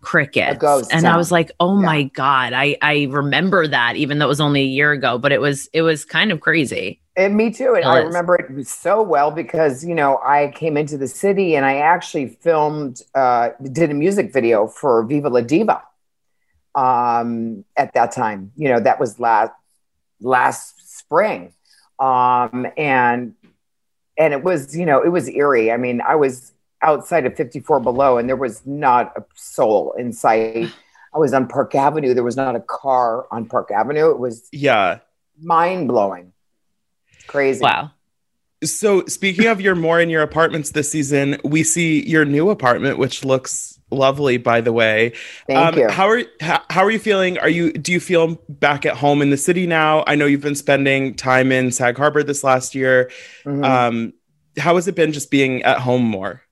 crickets. 0.01 0.63
And 0.93 1.09
I 1.09 1.17
was 1.17 1.33
like, 1.33 1.51
"Oh 1.59 1.81
yeah. 1.81 1.87
my 1.87 2.03
god, 2.05 2.53
I 2.53 2.77
I 2.83 3.09
remember 3.11 3.67
that 3.67 3.97
even 3.97 4.19
though 4.19 4.27
it 4.27 4.29
was 4.29 4.41
only 4.41 4.61
a 4.61 4.67
year 4.67 4.93
ago, 4.93 5.19
but 5.19 5.33
it 5.33 5.41
was 5.41 5.69
it 5.73 5.83
was 5.83 6.05
kind 6.05 6.31
of 6.31 6.41
crazy." 6.41 7.01
And 7.17 7.37
me 7.37 7.51
too. 7.51 7.75
And 7.75 7.85
I 7.85 7.99
remember 7.99 8.37
it 8.37 8.67
so 8.67 9.03
well 9.03 9.31
because, 9.31 9.85
you 9.85 9.95
know, 9.95 10.19
I 10.25 10.51
came 10.55 10.79
into 10.79 10.97
the 10.97 11.07
city 11.07 11.55
and 11.57 11.67
I 11.67 11.77
actually 11.77 12.29
filmed, 12.29 13.03
uh, 13.15 13.51
did 13.71 13.91
a 13.91 13.95
music 13.95 14.33
video 14.33 14.67
for 14.67 15.05
Viva 15.05 15.29
La 15.29 15.43
Diva 15.43 15.83
um, 16.75 17.65
at 17.77 17.95
that 17.95 18.13
time. 18.13 18.53
You 18.57 18.69
know, 18.71 18.81
that 18.81 19.01
was 19.01 19.19
last 19.19 19.53
last 20.21 20.99
spring, 20.99 21.53
um, 21.99 22.67
and 22.77 23.35
and 24.19 24.35
it 24.35 24.43
was 24.43 24.77
you 24.77 24.87
know 24.87 25.03
it 25.03 25.09
was 25.09 25.29
eerie. 25.29 25.73
I 25.73 25.77
mean, 25.77 26.01
I 26.01 26.17
was 26.17 26.53
outside 26.83 27.27
of 27.27 27.37
54 27.37 27.81
below, 27.81 28.19
and 28.19 28.29
there 28.29 28.37
was 28.37 28.67
not 28.67 29.13
a 29.17 29.25
soul 29.35 29.95
in 29.99 30.13
sight. 30.13 30.71
I 31.15 31.19
was 31.19 31.33
on 31.33 31.47
Park 31.47 31.75
Avenue. 31.75 32.15
There 32.15 32.25
was 32.25 32.37
not 32.37 32.57
a 32.57 32.61
car 32.61 33.27
on 33.31 33.47
Park 33.47 33.71
Avenue. 33.71 34.11
It 34.11 34.19
was 34.19 34.49
yeah, 34.53 35.01
mind 35.41 35.89
blowing, 35.89 36.33
crazy. 37.27 37.63
Wow. 37.63 37.93
So 38.65 39.05
speaking 39.07 39.47
of 39.47 39.61
your 39.61 39.75
more 39.75 40.01
in 40.01 40.09
your 40.09 40.23
apartments 40.23 40.71
this 40.71 40.89
season, 40.89 41.37
we 41.43 41.65
see 41.65 42.07
your 42.09 42.25
new 42.25 42.49
apartment, 42.49 42.97
which 42.97 43.25
looks 43.25 43.72
lovely 43.93 44.37
by 44.39 44.61
the 44.61 44.73
way. 44.73 45.13
Thank 45.47 45.59
um, 45.59 45.79
you. 45.79 45.89
how 45.89 46.09
are 46.09 46.23
how, 46.41 46.63
how, 46.71 46.85
are 46.85 46.91
you 46.91 46.99
feeling? 46.99 47.39
Are 47.39 47.49
you 47.49 47.73
do 47.73 47.93
you 47.93 48.01
feel 48.01 48.39
back 48.49 48.87
at 48.87 48.97
home 48.97 49.23
in 49.23 49.31
the 49.31 49.37
city 49.37 49.67
now? 49.67 50.05
I 50.07 50.15
know 50.15 50.27
you've 50.27 50.41
been 50.41 50.55
spending 50.55 51.15
time 51.15 51.53
in 51.53 51.71
sag 51.71 51.97
harbor 51.97 52.23
this 52.23 52.43
last 52.43 52.75
year. 52.75 53.11
Mm-hmm. 53.45 53.65
um, 53.65 54.13
how 54.59 54.75
has 54.75 54.89
it 54.89 54.95
been 54.95 55.13
just 55.13 55.31
being 55.31 55.63
at 55.63 55.79
home 55.79 56.03
more? 56.03 56.43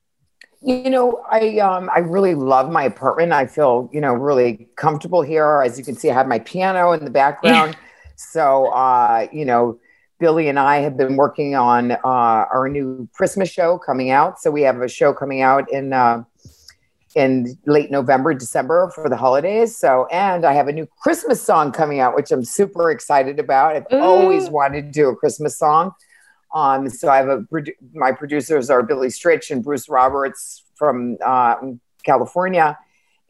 You 0.63 0.91
know 0.91 1.25
i 1.31 1.59
um 1.59 1.89
i 1.95 2.01
really 2.01 2.35
love 2.35 2.71
my 2.71 2.85
apartment. 2.85 3.33
I 3.33 3.47
feel 3.47 3.89
you 3.93 4.01
know 4.01 4.13
really 4.13 4.69
comfortable 4.77 5.23
here. 5.23 5.63
As 5.63 5.79
you 5.79 5.85
can 5.85 5.95
see 5.95 6.11
i 6.11 6.15
have 6.15 6.29
my 6.29 6.39
piano 6.39 6.93
in 6.93 7.05
the 7.05 7.11
background. 7.11 7.77
So 8.23 8.67
uh 8.67 9.29
you 9.33 9.47
know 9.47 9.79
billy 10.19 10.49
and 10.49 10.59
i 10.59 10.77
have 10.81 10.95
been 10.95 11.17
working 11.17 11.55
on 11.55 11.93
uh 11.93 11.97
our 12.05 12.69
new 12.69 13.09
christmas 13.15 13.49
show 13.49 13.79
coming 13.79 14.11
out. 14.11 14.39
So 14.39 14.51
we 14.51 14.61
have 14.61 14.79
a 14.83 14.89
show 14.89 15.15
coming 15.15 15.41
out 15.41 15.73
in 15.73 15.95
uh 15.95 16.25
in 17.15 17.59
late 17.67 17.91
November, 17.91 18.35
December 18.35 18.91
for 18.95 19.09
the 19.09 19.17
holidays. 19.17 19.77
So, 19.77 20.07
and 20.13 20.45
I 20.45 20.53
have 20.53 20.69
a 20.69 20.73
new 20.73 20.87
Christmas 20.99 21.43
song 21.43 21.73
coming 21.73 22.01
out, 22.01 22.15
which 22.15 22.31
I'm 22.31 22.45
super 22.45 22.91
excited 22.91 23.39
about. 23.39 23.77
I've 23.77 23.87
Ooh. 23.93 23.99
always 23.99 24.49
wanted 24.49 24.83
to 24.83 24.91
do 24.93 25.09
a 25.09 25.17
Christmas 25.17 25.59
song. 25.59 25.93
Um, 26.55 26.89
so 26.89 27.09
I 27.09 27.17
have 27.19 27.29
a 27.29 27.45
my 27.95 28.13
producers 28.13 28.71
are 28.71 28.83
Billy 28.83 29.09
Stritch 29.09 29.51
and 29.51 29.63
Bruce 29.63 29.89
Roberts 29.89 30.65
from 30.75 31.17
uh, 31.25 31.57
California, 32.05 32.79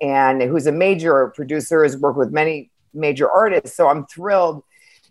and 0.01 0.43
who's 0.43 0.67
a 0.67 0.73
major 0.73 1.29
producer, 1.35 1.83
has 1.83 1.97
worked 1.97 2.19
with 2.19 2.33
many 2.33 2.71
major 2.95 3.31
artists. 3.31 3.77
So 3.77 3.89
I'm 3.89 4.07
thrilled, 4.07 4.63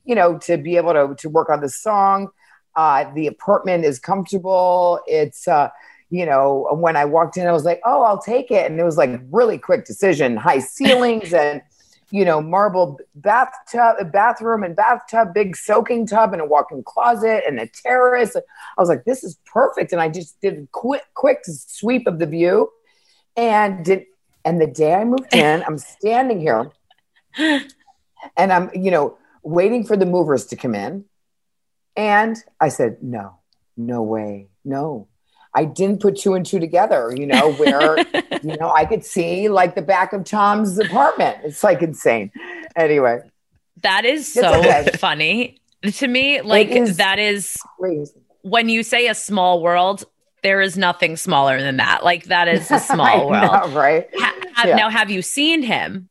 you 0.06 0.16
know, 0.16 0.38
to 0.40 0.58
be 0.58 0.78
able 0.78 0.94
to 0.94 1.16
to 1.20 1.30
work 1.30 1.50
on 1.50 1.62
the 1.62 1.70
song. 1.70 2.30
Uh, 2.76 3.12
the 3.14 3.28
apartment 3.28 3.84
is 3.86 4.00
comfortable. 4.00 5.02
It's 5.06 5.48
uh, 5.48 5.70
you 6.10 6.26
know, 6.26 6.68
when 6.72 6.96
I 6.96 7.06
walked 7.06 7.38
in, 7.38 7.46
I 7.46 7.52
was 7.52 7.66
like, 7.66 7.82
oh, 7.86 8.04
I'll 8.04 8.22
take 8.22 8.50
it. 8.52 8.70
And 8.70 8.80
it 8.80 8.84
was 8.84 8.98
like 8.98 9.22
really 9.32 9.58
quick 9.58 9.86
decision, 9.86 10.38
high 10.38 10.60
ceilings 10.60 11.34
and, 11.34 11.62
you 12.10 12.26
know, 12.26 12.42
marble 12.42 13.00
bathtub, 13.14 14.12
bathroom 14.12 14.64
and 14.64 14.76
bathtub, 14.76 15.34
big 15.34 15.56
soaking 15.56 16.08
tub 16.08 16.34
and 16.34 16.42
a 16.42 16.46
walk-in 16.46 16.82
closet 16.84 17.44
and 17.48 17.60
a 17.60 17.68
terrace. 17.68 18.36
I 18.36 18.42
was 18.82 18.90
like, 18.90 19.06
this 19.06 19.24
is 19.24 19.38
perfect. 19.46 19.92
And 19.92 20.02
I 20.02 20.10
just 20.10 20.42
did 20.42 20.58
a 20.58 20.68
quick, 20.72 21.04
quick 21.14 21.42
sweep 21.44 22.08
of 22.08 22.18
the 22.18 22.26
view 22.26 22.72
and 23.38 23.86
did, 23.86 24.06
and 24.44 24.60
the 24.60 24.66
day 24.68 24.96
I 24.96 25.04
moved 25.04 25.32
in, 25.34 25.64
I'm 25.68 25.78
standing 25.78 26.40
here 26.40 26.72
and 27.38 28.52
I'm, 28.52 28.72
you 28.74 28.90
know, 28.90 29.18
waiting 29.44 29.86
for 29.86 29.96
the 29.96 30.08
movers 30.08 30.48
to 30.48 30.56
come 30.56 30.74
in. 30.74 31.06
And 31.96 32.38
I 32.60 32.70
said, 32.70 33.04
no, 33.04 33.38
no 33.78 34.02
way, 34.02 34.48
no, 34.66 35.09
I 35.54 35.66
didn't 35.66 36.02
put 36.02 36.18
two 36.18 36.36
and 36.36 36.46
two 36.46 36.60
together, 36.60 37.14
you 37.16 37.26
know, 37.26 37.54
where, 37.54 37.98
you 38.44 38.56
know, 38.58 38.72
I 38.72 38.86
could 38.86 39.04
see 39.04 39.50
like 39.50 39.76
the 39.76 39.82
back 39.82 40.14
of 40.14 40.24
Tom's 40.24 40.78
apartment. 40.78 41.38
It's 41.44 41.64
like 41.64 41.82
insane. 41.82 42.32
Anyway. 42.76 43.22
That 43.82 44.06
is 44.06 44.32
so 44.32 44.60
okay. 44.60 44.90
funny. 44.98 45.58
To 45.84 46.08
me, 46.08 46.42
like 46.42 46.68
is 46.68 46.98
that 46.98 47.20
is 47.20 47.58
crazy. 47.80 48.14
when 48.42 48.68
you 48.68 48.84
say 48.84 49.08
a 49.08 49.16
small 49.16 49.62
world, 49.62 50.04
there 50.44 50.62
is 50.62 50.78
nothing 50.78 51.16
smaller 51.16 51.62
than 51.62 51.78
that. 51.78 52.04
Like 52.04 52.26
that 52.26 52.48
is 52.48 52.70
a 52.70 52.80
small 52.80 53.30
world. 53.30 53.44
Know, 53.44 53.70
right. 53.70 54.08
Ha- 54.18 54.66
yeah. 54.68 54.76
Now, 54.76 54.90
have 54.90 55.10
you 55.10 55.22
seen 55.22 55.64
him? 55.64 56.10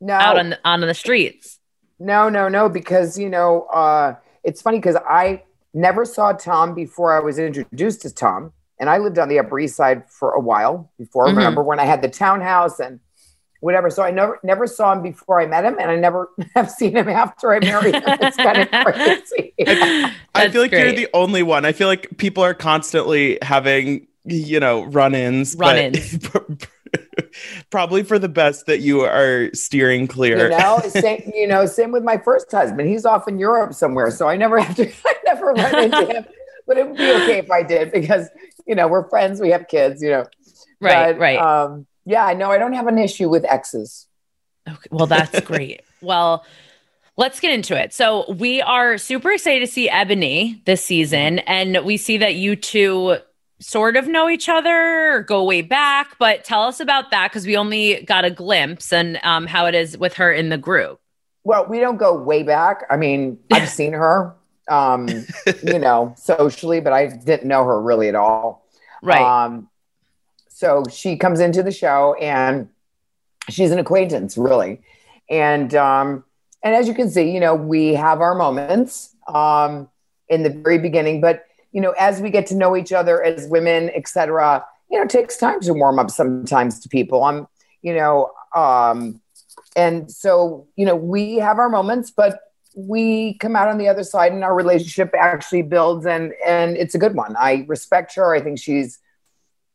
No. 0.00 0.14
Out 0.14 0.38
on 0.38 0.50
the, 0.50 0.58
on 0.64 0.80
the 0.80 0.94
streets? 0.94 1.58
No, 1.98 2.28
no, 2.28 2.48
no, 2.48 2.68
because 2.68 3.18
you 3.18 3.28
know, 3.28 3.62
uh, 3.64 4.16
it's 4.44 4.62
funny 4.62 4.78
because 4.78 4.96
I 4.96 5.42
Never 5.72 6.04
saw 6.04 6.32
Tom 6.32 6.74
before 6.74 7.16
I 7.16 7.20
was 7.20 7.38
introduced 7.38 8.02
to 8.02 8.14
Tom. 8.14 8.52
And 8.78 8.88
I 8.88 8.98
lived 8.98 9.18
on 9.18 9.28
the 9.28 9.38
Upper 9.38 9.60
East 9.60 9.76
Side 9.76 10.04
for 10.08 10.32
a 10.32 10.40
while 10.40 10.90
before. 10.98 11.26
Mm-hmm. 11.26 11.36
Remember 11.36 11.62
when 11.62 11.78
I 11.78 11.84
had 11.84 12.00
the 12.00 12.08
townhouse 12.08 12.80
and 12.80 12.98
whatever. 13.60 13.90
So 13.90 14.02
I 14.02 14.10
never 14.10 14.40
never 14.42 14.66
saw 14.66 14.92
him 14.92 15.02
before 15.02 15.40
I 15.40 15.46
met 15.46 15.64
him, 15.64 15.76
and 15.78 15.90
I 15.90 15.96
never 15.96 16.30
have 16.54 16.70
seen 16.70 16.96
him 16.96 17.08
after 17.08 17.52
I 17.52 17.60
married 17.60 17.94
him. 17.94 18.02
It's 18.06 18.36
kind 18.36 18.58
of 18.58 18.70
crazy. 18.84 19.54
I 20.34 20.48
feel 20.48 20.62
like 20.62 20.70
great. 20.70 20.84
you're 20.84 20.96
the 20.96 21.08
only 21.14 21.42
one. 21.42 21.64
I 21.64 21.72
feel 21.72 21.88
like 21.88 22.16
people 22.16 22.42
are 22.42 22.54
constantly 22.54 23.38
having 23.42 24.06
you 24.24 24.60
know 24.60 24.84
run-ins, 24.84 25.54
run-ins. 25.56 26.18
probably 27.70 28.02
for 28.02 28.18
the 28.18 28.28
best 28.28 28.66
that 28.66 28.80
you 28.80 29.00
are 29.00 29.50
steering 29.54 30.06
clear. 30.06 30.50
You 30.50 30.58
know, 30.58 30.80
same, 30.88 31.30
you 31.34 31.46
know, 31.46 31.66
same 31.66 31.92
with 31.92 32.04
my 32.04 32.18
first 32.18 32.50
husband. 32.50 32.88
He's 32.88 33.04
off 33.04 33.28
in 33.28 33.38
Europe 33.38 33.74
somewhere, 33.74 34.10
so 34.10 34.28
I 34.28 34.36
never 34.36 34.60
have 34.62 34.76
to. 34.76 34.90
I 35.06 35.14
never 35.24 35.46
run 35.52 35.84
into 35.84 36.06
him. 36.06 36.24
But 36.66 36.78
it 36.78 36.86
would 36.86 36.96
be 36.96 37.10
okay 37.10 37.38
if 37.38 37.50
I 37.50 37.62
did 37.62 37.92
because 37.92 38.28
you 38.66 38.74
know 38.74 38.88
we're 38.88 39.08
friends. 39.08 39.40
We 39.40 39.50
have 39.50 39.68
kids. 39.68 40.02
You 40.02 40.10
know, 40.10 40.24
right, 40.80 41.12
but, 41.12 41.18
right. 41.18 41.38
Um, 41.38 41.86
yeah, 42.04 42.24
I 42.24 42.34
know. 42.34 42.50
I 42.50 42.58
don't 42.58 42.74
have 42.74 42.86
an 42.86 42.98
issue 42.98 43.28
with 43.28 43.44
exes. 43.44 44.06
Okay, 44.68 44.88
well, 44.90 45.06
that's 45.06 45.40
great. 45.44 45.82
well. 46.00 46.44
Let's 47.16 47.38
get 47.38 47.52
into 47.52 47.78
it. 47.78 47.92
So, 47.92 48.32
we 48.32 48.62
are 48.62 48.96
super 48.96 49.30
excited 49.30 49.60
to 49.60 49.70
see 49.70 49.90
Ebony 49.90 50.62
this 50.64 50.82
season, 50.82 51.40
and 51.40 51.84
we 51.84 51.98
see 51.98 52.16
that 52.16 52.36
you 52.36 52.56
two 52.56 53.18
sort 53.60 53.96
of 53.96 54.08
know 54.08 54.28
each 54.28 54.48
other 54.48 55.12
or 55.12 55.22
go 55.22 55.44
way 55.44 55.62
back, 55.62 56.16
but 56.18 56.44
tell 56.44 56.62
us 56.64 56.80
about 56.80 57.10
that 57.10 57.30
because 57.30 57.46
we 57.46 57.56
only 57.56 58.02
got 58.02 58.24
a 58.24 58.30
glimpse 58.30 58.92
and 58.92 59.20
um, 59.22 59.46
how 59.46 59.66
it 59.66 59.74
is 59.74 59.96
with 59.96 60.14
her 60.14 60.32
in 60.32 60.48
the 60.48 60.58
group. 60.58 61.00
Well, 61.44 61.66
we 61.68 61.78
don't 61.78 61.96
go 61.96 62.14
way 62.14 62.42
back. 62.42 62.84
I 62.90 62.96
mean, 62.96 63.38
I've 63.52 63.68
seen 63.68 63.92
her, 63.92 64.34
um, 64.68 65.08
you 65.62 65.78
know, 65.78 66.14
socially, 66.16 66.80
but 66.80 66.92
I 66.92 67.06
didn't 67.06 67.48
know 67.48 67.64
her 67.64 67.80
really 67.80 68.08
at 68.08 68.14
all. 68.14 68.66
Right. 69.02 69.20
Um, 69.20 69.68
so 70.48 70.84
she 70.90 71.16
comes 71.16 71.40
into 71.40 71.62
the 71.62 71.72
show 71.72 72.14
and 72.20 72.68
she's 73.48 73.70
an 73.70 73.78
acquaintance, 73.78 74.36
really. 74.36 74.80
And 75.28 75.74
um, 75.74 76.24
and 76.62 76.74
as 76.74 76.88
you 76.88 76.94
can 76.94 77.08
see, 77.08 77.30
you 77.30 77.40
know, 77.40 77.54
we 77.54 77.94
have 77.94 78.20
our 78.20 78.34
moments 78.34 79.14
um, 79.26 79.88
in 80.28 80.42
the 80.42 80.50
very 80.50 80.78
beginning, 80.78 81.20
but 81.20 81.46
you 81.72 81.80
know, 81.80 81.92
as 81.98 82.20
we 82.20 82.30
get 82.30 82.46
to 82.46 82.54
know 82.54 82.76
each 82.76 82.92
other 82.92 83.22
as 83.22 83.46
women, 83.48 83.90
etc., 83.94 84.64
you 84.90 84.98
know, 84.98 85.04
it 85.04 85.10
takes 85.10 85.36
time 85.36 85.60
to 85.60 85.72
warm 85.72 85.98
up 85.98 86.10
sometimes 86.10 86.80
to 86.80 86.88
people. 86.88 87.22
I'm, 87.22 87.46
you 87.82 87.94
know, 87.94 88.32
um, 88.54 89.20
and 89.76 90.10
so, 90.10 90.66
you 90.76 90.84
know, 90.84 90.96
we 90.96 91.36
have 91.36 91.58
our 91.58 91.68
moments, 91.68 92.10
but 92.10 92.40
we 92.74 93.34
come 93.34 93.56
out 93.56 93.68
on 93.68 93.78
the 93.78 93.88
other 93.88 94.04
side 94.04 94.32
and 94.32 94.44
our 94.44 94.54
relationship 94.54 95.12
actually 95.18 95.62
builds 95.62 96.06
and 96.06 96.32
and 96.46 96.76
it's 96.76 96.94
a 96.94 96.98
good 96.98 97.14
one. 97.14 97.36
I 97.36 97.64
respect 97.68 98.14
her. 98.16 98.34
I 98.34 98.40
think 98.40 98.58
she's 98.58 98.98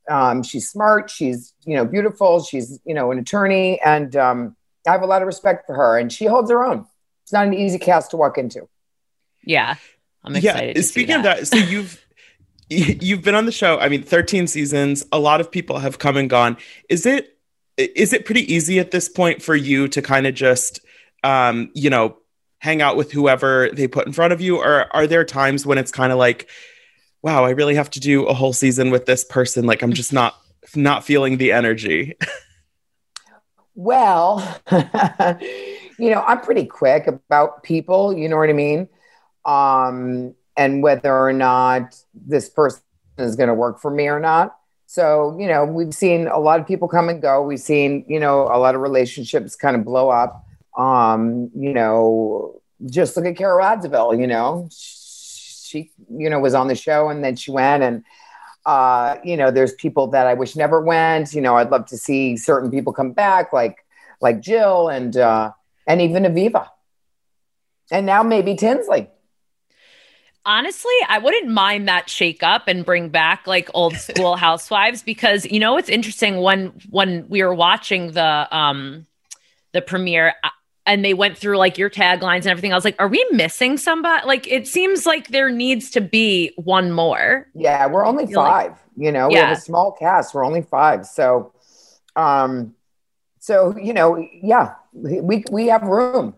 um, 0.10 0.44
she's 0.44 0.70
smart. 0.70 1.10
She's 1.10 1.54
you 1.66 1.76
know 1.76 1.86
beautiful. 1.86 2.44
She's 2.44 2.80
you 2.86 2.94
know 2.94 3.12
an 3.12 3.20
attorney, 3.20 3.80
and 3.82 4.16
um, 4.16 4.56
I 4.88 4.92
have 4.92 5.02
a 5.02 5.08
lot 5.08 5.22
of 5.22 5.26
respect 5.28 5.66
for 5.66 5.76
her. 5.76 5.98
And 5.98 6.12
she 6.12 6.26
holds 6.26 6.50
her 6.52 6.64
own. 6.64 6.86
It's 7.24 7.34
not 7.34 7.48
an 7.48 7.54
easy 7.54 7.80
cast 7.80 8.12
to 8.12 8.18
walk 8.18 8.38
into. 8.38 8.70
Yeah, 9.44 9.76
I'm 10.26 10.36
excited. 10.36 10.76
Yeah, 10.76 10.82
speaking 10.82 11.22
that. 11.22 11.40
of 11.40 11.50
that, 11.50 11.58
so 11.58 11.58
you've 11.58 12.06
you've 12.70 13.22
been 13.22 13.36
on 13.36 13.46
the 13.46 13.52
show. 13.52 13.80
I 13.80 13.90
mean, 13.90 14.04
13 14.04 14.48
seasons. 14.48 15.06
A 15.12 15.20
lot 15.20 15.40
of 15.42 15.52
people 15.52 15.80
have 15.80 16.00
come 16.00 16.18
and 16.18 16.30
gone. 16.30 16.58
Is 16.90 17.06
it 17.06 17.38
is 17.78 18.14
it 18.14 18.26
pretty 18.26 18.52
easy 18.54 18.80
at 18.80 18.92
this 18.92 19.10
point 19.10 19.42
for 19.42 19.56
you 19.56 19.88
to 19.90 20.02
kind 20.02 20.26
of 20.28 20.34
just 20.34 20.80
um, 21.24 21.70
you 21.74 21.90
know 21.90 22.18
hang 22.60 22.82
out 22.82 22.98
with 22.98 23.12
whoever 23.12 23.70
they 23.74 23.88
put 23.88 24.08
in 24.08 24.14
front 24.14 24.34
of 24.34 24.42
you, 24.42 24.58
or 24.58 24.94
are 24.96 25.08
there 25.08 25.24
times 25.24 25.66
when 25.66 25.78
it's 25.78 25.92
kind 25.92 26.12
of 26.12 26.18
like 26.18 26.50
wow, 27.26 27.44
I 27.44 27.50
really 27.50 27.74
have 27.74 27.90
to 27.90 28.00
do 28.00 28.28
a 28.28 28.36
whole 28.36 28.54
season 28.54 28.92
with 28.92 29.08
this 29.08 29.24
person. 29.24 29.66
Like 29.66 29.82
I'm 29.82 29.94
just 29.94 30.14
not 30.14 30.36
not 30.76 31.04
feeling 31.04 31.38
the 31.38 31.52
energy. 31.52 32.14
well, 33.76 34.60
you 34.72 36.12
know, 36.12 36.22
I'm 36.22 36.40
pretty 36.42 36.66
quick 36.66 37.08
about 37.08 37.64
people, 37.64 38.16
you 38.16 38.30
know 38.30 38.38
what 38.38 38.52
I 38.52 38.54
mean? 38.54 38.88
Um, 39.46 40.34
and 40.58 40.82
whether 40.82 41.14
or 41.14 41.34
not 41.34 41.96
this 42.14 42.50
person 42.50 42.82
is 43.18 43.36
going 43.36 43.50
to 43.50 43.54
work 43.54 43.80
for 43.80 43.92
me 43.92 44.08
or 44.08 44.20
not. 44.20 44.58
So, 44.88 45.36
you 45.40 45.48
know, 45.48 45.66
we've 45.66 45.94
seen 45.94 46.28
a 46.28 46.40
lot 46.40 46.60
of 46.60 46.68
people 46.68 46.88
come 46.88 47.10
and 47.10 47.22
go. 47.22 47.42
We've 47.42 47.60
seen, 47.60 48.06
you 48.08 48.20
know, 48.20 48.44
a 48.44 48.58
lot 48.58 48.76
of 48.76 48.82
relationships 48.82 49.56
kind 49.56 49.76
of 49.76 49.84
blow 49.84 50.10
up. 50.10 50.46
Um, 50.78 51.52
you 51.56 51.74
know, 51.74 52.62
just 52.86 53.16
look 53.16 53.26
at 53.26 53.38
Carole 53.38 53.60
Radziwill, 53.60 54.20
you 54.20 54.28
know, 54.28 54.70
she, 54.72 55.92
you 56.10 56.30
know, 56.30 56.40
was 56.40 56.54
on 56.54 56.68
the 56.68 56.76
show 56.76 57.10
and 57.10 57.24
then 57.24 57.36
she 57.36 57.52
went 57.52 57.84
and 57.84 58.04
uh, 58.66 59.18
you 59.24 59.38
know, 59.38 59.52
there's 59.52 59.74
people 59.74 60.08
that 60.08 60.26
I 60.26 60.34
wish 60.34 60.56
never 60.56 60.82
went. 60.82 61.34
You 61.34 61.42
know, 61.42 61.56
I'd 61.56 61.70
love 61.70 61.86
to 61.88 61.98
see 61.98 62.36
certain 62.36 62.72
people 62.72 62.94
come 62.94 63.12
back, 63.12 63.54
like 63.54 63.86
like 64.22 64.42
Jill 64.42 64.90
and 64.90 65.16
uh, 65.16 65.52
and 65.88 66.02
even 66.02 66.24
Aviva, 66.24 66.70
and 67.92 68.06
now 68.06 68.24
maybe 68.24 68.56
Tinsley. 68.56 69.10
Honestly, 70.46 70.94
I 71.08 71.18
wouldn't 71.18 71.50
mind 71.50 71.88
that 71.88 72.10
shake 72.10 72.44
up 72.44 72.68
and 72.68 72.86
bring 72.86 73.10
back 73.10 73.48
like 73.48 73.70
old 73.74 73.96
school 73.98 74.36
housewives 74.36 75.04
because 75.04 75.46
you 75.46 75.60
know 75.60 75.78
it's 75.78 75.90
interesting 75.90 76.42
when 76.42 76.68
when 76.90 77.28
we 77.30 77.44
were 77.44 77.54
watching 77.54 78.12
the 78.12 78.48
um 78.56 79.06
the 79.74 79.82
premiere 79.82 80.34
and 80.86 81.04
they 81.04 81.14
went 81.14 81.38
through 81.38 81.58
like 81.58 81.78
your 81.78 81.90
taglines 81.90 82.40
and 82.40 82.48
everything. 82.48 82.72
I 82.72 82.76
was 82.76 82.86
like, 82.86 82.96
are 83.00 83.08
we 83.08 83.26
missing 83.32 83.78
somebody? 83.78 84.26
Like, 84.26 84.48
it 84.48 84.68
seems 84.68 85.06
like 85.06 85.30
there 85.30 85.50
needs 85.50 85.90
to 85.92 86.02
be 86.02 86.54
one 86.58 86.92
more. 86.92 87.48
Yeah, 87.56 87.88
we're 87.88 88.06
only 88.06 88.32
five. 88.32 88.72
Like, 88.72 88.80
you 88.96 89.12
know, 89.12 89.30
yeah. 89.30 89.34
we 89.34 89.36
have 89.36 89.58
a 89.58 89.62
small 89.62 89.92
cast. 89.92 90.34
We're 90.34 90.46
only 90.46 90.62
five. 90.62 91.06
So, 91.06 91.54
um, 92.16 92.76
so 93.40 93.76
you 93.78 93.94
know, 93.94 94.26
yeah, 94.42 94.76
we 94.94 95.44
we 95.52 95.68
have 95.68 95.84
room. 95.84 96.36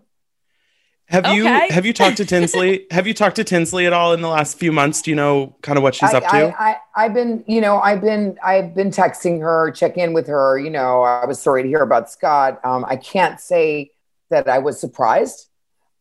Have 1.10 1.26
okay. 1.26 1.36
you 1.36 1.46
have 1.46 1.86
you 1.86 1.94
talked 1.94 2.18
to 2.18 2.26
Tinsley? 2.34 2.86
have 2.92 3.08
you 3.08 3.14
talked 3.14 3.38
to 3.38 3.44
Tinsley 3.44 3.86
at 3.86 3.94
all 3.94 4.14
in 4.14 4.22
the 4.22 4.28
last 4.28 4.60
few 4.60 4.74
months? 4.74 5.02
Do 5.02 5.12
you 5.12 5.16
know 5.16 5.56
kind 5.62 5.78
of 5.78 5.84
what 5.84 5.96
she's 5.96 6.14
I, 6.14 6.18
up 6.18 6.24
to? 6.24 6.62
I, 6.62 6.78
I 6.96 7.04
have 7.04 7.14
been, 7.14 7.46
you 7.48 7.62
know, 7.62 7.80
I've 7.80 8.02
been 8.02 8.38
I've 8.44 8.76
been 8.76 8.92
texting 8.92 9.40
her, 9.42 9.72
check 9.72 9.98
in 9.98 10.14
with 10.14 10.28
her. 10.28 10.60
You 10.60 10.70
know, 10.70 11.04
I 11.04 11.26
was 11.26 11.40
sorry 11.40 11.64
to 11.64 11.70
hear 11.70 11.82
about 11.82 12.12
Scott. 12.12 12.60
Um, 12.66 12.84
I 12.86 12.98
can't 12.98 13.40
say 13.40 13.92
that 14.30 14.50
I 14.50 14.60
was 14.60 14.80
surprised. 14.80 15.48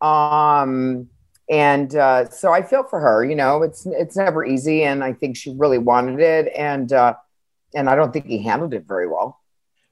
Um, 0.00 1.08
and 1.48 1.94
uh, 1.94 2.28
so 2.30 2.52
I 2.52 2.62
feel 2.62 2.82
for 2.82 2.98
her. 2.98 3.24
You 3.24 3.36
know, 3.36 3.62
it's 3.62 3.86
it's 3.86 4.16
never 4.16 4.44
easy, 4.44 4.82
and 4.82 5.04
I 5.04 5.12
think 5.12 5.36
she 5.36 5.54
really 5.56 5.78
wanted 5.78 6.18
it, 6.18 6.52
and 6.56 6.92
uh, 6.92 7.14
and 7.74 7.88
I 7.88 7.94
don't 7.94 8.12
think 8.12 8.26
he 8.26 8.42
handled 8.42 8.74
it 8.74 8.86
very 8.86 9.06
well. 9.06 9.40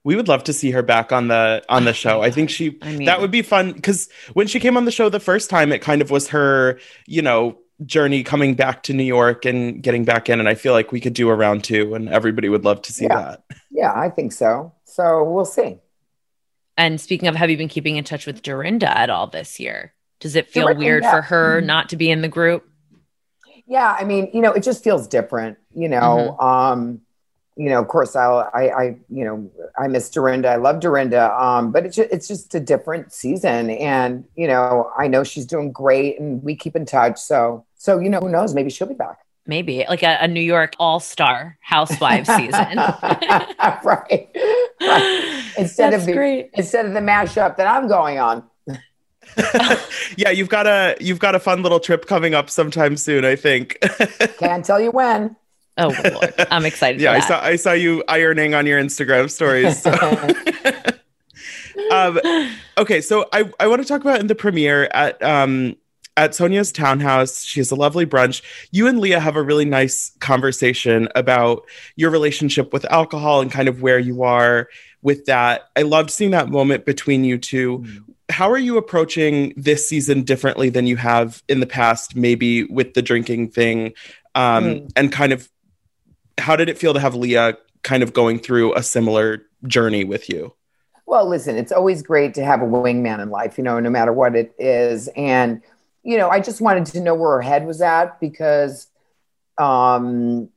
We 0.04 0.16
would 0.16 0.28
love 0.28 0.44
to 0.44 0.52
see 0.52 0.70
her 0.70 0.82
back 0.82 1.12
on 1.12 1.28
the 1.28 1.64
on 1.68 1.84
the 1.84 1.94
show. 1.94 2.22
I 2.22 2.30
think 2.30 2.50
she 2.50 2.78
I 2.82 2.92
mean, 2.92 3.06
that 3.06 3.20
would 3.20 3.30
be 3.30 3.42
fun 3.42 3.72
because 3.72 4.08
when 4.34 4.46
she 4.46 4.60
came 4.60 4.76
on 4.76 4.84
the 4.84 4.90
show 4.90 5.08
the 5.08 5.18
first 5.18 5.50
time, 5.50 5.72
it 5.72 5.80
kind 5.80 6.02
of 6.02 6.10
was 6.10 6.28
her, 6.28 6.78
you 7.06 7.22
know, 7.22 7.58
journey 7.84 8.22
coming 8.22 8.54
back 8.54 8.82
to 8.84 8.92
New 8.92 9.04
York 9.04 9.44
and 9.44 9.82
getting 9.82 10.04
back 10.04 10.28
in. 10.28 10.40
And 10.40 10.48
I 10.48 10.54
feel 10.54 10.72
like 10.72 10.92
we 10.92 11.00
could 11.00 11.14
do 11.14 11.28
a 11.30 11.34
round 11.34 11.64
two, 11.64 11.94
and 11.94 12.08
everybody 12.08 12.48
would 12.48 12.64
love 12.64 12.82
to 12.82 12.92
see 12.92 13.04
yeah. 13.04 13.14
that. 13.18 13.44
Yeah, 13.70 13.92
I 13.94 14.10
think 14.10 14.32
so. 14.32 14.72
So 14.84 15.24
we'll 15.24 15.44
see. 15.44 15.78
And 16.76 17.00
speaking 17.00 17.28
of, 17.28 17.36
have 17.36 17.50
you 17.50 17.56
been 17.56 17.68
keeping 17.68 17.96
in 17.96 18.04
touch 18.04 18.26
with 18.26 18.42
Dorinda 18.42 18.96
at 18.96 19.10
all 19.10 19.26
this 19.26 19.58
year? 19.60 19.94
Does 20.20 20.36
it 20.36 20.50
feel 20.50 20.64
Dorinda, 20.64 20.78
weird 20.84 21.04
for 21.04 21.22
her 21.22 21.58
mm-hmm. 21.58 21.66
not 21.66 21.88
to 21.90 21.96
be 21.96 22.10
in 22.10 22.22
the 22.22 22.28
group? 22.28 22.68
Yeah, 23.66 23.96
I 23.98 24.04
mean, 24.04 24.30
you 24.32 24.40
know, 24.40 24.52
it 24.52 24.62
just 24.62 24.84
feels 24.84 25.08
different. 25.08 25.58
You 25.74 25.88
know, 25.88 26.36
mm-hmm. 26.38 26.44
um, 26.44 27.00
you 27.56 27.68
know, 27.68 27.80
of 27.80 27.88
course, 27.88 28.16
I'll, 28.16 28.50
I, 28.52 28.68
I, 28.68 28.84
you 29.08 29.24
know, 29.24 29.50
I 29.78 29.86
miss 29.86 30.10
Dorinda. 30.10 30.48
I 30.48 30.56
love 30.56 30.80
Dorinda, 30.80 31.32
um, 31.40 31.70
but 31.70 31.86
it's 31.86 31.96
just, 31.96 32.10
it's 32.10 32.26
just 32.26 32.54
a 32.54 32.60
different 32.60 33.12
season, 33.12 33.70
and 33.70 34.24
you 34.34 34.48
know, 34.48 34.90
I 34.98 35.06
know 35.06 35.22
she's 35.22 35.46
doing 35.46 35.70
great, 35.70 36.18
and 36.18 36.42
we 36.42 36.56
keep 36.56 36.74
in 36.74 36.84
touch. 36.84 37.20
So, 37.20 37.64
so 37.76 38.00
you 38.00 38.10
know, 38.10 38.20
who 38.20 38.28
knows? 38.28 38.54
Maybe 38.54 38.70
she'll 38.70 38.88
be 38.88 38.94
back. 38.94 39.18
Maybe 39.46 39.84
like 39.88 40.02
a, 40.02 40.18
a 40.20 40.28
New 40.28 40.40
York 40.40 40.74
All 40.78 41.00
Star 41.00 41.58
Housewives 41.60 42.28
season, 42.28 42.52
right? 42.76 43.78
right. 43.84 44.28
Instead 45.56 45.92
That's 45.92 46.02
of 46.02 46.06
the 46.06 46.12
great. 46.12 46.50
instead 46.54 46.86
of 46.86 46.94
the 46.94 47.00
mashup 47.00 47.56
that 47.56 47.66
I'm 47.66 47.86
going 47.86 48.18
on. 48.18 48.42
yeah, 50.16 50.30
you've 50.30 50.48
got 50.48 50.66
a 50.66 50.96
you've 51.00 51.18
got 51.18 51.34
a 51.34 51.38
fun 51.38 51.62
little 51.62 51.80
trip 51.80 52.06
coming 52.06 52.34
up 52.34 52.50
sometime 52.50 52.96
soon. 52.96 53.24
I 53.24 53.36
think. 53.36 53.78
Can't 54.38 54.64
tell 54.64 54.80
you 54.80 54.90
when. 54.90 55.36
Oh 55.76 55.94
Lord, 56.12 56.34
I'm 56.50 56.64
excited. 56.64 57.00
yeah, 57.00 57.12
I 57.12 57.20
saw 57.20 57.42
I 57.42 57.56
saw 57.56 57.72
you 57.72 58.04
ironing 58.08 58.54
on 58.54 58.66
your 58.66 58.80
Instagram 58.80 59.30
stories. 59.30 59.82
So. 59.82 59.90
um, 61.90 62.20
okay, 62.78 63.00
so 63.00 63.28
I 63.32 63.50
I 63.58 63.66
want 63.66 63.82
to 63.82 63.88
talk 63.88 64.00
about 64.00 64.20
in 64.20 64.28
the 64.28 64.34
premiere 64.34 64.88
at 64.92 65.22
um 65.22 65.76
at 66.16 66.30
Sonja's 66.30 66.72
townhouse. 66.72 67.42
She 67.42 67.60
has 67.60 67.70
a 67.70 67.74
lovely 67.74 68.06
brunch. 68.06 68.42
You 68.70 68.86
and 68.86 69.00
Leah 69.00 69.20
have 69.20 69.36
a 69.36 69.42
really 69.42 69.64
nice 69.64 70.12
conversation 70.20 71.08
about 71.14 71.64
your 71.96 72.10
relationship 72.10 72.72
with 72.72 72.84
alcohol 72.90 73.40
and 73.40 73.50
kind 73.50 73.68
of 73.68 73.82
where 73.82 73.98
you 73.98 74.22
are 74.22 74.68
with 75.02 75.26
that. 75.26 75.70
I 75.76 75.82
loved 75.82 76.10
seeing 76.10 76.30
that 76.30 76.48
moment 76.48 76.84
between 76.84 77.24
you 77.24 77.38
2 77.38 77.78
mm. 77.78 78.04
How 78.30 78.50
are 78.50 78.58
you 78.58 78.78
approaching 78.78 79.52
this 79.54 79.86
season 79.86 80.22
differently 80.22 80.70
than 80.70 80.86
you 80.86 80.96
have 80.96 81.42
in 81.46 81.60
the 81.60 81.66
past, 81.66 82.16
maybe 82.16 82.64
with 82.64 82.94
the 82.94 83.02
drinking 83.02 83.50
thing? 83.50 83.92
Um, 84.34 84.64
mm. 84.64 84.92
And 84.96 85.12
kind 85.12 85.34
of 85.34 85.46
how 86.38 86.56
did 86.56 86.68
it 86.68 86.78
feel 86.78 86.94
to 86.94 87.00
have 87.00 87.14
Leah 87.14 87.56
kind 87.82 88.02
of 88.02 88.12
going 88.12 88.38
through 88.38 88.74
a 88.74 88.82
similar 88.82 89.46
journey 89.66 90.04
with 90.04 90.28
you? 90.28 90.54
Well, 91.06 91.28
listen, 91.28 91.56
it's 91.56 91.72
always 91.72 92.02
great 92.02 92.34
to 92.34 92.44
have 92.44 92.62
a 92.62 92.66
wingman 92.66 93.20
in 93.22 93.30
life, 93.30 93.58
you 93.58 93.64
know, 93.64 93.78
no 93.78 93.90
matter 93.90 94.12
what 94.12 94.34
it 94.34 94.54
is. 94.58 95.08
And, 95.16 95.62
you 96.02 96.16
know, 96.16 96.30
I 96.30 96.40
just 96.40 96.60
wanted 96.60 96.86
to 96.86 97.00
know 97.00 97.14
where 97.14 97.32
her 97.32 97.42
head 97.42 97.66
was 97.66 97.82
at 97.82 98.18
because, 98.20 98.88
um, 99.58 100.48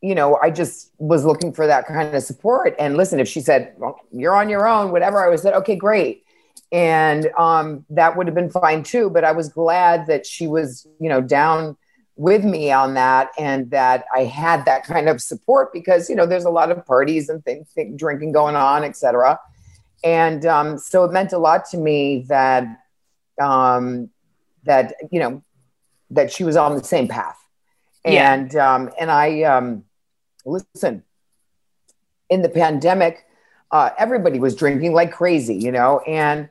you 0.00 0.14
know, 0.14 0.38
I 0.42 0.50
just 0.50 0.90
was 0.98 1.26
looking 1.26 1.52
for 1.52 1.66
that 1.66 1.86
kind 1.86 2.14
of 2.14 2.22
support. 2.22 2.74
And 2.78 2.96
listen, 2.96 3.20
if 3.20 3.28
she 3.28 3.40
said, 3.40 3.74
well, 3.76 4.00
you're 4.10 4.34
on 4.34 4.48
your 4.48 4.66
own, 4.66 4.90
whatever, 4.90 5.24
I 5.24 5.28
was 5.28 5.42
said, 5.42 5.52
okay, 5.54 5.76
great. 5.76 6.24
And 6.72 7.28
um, 7.38 7.84
that 7.90 8.16
would 8.16 8.26
have 8.26 8.34
been 8.34 8.50
fine 8.50 8.82
too. 8.82 9.10
But 9.10 9.24
I 9.24 9.32
was 9.32 9.50
glad 9.50 10.06
that 10.06 10.24
she 10.24 10.46
was, 10.46 10.86
you 10.98 11.10
know, 11.10 11.20
down 11.20 11.76
with 12.20 12.44
me 12.44 12.70
on 12.70 12.92
that 12.92 13.30
and 13.38 13.70
that 13.70 14.04
I 14.14 14.24
had 14.24 14.66
that 14.66 14.84
kind 14.84 15.08
of 15.08 15.22
support 15.22 15.72
because, 15.72 16.10
you 16.10 16.14
know, 16.14 16.26
there's 16.26 16.44
a 16.44 16.50
lot 16.50 16.70
of 16.70 16.84
parties 16.84 17.30
and 17.30 17.42
things, 17.42 17.70
things 17.70 17.98
drinking 17.98 18.32
going 18.32 18.56
on, 18.56 18.84
etc. 18.84 19.40
And 20.04 20.44
um, 20.44 20.76
so 20.76 21.04
it 21.04 21.12
meant 21.12 21.32
a 21.32 21.38
lot 21.38 21.64
to 21.70 21.78
me 21.78 22.26
that, 22.28 22.64
um, 23.40 24.10
that, 24.64 24.92
you 25.10 25.18
know, 25.18 25.42
that 26.10 26.30
she 26.30 26.44
was 26.44 26.56
on 26.56 26.76
the 26.76 26.84
same 26.84 27.08
path. 27.08 27.38
Yeah. 28.04 28.34
And, 28.34 28.54
um, 28.54 28.90
and 29.00 29.10
I, 29.10 29.44
um, 29.44 29.84
listen, 30.44 31.02
in 32.28 32.42
the 32.42 32.50
pandemic, 32.50 33.24
uh, 33.70 33.90
everybody 33.98 34.38
was 34.38 34.54
drinking 34.54 34.92
like 34.92 35.10
crazy, 35.10 35.54
you 35.54 35.72
know, 35.72 36.00
and 36.00 36.50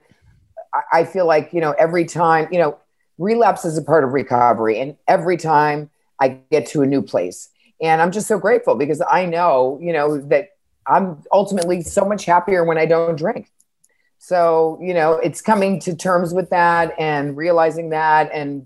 I, 0.73 1.01
I 1.01 1.03
feel 1.03 1.27
like, 1.27 1.53
you 1.53 1.61
know, 1.61 1.73
every 1.73 2.05
time, 2.05 2.47
you 2.51 2.57
know, 2.57 2.79
relapse 3.19 3.65
is 3.65 3.77
a 3.77 3.83
part 3.83 4.03
of 4.03 4.13
recovery. 4.13 4.79
And 4.79 4.97
every 5.07 5.37
time 5.37 5.91
I 6.19 6.39
get 6.49 6.65
to 6.69 6.81
a 6.81 6.87
new 6.87 7.03
place, 7.03 7.49
and 7.79 8.01
I'm 8.01 8.11
just 8.11 8.27
so 8.27 8.39
grateful 8.39 8.75
because 8.75 9.01
I 9.07 9.25
know, 9.25 9.77
you 9.81 9.93
know, 9.93 10.19
that 10.29 10.49
I'm 10.87 11.23
ultimately 11.31 11.83
so 11.83 12.03
much 12.03 12.25
happier 12.25 12.63
when 12.63 12.79
I 12.79 12.87
don't 12.87 13.15
drink. 13.15 13.51
So, 14.17 14.79
you 14.81 14.93
know, 14.93 15.13
it's 15.13 15.41
coming 15.41 15.79
to 15.81 15.95
terms 15.95 16.33
with 16.33 16.49
that 16.49 16.93
and 16.99 17.37
realizing 17.37 17.91
that 17.91 18.31
and, 18.33 18.65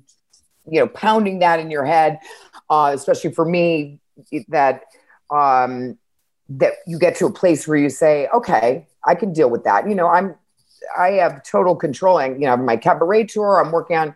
you 0.66 0.80
know, 0.80 0.88
pounding 0.88 1.40
that 1.40 1.60
in 1.60 1.70
your 1.70 1.86
head 1.86 2.20
uh, 2.70 2.92
especially 2.94 3.32
for 3.32 3.46
me, 3.46 4.00
that 4.50 4.84
um, 5.30 5.98
that 6.50 6.74
you 6.88 7.00
get 7.00 7.16
to 7.18 7.26
a 7.26 7.32
place 7.32 7.68
where 7.68 7.78
you 7.78 7.90
say, 7.90 8.28
okay, 8.34 8.88
I 9.06 9.16
can 9.16 9.34
deal 9.34 9.50
with 9.50 9.64
that. 9.64 9.88
You 9.88 9.96
know, 9.96 10.08
I'm 10.08 10.36
I 10.98 11.12
have 11.12 11.44
total 11.44 11.76
controlling. 11.76 12.42
You 12.42 12.48
know, 12.48 12.58
my 12.58 12.78
cabaret 12.78 13.26
tour. 13.26 13.64
I'm 13.64 13.72
working 13.72 13.98
on. 13.98 14.16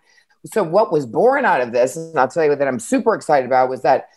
So 0.51 0.63
what 0.63 0.91
was 0.91 1.05
born 1.05 1.45
out 1.45 1.61
of 1.61 1.71
this, 1.71 1.95
and 1.95 2.17
I'll 2.17 2.27
tell 2.27 2.45
you 2.45 2.55
that 2.55 2.67
I'm 2.67 2.79
super 2.79 3.15
excited 3.15 3.45
about 3.45 3.69
was 3.69 3.81
that, 3.81 4.09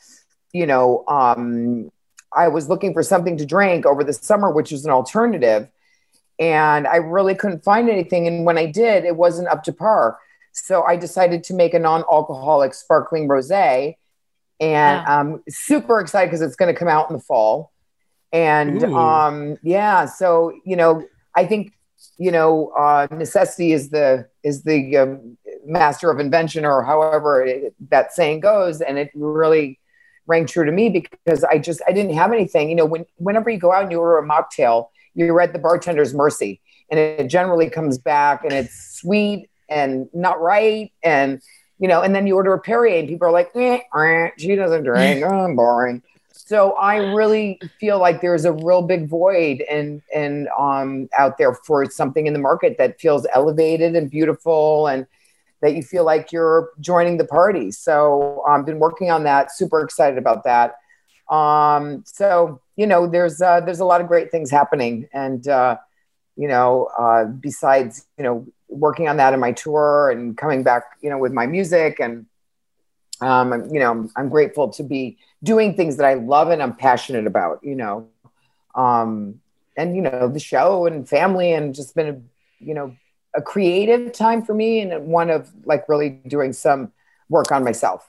you 0.53 0.67
know, 0.67 1.05
um, 1.09 1.91
I 2.33 2.49
was 2.49 2.69
looking 2.69 2.93
for 2.93 3.03
something 3.03 3.37
to 3.39 3.47
drink 3.47 3.87
over 3.87 4.05
the 4.05 4.13
summer, 4.13 4.51
which 4.51 4.73
is 4.73 4.85
an 4.85 4.91
alternative, 4.91 5.69
and 6.39 6.87
I 6.87 6.97
really 6.97 7.35
couldn't 7.35 7.65
find 7.65 7.89
anything. 7.91 8.27
And 8.27 8.45
when 8.45 8.57
I 8.57 8.67
did, 8.67 9.05
it 9.05 9.17
wasn't 9.17 9.49
up 9.49 9.63
to 9.65 9.73
par. 9.73 10.19
So 10.53 10.83
I 10.83 10.97
decided 10.97 11.45
to 11.45 11.55
make 11.55 11.75
a 11.75 11.79
non-alcoholic 11.79 12.75
sparkling 12.75 13.29
rosé, 13.29 13.97
and 14.61 15.05
Wow. 15.07 15.21
I'm 15.21 15.43
super 15.49 16.01
excited 16.01 16.29
because 16.29 16.43
it's 16.43 16.57
going 16.57 16.73
to 16.73 16.79
come 16.79 16.89
out 16.89 17.11
in 17.11 17.17
the 17.17 17.23
fall. 17.23 17.73
And 18.33 18.85
um, 18.85 19.59
yeah, 19.63 20.05
so 20.05 20.53
you 20.65 20.77
know, 20.77 21.05
I 21.35 21.47
think 21.47 21.73
you 22.19 22.31
know, 22.31 22.69
uh, 22.79 23.07
necessity 23.11 23.73
is 23.73 23.91
the 23.91 24.29
is 24.43 24.63
the 24.63 24.97
um, 24.97 25.39
master 25.71 26.11
of 26.11 26.19
invention, 26.19 26.65
or 26.65 26.83
however 26.83 27.43
it, 27.43 27.75
that 27.91 28.13
saying 28.13 28.41
goes. 28.41 28.81
And 28.81 28.99
it 28.99 29.11
really 29.15 29.79
rang 30.27 30.47
true 30.47 30.65
to 30.65 30.73
me 30.73 30.89
because 30.89 31.45
I 31.45 31.59
just 31.59 31.81
I 31.87 31.93
didn't 31.93 32.15
have 32.15 32.33
anything. 32.33 32.69
You 32.69 32.77
know, 32.77 32.87
when 32.87 33.07
whenever 33.17 33.51
you 33.51 33.59
go 33.59 33.73
out 33.73 33.85
and 33.85 33.93
you 33.93 33.99
order 33.99 34.19
a 34.19 34.27
mocktail, 34.27 34.89
you're 35.15 35.41
at 35.41 35.53
the 35.53 35.59
bartender's 35.59 36.15
mercy, 36.15 36.61
and 36.91 36.99
it 36.99 37.29
generally 37.29 37.71
comes 37.71 37.99
back 37.99 38.45
and 38.45 38.53
it's 38.53 38.99
sweet 38.99 39.49
and 39.69 40.09
not 40.13 40.41
right, 40.41 40.93
and 41.03 41.41
you 41.79 41.89
know, 41.89 42.03
and 42.03 42.15
then 42.15 42.27
you 42.27 42.35
order 42.35 42.53
a 42.53 42.61
Perrier, 42.61 42.99
and 42.99 43.09
people 43.09 43.27
are 43.27 43.33
like, 43.33 43.51
eh, 43.55 43.81
eh, 43.97 44.31
she 44.37 44.55
doesn't 44.55 44.85
drink, 44.85 45.25
oh, 45.27 45.55
boring. 45.55 46.03
So 46.33 46.73
I 46.73 46.97
really 46.97 47.61
feel 47.79 48.01
like 48.01 48.21
there's 48.21 48.45
a 48.45 48.53
real 48.53 48.83
big 48.83 49.09
void 49.09 49.63
and 49.71 50.03
and 50.15 50.49
um 50.59 51.09
out 51.17 51.39
there 51.39 51.55
for 51.55 51.89
something 51.91 52.27
in 52.27 52.33
the 52.33 52.39
market 52.41 52.77
that 52.79 53.01
feels 53.01 53.27
elevated 53.33 53.95
and 53.95 54.11
beautiful 54.11 54.89
and 54.89 55.07
that 55.63 55.75
you 55.75 55.83
feel 55.83 56.05
like 56.05 56.33
you're 56.33 56.71
joining 56.81 57.17
the 57.19 57.25
party. 57.25 57.71
So 57.71 58.43
I've 58.49 58.65
been 58.65 58.79
working 58.79 59.11
on 59.11 59.25
that. 59.25 59.53
Super 59.53 59.83
excited 59.83 60.19
about 60.19 60.45
that. 60.45 60.77
Um, 61.31 62.03
so 62.07 62.61
you 62.77 62.87
know, 62.87 63.07
there's 63.07 63.41
uh, 63.43 63.61
there's 63.61 63.81
a 63.81 63.85
lot 63.85 64.01
of 64.01 64.09
great 64.09 64.31
things 64.31 64.51
happening, 64.51 65.09
and 65.13 65.47
uh, 65.47 65.77
you 66.37 66.49
know, 66.49 66.89
uh, 66.99 67.25
besides 67.25 68.07
you 68.17 68.25
know 68.25 68.47
working 68.69 69.09
on 69.09 69.17
that 69.19 69.35
in 69.35 69.41
my 69.41 69.53
tour 69.53 70.11
and 70.11 70.37
coming 70.37 70.63
back, 70.63 70.85
you 71.03 71.11
know, 71.11 71.19
with 71.19 71.33
my 71.33 71.47
music 71.47 71.99
and 72.01 72.27
um, 73.21 73.53
you 73.73 73.81
know, 73.81 73.91
I'm, 73.91 74.11
I'm 74.17 74.29
grateful 74.29 74.69
to 74.71 74.83
be 74.83 75.19
doing 75.43 75.75
things 75.75 75.97
that 75.99 76.07
I 76.07 76.15
love 76.15 76.51
and 76.51 76.63
I'm 76.63 76.75
passionate 76.75 77.27
about, 77.27 77.61
you 77.63 77.75
know, 77.75 78.09
um, 78.75 79.41
and, 79.77 79.95
you 79.95 80.03
know, 80.03 80.29
the 80.29 80.41
show 80.41 80.87
and 80.87 81.09
family 81.09 81.53
and 81.53 81.75
just 81.75 81.95
been, 81.95 82.09
a, 82.09 82.65
you 82.65 82.75
know, 82.75 82.97
a 83.35 83.43
creative 83.43 84.13
time 84.13 84.43
for 84.43 84.55
me 84.55 84.81
and 84.81 85.07
one 85.07 85.31
of 85.31 85.51
like 85.65 85.89
really 85.89 86.11
doing 86.27 86.53
some 86.53 86.93
work 87.29 87.53
on 87.53 87.65
myself. 87.65 88.09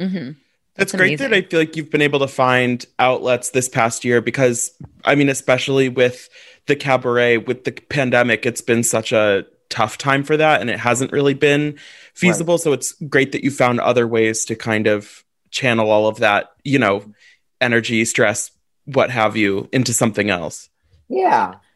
hmm 0.00 0.32
That's 0.74 0.92
That's 0.92 0.92
great 0.92 1.18
that 1.18 1.32
I 1.32 1.42
feel 1.42 1.60
like 1.60 1.76
you've 1.76 1.90
been 1.90 2.02
able 2.02 2.18
to 2.20 2.28
find 2.28 2.84
outlets 2.98 3.50
this 3.50 3.68
past 3.68 4.04
year 4.04 4.20
because, 4.20 4.72
I 5.04 5.14
mean, 5.14 5.28
especially 5.28 5.88
with 5.88 6.28
the 6.66 6.76
cabaret, 6.76 7.38
with 7.38 7.64
the 7.64 7.72
pandemic, 7.72 8.46
it's 8.46 8.60
been 8.60 8.82
such 8.82 9.12
a 9.12 9.46
tough 9.70 9.98
time 9.98 10.24
for 10.24 10.36
that 10.36 10.60
and 10.60 10.70
it 10.70 10.78
hasn't 10.78 11.12
really 11.12 11.34
been 11.34 11.78
feasible. 12.14 12.58
So 12.58 12.72
it's 12.72 12.92
great 12.92 13.32
that 13.32 13.44
you 13.44 13.50
found 13.50 13.80
other 13.80 14.06
ways 14.06 14.44
to 14.46 14.56
kind 14.56 14.86
of 14.86 15.24
channel 15.50 15.90
all 15.90 16.08
of 16.08 16.18
that, 16.18 16.52
you 16.64 16.78
know, 16.78 17.04
energy, 17.60 18.04
stress, 18.04 18.50
what 18.84 19.10
have 19.10 19.36
you, 19.36 19.68
into 19.72 19.92
something 19.92 20.30
else. 20.30 20.68
Yeah. 21.08 21.54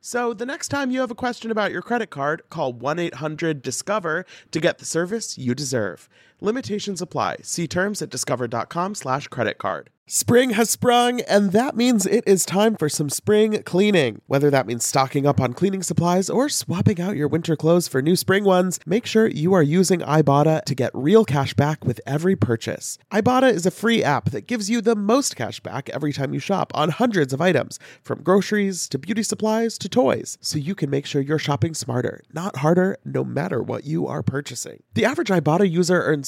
So 0.00 0.32
the 0.32 0.46
next 0.46 0.68
time 0.68 0.92
you 0.92 1.00
have 1.00 1.10
a 1.10 1.16
question 1.16 1.50
about 1.50 1.72
your 1.72 1.82
credit 1.82 2.08
card, 2.08 2.42
call 2.50 2.72
1 2.72 2.98
800 3.00 3.62
Discover 3.62 4.26
to 4.52 4.60
get 4.60 4.78
the 4.78 4.84
service 4.84 5.36
you 5.36 5.56
deserve. 5.56 6.08
Limitations 6.40 7.02
apply. 7.02 7.36
See 7.42 7.66
terms 7.66 8.00
at 8.00 8.10
discover.com/slash 8.10 9.28
credit 9.28 9.58
card. 9.58 9.90
Spring 10.10 10.50
has 10.50 10.70
sprung, 10.70 11.20
and 11.28 11.52
that 11.52 11.76
means 11.76 12.06
it 12.06 12.24
is 12.26 12.46
time 12.46 12.76
for 12.76 12.88
some 12.88 13.10
spring 13.10 13.62
cleaning. 13.64 14.22
Whether 14.26 14.48
that 14.48 14.66
means 14.66 14.86
stocking 14.86 15.26
up 15.26 15.38
on 15.38 15.52
cleaning 15.52 15.82
supplies 15.82 16.30
or 16.30 16.48
swapping 16.48 16.98
out 16.98 17.14
your 17.14 17.28
winter 17.28 17.56
clothes 17.56 17.88
for 17.88 18.00
new 18.00 18.16
spring 18.16 18.44
ones, 18.44 18.80
make 18.86 19.04
sure 19.04 19.26
you 19.26 19.52
are 19.52 19.62
using 19.62 20.00
Ibotta 20.00 20.64
to 20.64 20.74
get 20.74 20.92
real 20.94 21.26
cash 21.26 21.52
back 21.52 21.84
with 21.84 22.00
every 22.06 22.36
purchase. 22.36 22.96
Ibotta 23.12 23.52
is 23.52 23.66
a 23.66 23.70
free 23.70 24.02
app 24.02 24.30
that 24.30 24.46
gives 24.46 24.70
you 24.70 24.80
the 24.80 24.96
most 24.96 25.36
cash 25.36 25.60
back 25.60 25.90
every 25.90 26.14
time 26.14 26.32
you 26.32 26.40
shop 26.40 26.72
on 26.74 26.88
hundreds 26.88 27.34
of 27.34 27.42
items, 27.42 27.78
from 28.02 28.22
groceries 28.22 28.88
to 28.88 28.98
beauty 28.98 29.22
supplies 29.22 29.76
to 29.76 29.90
toys, 29.90 30.38
so 30.40 30.56
you 30.56 30.74
can 30.74 30.88
make 30.88 31.04
sure 31.04 31.20
you're 31.20 31.38
shopping 31.38 31.74
smarter, 31.74 32.22
not 32.32 32.56
harder, 32.56 32.96
no 33.04 33.24
matter 33.24 33.62
what 33.62 33.84
you 33.84 34.06
are 34.06 34.22
purchasing. 34.22 34.82
The 34.94 35.04
average 35.04 35.28
Ibotta 35.28 35.70
user 35.70 36.00
earns 36.00 36.27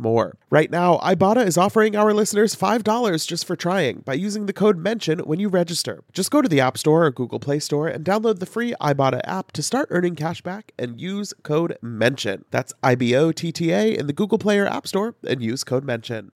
more. 0.00 0.36
Right 0.50 0.70
now, 0.70 0.98
Ibotta 0.98 1.46
is 1.46 1.56
offering 1.56 1.94
our 1.94 2.12
listeners 2.12 2.56
$5 2.56 3.26
just 3.26 3.46
for 3.46 3.54
trying 3.54 4.00
by 4.00 4.14
using 4.14 4.46
the 4.46 4.52
code 4.52 4.78
MENTION 4.78 5.20
when 5.20 5.38
you 5.38 5.48
register. 5.48 6.02
Just 6.12 6.30
go 6.30 6.42
to 6.42 6.48
the 6.48 6.60
App 6.60 6.78
Store 6.78 7.04
or 7.04 7.10
Google 7.10 7.38
Play 7.38 7.60
Store 7.60 7.86
and 7.86 8.04
download 8.04 8.38
the 8.38 8.46
free 8.46 8.74
Ibotta 8.80 9.20
app 9.24 9.52
to 9.52 9.62
start 9.62 9.88
earning 9.90 10.16
cash 10.16 10.40
back 10.40 10.72
and 10.78 11.00
use 11.00 11.32
code 11.42 11.76
MENTION. 11.82 12.44
That's 12.50 12.72
I 12.82 12.94
B 12.94 13.14
O 13.14 13.30
T 13.30 13.52
T 13.52 13.70
A 13.72 13.96
in 13.96 14.06
the 14.06 14.12
Google 14.12 14.38
Play 14.38 14.58
or 14.58 14.66
App 14.66 14.86
Store 14.86 15.14
and 15.26 15.42
use 15.42 15.62
code 15.62 15.84
MENTION. 15.84 16.32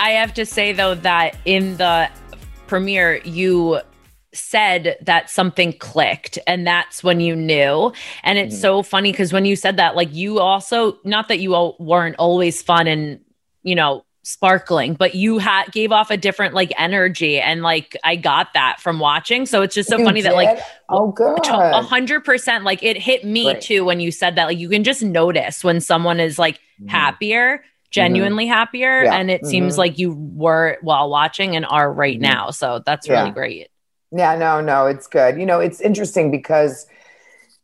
I 0.00 0.12
have 0.12 0.32
to 0.34 0.46
say 0.46 0.72
though 0.72 0.94
that 0.94 1.36
in 1.44 1.76
the 1.76 2.08
premiere 2.66 3.16
you 3.24 3.80
said 4.38 4.96
that 5.02 5.28
something 5.30 5.72
clicked 5.72 6.38
and 6.46 6.66
that's 6.66 7.02
when 7.04 7.20
you 7.20 7.34
knew 7.36 7.92
and 8.22 8.38
it's 8.38 8.56
Mhm. 8.56 8.60
so 8.60 8.82
funny 8.82 9.10
because 9.12 9.32
when 9.32 9.44
you 9.44 9.56
said 9.56 9.76
that 9.76 9.96
like 9.96 10.14
you 10.14 10.38
also 10.40 10.98
not 11.04 11.28
that 11.28 11.38
you 11.40 11.54
all 11.54 11.76
weren't 11.78 12.16
always 12.18 12.62
fun 12.62 12.86
and 12.86 13.20
you 13.62 13.74
know 13.74 14.04
sparkling 14.22 14.92
but 14.94 15.14
you 15.14 15.38
had 15.38 15.64
gave 15.72 15.90
off 15.90 16.10
a 16.10 16.16
different 16.16 16.52
like 16.52 16.70
energy 16.78 17.40
and 17.40 17.62
like 17.62 17.96
i 18.04 18.14
got 18.14 18.52
that 18.52 18.76
from 18.78 18.98
watching 19.00 19.46
so 19.46 19.62
it's 19.62 19.74
just 19.74 19.88
so 19.88 19.96
You 19.98 20.04
funny 20.04 20.20
that 20.20 20.34
like 20.34 20.58
oh, 20.90 21.12
good. 21.12 21.38
a 21.46 21.80
hundred 21.82 22.24
percent 22.26 22.62
like 22.64 22.82
it 22.82 22.98
hit 22.98 23.24
me 23.24 23.44
Great. 23.44 23.62
too 23.62 23.84
when 23.86 24.00
you 24.00 24.10
said 24.10 24.36
that 24.36 24.44
like 24.44 24.58
you 24.58 24.68
can 24.68 24.84
just 24.84 25.02
notice 25.02 25.64
when 25.64 25.80
someone 25.80 26.20
is 26.20 26.38
like 26.38 26.60
Mhm. 26.82 26.90
happier 26.90 27.64
genuinely 27.90 28.46
happier 28.46 29.04
Yeah. 29.04 29.14
and 29.14 29.30
it 29.30 29.46
seems 29.46 29.74
Mhm. 29.76 29.78
like 29.78 29.98
you 29.98 30.14
were 30.34 30.76
while 30.82 31.08
watching 31.08 31.56
and 31.56 31.64
are 31.64 31.90
right 31.90 32.18
Mhm. 32.18 32.22
now 32.22 32.50
so 32.50 32.82
that's 32.84 33.08
really 33.08 33.30
great 33.30 33.68
Yeah, 34.10 34.36
no, 34.36 34.60
no, 34.60 34.86
it's 34.86 35.06
good. 35.06 35.38
You 35.38 35.44
know, 35.44 35.60
it's 35.60 35.80
interesting 35.80 36.30
because, 36.30 36.86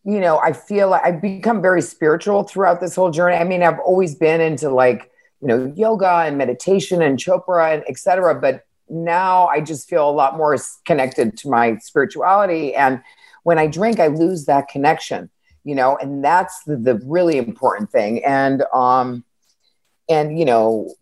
you 0.04 0.20
know, 0.20 0.38
I 0.38 0.52
feel 0.52 0.90
like 0.90 1.02
I've 1.04 1.22
become 1.22 1.62
very 1.62 1.80
spiritual 1.80 2.42
throughout 2.42 2.80
this 2.80 2.94
whole 2.94 3.10
journey. 3.10 3.36
I 3.36 3.44
mean, 3.44 3.62
I've 3.62 3.78
always 3.78 4.14
been 4.14 4.40
into 4.42 4.68
like, 4.68 5.10
you 5.40 5.48
know, 5.48 5.72
yoga 5.74 6.24
and 6.26 6.36
meditation 6.36 7.00
and 7.00 7.18
Chopra 7.18 7.72
and 7.74 7.84
et 7.88 7.98
cetera. 7.98 8.38
But 8.38 8.66
now 8.90 9.46
I 9.46 9.60
just 9.60 9.88
feel 9.88 10.08
a 10.08 10.12
lot 10.12 10.36
more 10.36 10.56
connected 10.84 11.38
to 11.38 11.48
my 11.48 11.78
spirituality. 11.78 12.74
And 12.74 13.00
when 13.44 13.58
I 13.58 13.66
drink, 13.66 13.98
I 13.98 14.08
lose 14.08 14.44
that 14.44 14.68
connection, 14.68 15.30
you 15.64 15.74
know, 15.74 15.96
and 15.96 16.22
that's 16.22 16.62
the, 16.64 16.76
the 16.76 16.96
really 17.06 17.38
important 17.38 17.90
thing. 17.90 18.22
And, 18.22 18.64
um, 18.74 19.24
and, 20.10 20.38
you 20.38 20.44
know, 20.44 20.92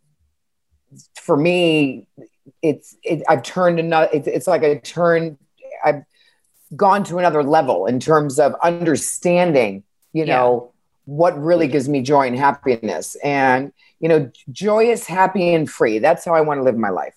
for 1.17 1.37
me, 1.37 2.07
it's 2.63 2.97
it, 3.03 3.23
I've 3.29 3.43
turned 3.43 3.79
another. 3.79 4.09
It's, 4.13 4.27
it's 4.27 4.47
like 4.47 4.63
a 4.63 4.81
turn. 4.81 5.39
I've 5.85 6.03
gone 6.75 7.05
to 7.05 7.19
another 7.19 7.43
level 7.43 7.87
in 7.87 8.01
terms 8.01 8.39
of 8.39 8.55
understanding. 8.63 9.85
You 10.13 10.27
know 10.27 10.73
what 11.05 11.41
really 11.41 11.69
gives 11.69 11.89
me 11.89 12.03
joy 12.03 12.27
and 12.27 12.37
happiness, 12.37 13.17
and 13.25 13.73
you 14.03 14.09
know, 14.09 14.31
joyous, 14.51 15.07
happy, 15.07 15.55
and 15.55 15.71
free. 15.71 16.01
That's 16.01 16.25
how 16.25 16.35
I 16.35 16.41
want 16.41 16.59
to 16.59 16.65
live 16.65 16.77
my 16.77 16.91
life. 16.91 17.15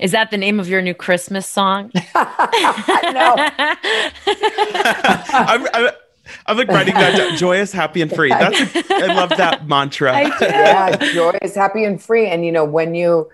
Is 0.00 0.10
that 0.12 0.30
the 0.30 0.36
name 0.36 0.60
of 0.60 0.68
your 0.68 0.82
new 0.82 0.94
Christmas 0.94 1.48
song? 1.48 1.92
no. 1.94 2.02
I'm, 5.32 5.66
I'm, 5.72 5.90
I'm 6.46 6.56
like 6.56 6.68
writing 6.68 6.94
that 6.94 7.16
down. 7.16 7.36
Joyous, 7.36 7.72
happy, 7.72 8.02
and 8.02 8.12
free. 8.12 8.30
That's 8.30 8.74
a, 8.74 8.84
I 8.94 9.14
love 9.14 9.30
that 9.30 9.66
mantra. 9.68 10.12
I 10.12 10.22
yeah, 10.40 10.96
joyous, 11.12 11.54
happy, 11.54 11.84
and 11.84 12.02
free. 12.02 12.26
And 12.26 12.44
you 12.44 12.52
know, 12.52 12.64
when 12.64 12.94
you 12.94 13.30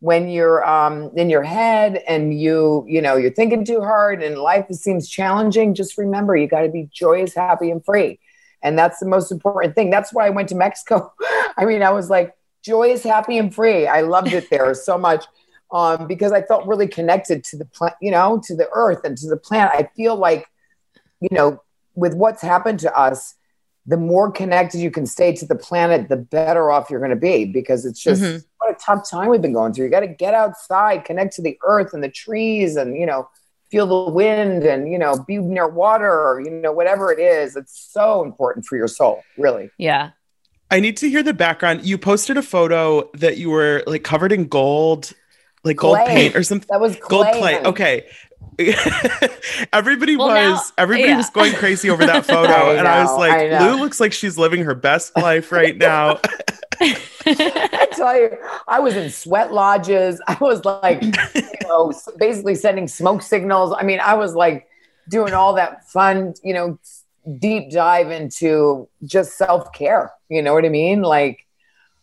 when 0.00 0.28
you're 0.28 0.64
um, 0.66 1.10
in 1.14 1.30
your 1.30 1.42
head 1.42 2.02
and 2.08 2.38
you 2.38 2.84
you 2.88 3.00
know 3.02 3.16
you're 3.16 3.30
thinking 3.30 3.64
too 3.64 3.80
hard 3.80 4.22
and 4.22 4.38
life 4.38 4.66
seems 4.70 5.08
challenging, 5.08 5.74
just 5.74 5.96
remember 5.98 6.36
you 6.36 6.48
got 6.48 6.62
to 6.62 6.68
be 6.70 6.88
joyous, 6.92 7.34
happy, 7.34 7.70
and 7.70 7.84
free. 7.84 8.18
And 8.62 8.78
that's 8.78 8.98
the 8.98 9.06
most 9.06 9.30
important 9.32 9.74
thing. 9.74 9.88
That's 9.90 10.12
why 10.12 10.26
I 10.26 10.30
went 10.30 10.48
to 10.50 10.54
Mexico. 10.54 11.12
I 11.56 11.64
mean, 11.64 11.82
I 11.82 11.90
was 11.90 12.10
like 12.10 12.34
joyous, 12.62 13.02
happy, 13.02 13.38
and 13.38 13.54
free. 13.54 13.86
I 13.86 14.02
loved 14.02 14.32
it 14.32 14.50
there 14.50 14.74
so 14.74 14.98
much 14.98 15.24
um, 15.72 16.06
because 16.06 16.32
I 16.32 16.42
felt 16.42 16.66
really 16.66 16.88
connected 16.88 17.42
to 17.44 17.56
the 17.56 17.64
plant, 17.64 17.94
you 18.02 18.10
know, 18.10 18.40
to 18.44 18.54
the 18.56 18.68
earth 18.72 19.00
and 19.04 19.16
to 19.18 19.28
the 19.28 19.36
planet. 19.36 19.72
I 19.74 19.88
feel 19.96 20.16
like, 20.16 20.46
you 21.20 21.28
know, 21.30 21.62
with 21.94 22.14
what's 22.14 22.42
happened 22.42 22.80
to 22.80 22.98
us, 22.98 23.34
the 23.86 23.96
more 23.96 24.30
connected 24.30 24.78
you 24.78 24.90
can 24.90 25.06
stay 25.06 25.34
to 25.36 25.46
the 25.46 25.54
planet, 25.54 26.08
the 26.08 26.16
better 26.16 26.70
off 26.70 26.90
you're 26.90 27.00
going 27.00 27.10
to 27.10 27.16
be 27.16 27.46
because 27.46 27.84
it's 27.86 28.00
just 28.00 28.22
Mhm. 28.22 28.44
What 28.70 28.80
a 28.80 28.84
tough 28.84 29.08
time 29.08 29.28
we've 29.28 29.42
been 29.42 29.52
going 29.52 29.72
through. 29.72 29.86
You 29.86 29.90
got 29.90 30.00
to 30.00 30.06
get 30.08 30.34
outside, 30.34 31.04
connect 31.04 31.34
to 31.36 31.42
the 31.42 31.58
earth 31.64 31.92
and 31.94 32.02
the 32.02 32.08
trees, 32.08 32.76
and 32.76 32.96
you 32.96 33.06
know, 33.06 33.28
feel 33.70 33.86
the 33.86 34.10
wind, 34.12 34.64
and 34.64 34.90
you 34.90 34.98
know, 34.98 35.16
be 35.26 35.38
near 35.38 35.68
water, 35.68 36.10
or 36.10 36.40
you 36.40 36.50
know, 36.50 36.72
whatever 36.72 37.12
it 37.12 37.18
is. 37.18 37.56
It's 37.56 37.88
so 37.92 38.22
important 38.24 38.66
for 38.66 38.76
your 38.76 38.88
soul, 38.88 39.22
really. 39.36 39.70
Yeah. 39.78 40.10
I 40.72 40.78
need 40.78 40.96
to 40.98 41.10
hear 41.10 41.22
the 41.24 41.34
background. 41.34 41.84
You 41.84 41.98
posted 41.98 42.36
a 42.36 42.42
photo 42.42 43.10
that 43.14 43.38
you 43.38 43.50
were 43.50 43.82
like 43.88 44.04
covered 44.04 44.30
in 44.30 44.46
gold, 44.46 45.12
like 45.64 45.76
gold 45.76 45.96
Clay. 45.96 46.06
paint 46.06 46.36
or 46.36 46.44
something. 46.44 46.68
That 46.70 46.80
was 46.80 46.94
Gold 46.96 47.26
clay, 47.32 47.40
clay. 47.58 47.62
Okay. 47.64 48.06
everybody 49.72 50.16
Well, 50.16 50.28
was 50.28 50.36
now- 50.70 50.74
everybody 50.78 51.08
yeah. 51.10 51.16
was 51.16 51.30
going 51.30 51.54
crazy 51.54 51.90
over 51.90 52.06
that 52.06 52.24
photo, 52.34 52.52
I 52.52 52.74
and 52.74 52.86
I 52.86 53.02
was 53.02 53.16
like, 53.18 53.32
I. 53.32 53.66
Lou 53.72 53.80
looks 53.80 53.98
like 54.00 54.12
she's 54.12 54.38
living 54.38 54.62
her 54.64 54.74
best 54.76 55.16
life 55.16 55.50
right 55.50 55.76
now. 55.76 56.20
I 58.00 58.12
tell 58.12 58.20
you, 58.20 58.38
I 58.68 58.80
was 58.80 58.96
in 58.96 59.10
sweat 59.10 59.52
lodges. 59.52 60.20
I 60.28 60.36
was 60.40 60.64
like, 60.64 61.02
you 61.02 61.42
know, 61.68 61.92
basically 62.18 62.54
sending 62.54 62.88
smoke 62.88 63.22
signals. 63.22 63.74
I 63.76 63.82
mean, 63.82 64.00
I 64.00 64.14
was 64.14 64.34
like 64.34 64.68
doing 65.08 65.34
all 65.34 65.54
that 65.54 65.88
fun, 65.88 66.34
you 66.42 66.54
know, 66.54 66.78
deep 67.38 67.70
dive 67.70 68.10
into 68.10 68.88
just 69.04 69.36
self 69.36 69.72
care. 69.72 70.12
You 70.28 70.42
know 70.42 70.54
what 70.54 70.64
I 70.64 70.68
mean? 70.68 71.02
Like, 71.02 71.46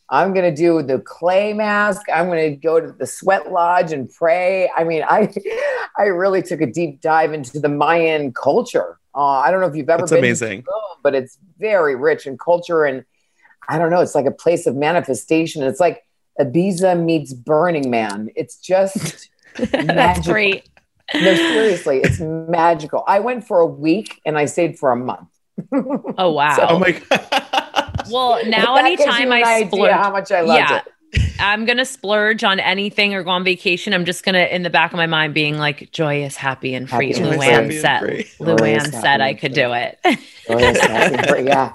I'm 0.10 0.34
going 0.34 0.54
to 0.54 0.56
do 0.56 0.82
the 0.82 1.00
clay 1.00 1.54
mask. 1.54 2.04
I'm 2.14 2.28
going 2.28 2.52
to 2.52 2.56
go 2.56 2.80
to 2.80 2.92
the 2.92 3.06
sweat 3.06 3.52
lodge 3.52 3.92
and 3.92 4.10
pray. 4.10 4.70
I 4.76 4.84
mean, 4.84 5.04
I, 5.04 5.34
I 5.98 6.04
really 6.04 6.42
took 6.42 6.62
a 6.62 6.66
deep 6.66 7.02
dive 7.02 7.34
into 7.34 7.60
the 7.60 7.70
Mayan 7.70 8.32
culture. 8.32 9.00
Uh, 9.14 9.40
I 9.40 9.52
don't 9.52 9.60
know 9.60 9.68
if 9.68 9.76
you've 9.76 9.90
ever 9.90 10.04
That's 10.04 10.12
been, 10.12 10.20
amazing. 10.20 10.62
Tulum, 10.62 10.98
but 11.04 11.16
it's 11.16 11.38
very 11.60 11.96
rich 11.96 12.28
in 12.28 12.38
culture 12.38 12.86
and 12.86 13.04
I 13.68 13.78
don't 13.78 13.90
know. 13.90 14.02
It's 14.02 14.16
like 14.16 14.26
a 14.26 14.32
place 14.32 14.66
of 14.68 14.76
manifestation. 14.76 15.64
It's 15.64 15.80
like 15.80 16.04
Ibiza 16.40 17.02
meets 17.04 17.34
Burning 17.34 17.90
Man. 17.90 18.30
It's 18.36 18.58
just 18.58 19.30
That's 19.58 19.86
magical. 19.88 20.34
great. 20.34 20.70
No, 21.14 21.36
seriously, 21.36 22.02
it's 22.04 22.20
magical. 22.20 23.04
I 23.08 23.20
went 23.20 23.48
for 23.48 23.60
a 23.60 23.66
week 23.66 24.20
and 24.26 24.38
I 24.38 24.46
stayed 24.46 24.78
for 24.78 24.92
a 24.92 24.96
month. 24.96 25.30
Oh 26.18 26.32
wow. 26.34 26.56
So- 26.56 26.68
Oh 26.70 26.80
my 26.80 26.92
god. 26.92 28.04
well, 28.12 28.46
now 28.46 28.76
That 28.76 28.90
gives 28.90 29.02
anytime 29.02 29.28
you 29.28 29.34
an 29.34 29.44
I 29.44 29.54
idea 29.56 29.68
splurge, 29.68 29.92
how 29.92 30.12
much 30.12 30.32
I 30.32 30.42
loved 30.42 30.60
yeah, 30.60 30.82
it. 31.14 31.34
I'm 31.40 31.66
gonna 31.66 31.86
splurge 31.86 32.44
on 32.44 32.60
anything 32.60 33.14
or 33.14 33.24
go 33.24 33.30
on 33.32 33.44
vacation. 33.44 33.94
I'm 33.94 34.04
just 34.06 34.24
gonna 34.26 34.44
in 34.44 34.64
the 34.64 34.70
back 34.70 34.92
of 34.92 34.98
my 34.98 35.08
mind 35.08 35.34
being 35.34 35.58
like 35.58 35.92
joyous, 35.92 36.36
happy, 36.36 36.74
and 36.76 36.90
free. 36.90 37.14
Happy 37.14 37.24
and 37.24 37.40
Luann 37.42 37.66
free. 37.68 37.80
said. 37.80 38.00
Happy 38.02 38.24
Luann 38.40 38.58
Joyous, 38.60 38.92
said 39.02 39.22
I 39.22 39.34
could 39.34 39.54
free. 39.56 39.64
do 39.64 39.74
it. 39.74 40.00
Joyous, 40.48 40.80
happy, 40.82 41.28
free. 41.30 41.44
Yeah, 41.48 41.74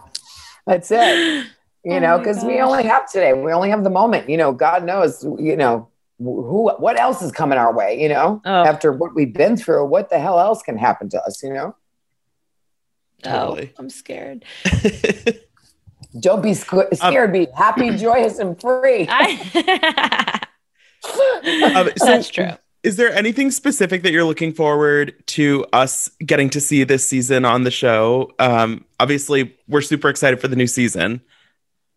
that's 0.66 0.90
it. 0.90 1.46
You 1.84 1.94
Oh 1.94 1.98
know, 1.98 2.18
because 2.18 2.44
we 2.44 2.60
only 2.60 2.84
have 2.84 3.10
today. 3.10 3.32
We 3.32 3.52
only 3.52 3.70
have 3.70 3.82
the 3.84 3.90
moment. 3.90 4.28
You 4.28 4.36
know, 4.36 4.52
God 4.52 4.84
knows. 4.84 5.24
You 5.24 5.56
know, 5.56 5.88
who, 6.18 6.70
what 6.78 6.98
else 6.98 7.22
is 7.22 7.32
coming 7.32 7.58
our 7.58 7.74
way? 7.74 8.00
You 8.00 8.08
know, 8.08 8.40
Oh. 8.44 8.64
after 8.64 8.92
what 8.92 9.14
we've 9.14 9.32
been 9.34 9.56
through, 9.56 9.86
what 9.86 10.08
the 10.08 10.18
hell 10.20 10.38
else 10.38 10.62
can 10.62 10.78
happen 10.78 11.08
to 11.10 11.20
us? 11.22 11.42
You 11.42 11.52
know, 11.52 11.74
Totally. 13.22 13.70
Oh, 13.72 13.80
I'm 13.80 13.90
scared. 13.90 14.44
don't 16.20 16.42
be 16.42 16.54
sc- 16.54 16.74
scared. 16.94 17.32
be 17.32 17.46
happy, 17.56 17.90
joyous, 17.96 18.38
and 18.38 18.60
free. 18.60 19.06
I- 19.10 20.38
Um, 21.04 21.90
so 21.96 22.06
That's 22.06 22.28
true. 22.30 22.50
Is 22.84 22.94
there 22.96 23.12
anything 23.12 23.50
specific 23.50 24.02
that 24.04 24.12
you're 24.12 24.22
looking 24.24 24.52
forward 24.52 25.14
to 25.28 25.66
us 25.72 26.08
getting 26.24 26.48
to 26.50 26.60
see 26.60 26.84
this 26.84 27.08
season 27.08 27.44
on 27.44 27.64
the 27.64 27.72
show? 27.72 28.30
Um, 28.38 28.84
obviously, 29.00 29.56
we're 29.66 29.80
super 29.82 30.08
excited 30.08 30.40
for 30.40 30.46
the 30.46 30.54
new 30.54 30.68
season. 30.68 31.20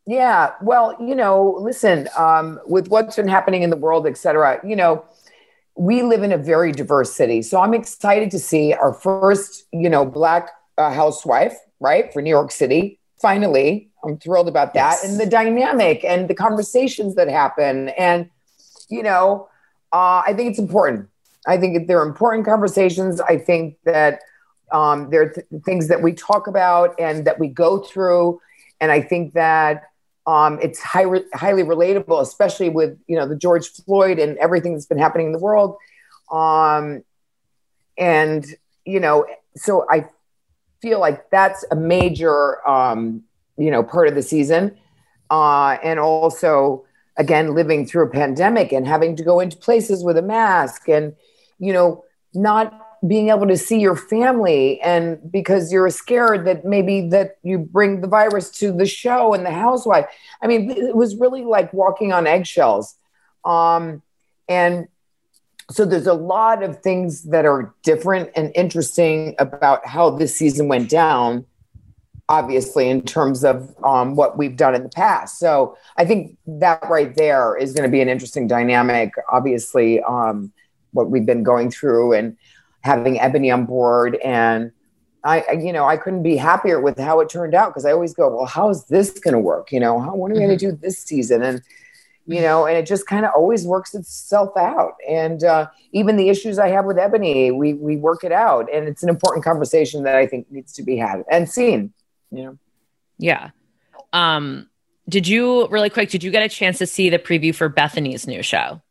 Yeah, 0.08 0.52
well, 0.62 0.96
you 1.00 1.16
know, 1.16 1.58
listen, 1.60 2.08
um, 2.16 2.60
with 2.68 2.90
what's 2.90 3.16
been 3.16 3.28
happening 3.28 3.64
in 3.64 3.72
the 3.72 3.78
world, 3.78 4.06
et 4.06 4.18
cetera, 4.18 4.60
you 4.64 4.76
know, 4.76 5.04
we 5.76 6.04
live 6.04 6.22
in 6.22 6.32
a 6.32 6.38
very 6.38 6.72
diverse 6.72 7.12
city. 7.12 7.42
So 7.42 7.60
I'm 7.60 7.74
excited 7.74 8.30
to 8.32 8.40
see 8.40 8.74
our 8.74 8.94
first, 8.94 9.66
you 9.74 9.90
know, 9.90 10.06
Black 10.06 10.52
uh, 10.78 10.94
housewife, 10.94 11.58
right, 11.80 12.14
for 12.14 12.22
New 12.22 12.30
York 12.30 12.52
City. 12.52 13.00
Finally, 13.20 13.90
I'm 14.04 14.18
thrilled 14.18 14.48
about 14.48 14.74
that. 14.76 15.00
Yes. 15.02 15.04
And 15.04 15.20
the 15.20 15.26
dynamic 15.26 16.06
and 16.06 16.28
the 16.28 16.36
conversations 16.36 17.16
that 17.16 17.28
happen. 17.28 17.90
And, 17.90 18.30
you 18.90 19.02
know, 19.02 19.50
uh, 19.92 20.22
I 20.26 20.34
think 20.36 20.52
it's 20.52 20.60
important. 20.60 21.10
I 21.48 21.58
think 21.58 21.88
they're 21.88 22.04
important 22.04 22.46
conversations. 22.46 23.20
I 23.20 23.38
think 23.38 23.78
that 23.86 24.22
um, 24.72 25.10
there 25.10 25.24
are 25.24 25.30
th- 25.30 25.48
things 25.66 25.88
that 25.88 26.04
we 26.04 26.14
talk 26.14 26.46
about 26.48 26.94
and 27.00 27.26
that 27.26 27.40
we 27.40 27.48
go 27.48 27.80
through. 27.80 28.40
And 28.80 28.92
I 28.92 29.02
think 29.02 29.34
that 29.34 29.86
um, 30.28 30.60
it's 30.62 30.82
high, 30.82 31.06
highly 31.34 31.64
relatable, 31.64 32.22
especially 32.22 32.70
with 32.70 32.98
you 33.08 33.16
know 33.16 33.28
the 33.28 33.36
George 33.36 33.70
Floyd 33.70 34.20
and 34.20 34.38
everything 34.38 34.74
that's 34.74 34.86
been 34.86 34.98
happening 34.98 35.28
in 35.28 35.34
the 35.34 35.40
world. 35.40 35.78
Um, 36.32 37.04
and 37.98 38.46
you 38.86 39.00
know, 39.00 39.26
so 39.56 39.86
I 39.90 40.08
feel 40.82 41.00
like 41.00 41.30
that's 41.30 41.64
a 41.70 41.76
major 41.76 42.68
um, 42.68 43.24
you 43.58 43.70
know 43.70 43.84
part 43.84 44.08
of 44.08 44.16
the 44.16 44.24
season, 44.24 44.78
uh, 45.30 45.78
and 45.84 46.00
also 46.00 46.86
again 47.18 47.54
living 47.54 47.86
through 47.86 48.06
a 48.06 48.10
pandemic 48.10 48.72
and 48.72 48.88
having 48.88 49.16
to 49.16 49.24
go 49.24 49.40
into 49.40 49.56
places 49.58 50.04
with 50.04 50.18
a 50.18 50.22
mask 50.22 50.90
and 50.90 51.16
you 51.60 51.72
know 51.72 52.04
not 52.34 52.85
being 53.08 53.30
able 53.30 53.48
to 53.48 53.58
see 53.58 53.80
your 53.80 53.96
family 53.96 54.80
and 54.82 55.20
because 55.32 55.72
you're 55.72 55.90
scared 55.90 56.46
that 56.46 56.66
maybe 56.66 57.10
that 57.10 57.38
you 57.44 57.60
bring 57.60 58.02
the 58.02 58.08
virus 58.08 58.50
to 58.50 58.72
the 58.72 58.86
show 58.86 59.34
and 59.34 59.46
the 59.46 59.52
housewife. 59.52 60.06
I 60.42 60.48
mean 60.48 60.72
it 60.72 60.96
was 60.96 61.16
really 61.18 61.44
like 61.44 61.74
walking 61.74 62.14
on 62.14 62.28
eggshells. 62.28 62.96
Um, 63.44 64.02
and 64.48 64.88
so 65.72 65.84
there's 65.86 66.08
a 66.08 66.14
lot 66.14 66.64
of 66.64 66.82
things 66.82 67.24
that 67.24 67.46
are 67.46 67.74
different 67.84 68.30
and 68.36 68.52
interesting 68.56 69.36
about 69.40 69.86
how 69.86 70.12
this 70.12 70.36
season 70.36 70.68
went 70.68 70.90
down 70.90 71.46
obviously 72.28 72.90
in 72.90 73.04
terms 73.04 73.44
of 73.44 73.72
um, 73.84 74.16
what 74.16 74.36
we've 74.36 74.58
done 74.58 74.74
in 74.74 74.82
the 74.82 74.90
past. 74.90 75.38
So 75.38 75.78
i 75.98 76.06
think 76.06 76.38
that 76.48 76.82
right 76.90 77.16
there 77.16 77.56
is 77.56 77.74
going 77.74 77.84
to 77.84 77.92
be 77.92 78.02
an 78.02 78.10
interesting 78.10 78.48
dynamic 78.48 79.14
obviously 79.32 80.02
um, 80.02 80.52
what 80.96 81.12
we've 81.12 81.26
been 81.26 81.44
going 81.44 81.70
through. 81.70 82.14
And 82.14 82.38
having 82.86 83.18
Eboni 83.18 83.54
on 83.54 83.66
board. 83.66 84.16
And 84.24 84.72
I, 85.24 85.44
you 85.54 85.74
know, 85.74 85.86
I 85.86 85.98
couldn't 85.98 86.24
be 86.24 86.38
happier 86.38 86.80
with 86.80 87.00
how 87.00 87.20
it 87.20 87.30
turned 87.30 87.56
out 87.56 87.72
because 87.72 87.86
I 87.86 87.92
always 87.92 88.14
go, 88.14 88.34
well, 88.34 88.46
how 88.46 88.70
is 88.70 88.86
this 88.86 89.10
going 89.20 89.34
to 89.34 89.40
work? 89.40 89.72
You 89.72 89.80
know, 89.80 90.00
how, 90.00 90.16
what 90.16 90.32
are 90.32 90.36
we 90.36 90.40
going 90.40 90.58
to 90.58 90.72
do 90.72 90.72
this 90.72 91.00
season? 91.00 91.42
And, 91.42 91.64
you 92.28 92.42
know, 92.42 92.66
and 92.68 92.78
it 92.78 92.86
just 92.86 93.08
kind 93.08 93.26
of 93.26 93.32
always 93.36 93.66
works 93.66 93.96
itself 93.96 94.56
out. 94.56 94.94
And 95.10 95.44
uh, 95.44 95.68
even 95.92 96.16
the 96.16 96.30
issues 96.30 96.60
I 96.60 96.70
have 96.70 96.86
with 96.86 96.98
Eboni, 96.98 97.56
we, 97.56 97.74
we 97.74 97.98
work 97.98 98.24
it 98.24 98.32
out. 98.32 98.72
And 98.72 98.88
it's 98.88 99.02
an 99.02 99.10
important 99.10 99.44
conversation 99.44 100.04
that 100.04 100.16
I 100.16 100.28
think 100.28 100.52
needs 100.52 100.74
to 100.74 100.84
be 100.84 100.98
had 100.98 101.24
and 101.30 101.50
seen, 101.50 101.92
you 102.32 102.44
know. 102.44 102.58
Yeah. 103.18 103.50
Um, 104.14 104.70
did 105.10 105.28
you 105.28 105.68
really 105.68 105.90
quick? 105.90 106.10
Did 106.10 106.24
you 106.24 106.32
get 106.32 106.44
a 106.44 106.50
chance 106.50 106.78
to 106.80 106.86
see 106.86 107.10
the 107.10 107.20
preview 107.20 107.54
for 107.54 107.70
Bethenny's 107.70 108.28
new 108.28 108.44
show? 108.44 108.82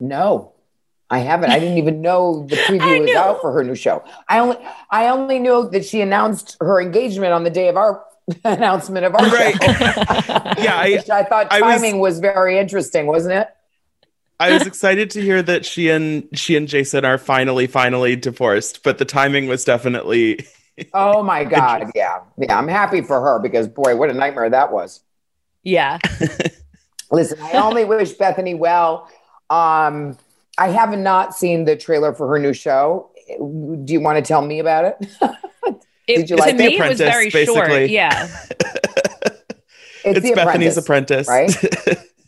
No, 0.00 0.53
I 1.10 1.18
haven't. 1.18 1.50
I 1.50 1.58
didn't 1.58 1.78
even 1.78 2.00
know 2.00 2.46
the 2.48 2.56
preview 2.68 3.02
was 3.02 3.10
out 3.14 3.40
for 3.40 3.52
her 3.52 3.62
new 3.62 3.74
show. 3.74 4.02
I 4.28 4.38
only 4.38 4.56
I 4.90 5.08
only 5.08 5.38
knew 5.38 5.68
that 5.70 5.84
she 5.84 6.00
announced 6.00 6.56
her 6.60 6.80
engagement 6.80 7.32
on 7.32 7.44
the 7.44 7.50
day 7.50 7.68
of 7.68 7.76
our 7.76 8.04
announcement 8.44 9.04
of 9.04 9.14
our 9.14 9.26
Right. 9.28 9.54
show. 9.62 9.70
Yeah, 10.62 10.76
I- 10.78 10.96
Which 10.98 11.10
I 11.10 11.22
thought 11.24 11.48
I 11.52 11.60
was- 11.60 11.80
timing 11.80 11.98
was, 12.00 12.20
very 12.20 12.58
interesting, 12.58 13.06
wasn't 13.06 13.34
it? 13.34 13.48
I 14.40 14.52
was 14.52 14.66
excited 14.66 15.10
to 15.10 15.20
hear 15.22 15.42
that 15.42 15.64
she 15.64 15.90
and 15.90 16.28
she 16.34 16.56
and 16.56 16.66
Jason 16.66 17.04
are 17.04 17.18
finally 17.18 17.66
finally 17.68 18.16
divorced, 18.16 18.82
but 18.82 18.98
the 18.98 19.04
timing 19.04 19.46
was 19.46 19.64
definitely 19.64 20.46
Oh 20.92 21.22
my 21.22 21.44
God. 21.44 21.92
Yeah. 21.94 22.20
Yeah. 22.36 22.58
I'm 22.58 22.66
happy 22.66 23.00
for 23.00 23.20
her 23.20 23.38
because, 23.38 23.68
boy, 23.68 23.94
what 23.94 24.10
a 24.10 24.12
nightmare 24.12 24.50
that 24.50 24.72
was. 24.72 25.02
Yeah. 25.62 25.98
Listen, 27.12 27.38
I 27.40 27.52
only 27.52 27.84
wish 27.84 28.14
Bethenny 28.14 28.58
well. 28.58 29.08
Um, 29.50 30.18
I 30.58 30.68
have 30.68 30.96
not 30.96 31.34
seen 31.34 31.64
the 31.64 31.76
trailer 31.76 32.14
for 32.14 32.28
her 32.28 32.38
new 32.38 32.52
show. 32.52 33.10
Do 33.38 33.92
you 33.92 34.00
want 34.00 34.16
to 34.16 34.22
tell 34.22 34.42
me 34.42 34.58
about 34.60 34.84
it? 34.84 35.08
It, 36.06 36.16
Did 36.16 36.30
you 36.30 36.36
to 36.36 36.42
like 36.42 36.56
me, 36.56 36.76
The 36.76 36.84
it 36.84 36.88
was 36.88 37.00
Apprentice, 37.00 37.32
very 37.32 37.46
short. 37.46 37.90
Yeah. 37.90 38.28
it's, 40.04 40.20
The 40.20 40.34
Bethenny's 40.34 40.76
apprentice, 40.76 41.26
right? 41.26 41.50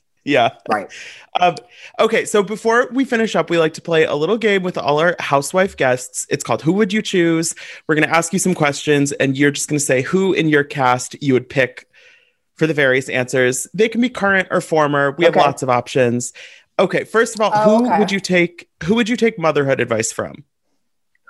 yeah. 0.24 0.54
Right. 0.66 0.90
Um, 1.38 1.56
okay, 2.00 2.24
so 2.24 2.42
before 2.42 2.88
we 2.90 3.04
finish 3.04 3.36
up, 3.36 3.50
we 3.50 3.58
like 3.58 3.74
to 3.74 3.82
play 3.82 4.04
a 4.04 4.14
little 4.14 4.38
game 4.38 4.62
with 4.62 4.78
all 4.78 4.98
our 4.98 5.14
housewife 5.18 5.76
guests. 5.76 6.26
It's 6.30 6.42
called 6.42 6.62
Who 6.62 6.72
Would 6.72 6.94
You 6.94 7.02
Choose? 7.02 7.54
We're 7.86 7.96
going 7.96 8.08
to 8.08 8.16
ask 8.16 8.32
you 8.32 8.38
some 8.38 8.54
questions, 8.54 9.12
and 9.12 9.36
you're 9.36 9.50
just 9.50 9.68
going 9.68 9.78
to 9.78 9.84
say 9.84 10.00
who 10.00 10.32
in 10.32 10.48
your 10.48 10.64
cast 10.64 11.22
you 11.22 11.34
would 11.34 11.50
pick 11.50 11.86
for 12.54 12.66
the 12.66 12.72
various 12.72 13.10
answers. 13.10 13.68
They 13.74 13.90
can 13.90 14.00
be 14.00 14.08
current 14.08 14.48
or 14.50 14.62
former. 14.62 15.10
We 15.18 15.26
have 15.26 15.36
lots 15.36 15.62
of 15.62 15.68
options. 15.68 16.32
Okay, 16.78 17.04
first 17.04 17.34
of 17.34 17.40
all, 17.40 17.50
Oh, 17.54 17.78
who 17.78 17.86
okay. 17.86 17.98
would 17.98 18.10
you 18.12 18.20
take? 18.20 18.68
Who 18.84 18.94
would 18.96 19.08
you 19.08 19.16
take 19.16 19.38
motherhood 19.38 19.80
advice 19.80 20.12
from? 20.12 20.44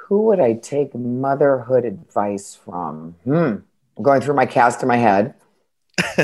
Who 0.08 0.22
would 0.26 0.40
I 0.40 0.54
take 0.54 0.94
motherhood 0.94 1.84
advice 1.84 2.54
from? 2.54 3.14
Hmm. 3.24 3.32
I'm 3.96 4.02
going 4.02 4.20
through 4.20 4.34
my 4.34 4.46
cast 4.46 4.82
in 4.82 4.88
my 4.88 4.96
head. 4.96 5.34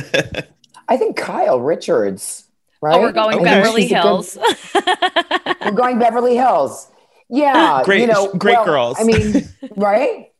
I 0.89 0.97
think 0.97 1.17
Kyle 1.17 1.61
Richards. 1.61 2.45
Right? 2.81 2.97
Oh, 2.97 3.01
we're 3.01 3.13
going 3.13 3.37
Okay. 3.37 3.45
Beverly 3.45 3.83
She's 3.83 3.93
a 3.93 3.95
good- 3.95 4.03
Hills. 4.03 4.39
we're 5.65 5.71
going 5.73 5.99
Beverly 5.99 6.37
Hills. 6.37 6.89
Yeah, 7.31 7.83
Great- 7.85 8.01
you 8.03 8.07
know, 8.09 8.33
great 8.35 8.55
well, 8.57 8.65
girls. 8.65 8.97
I 9.01 9.05
mean, 9.05 9.49
right? 9.77 10.31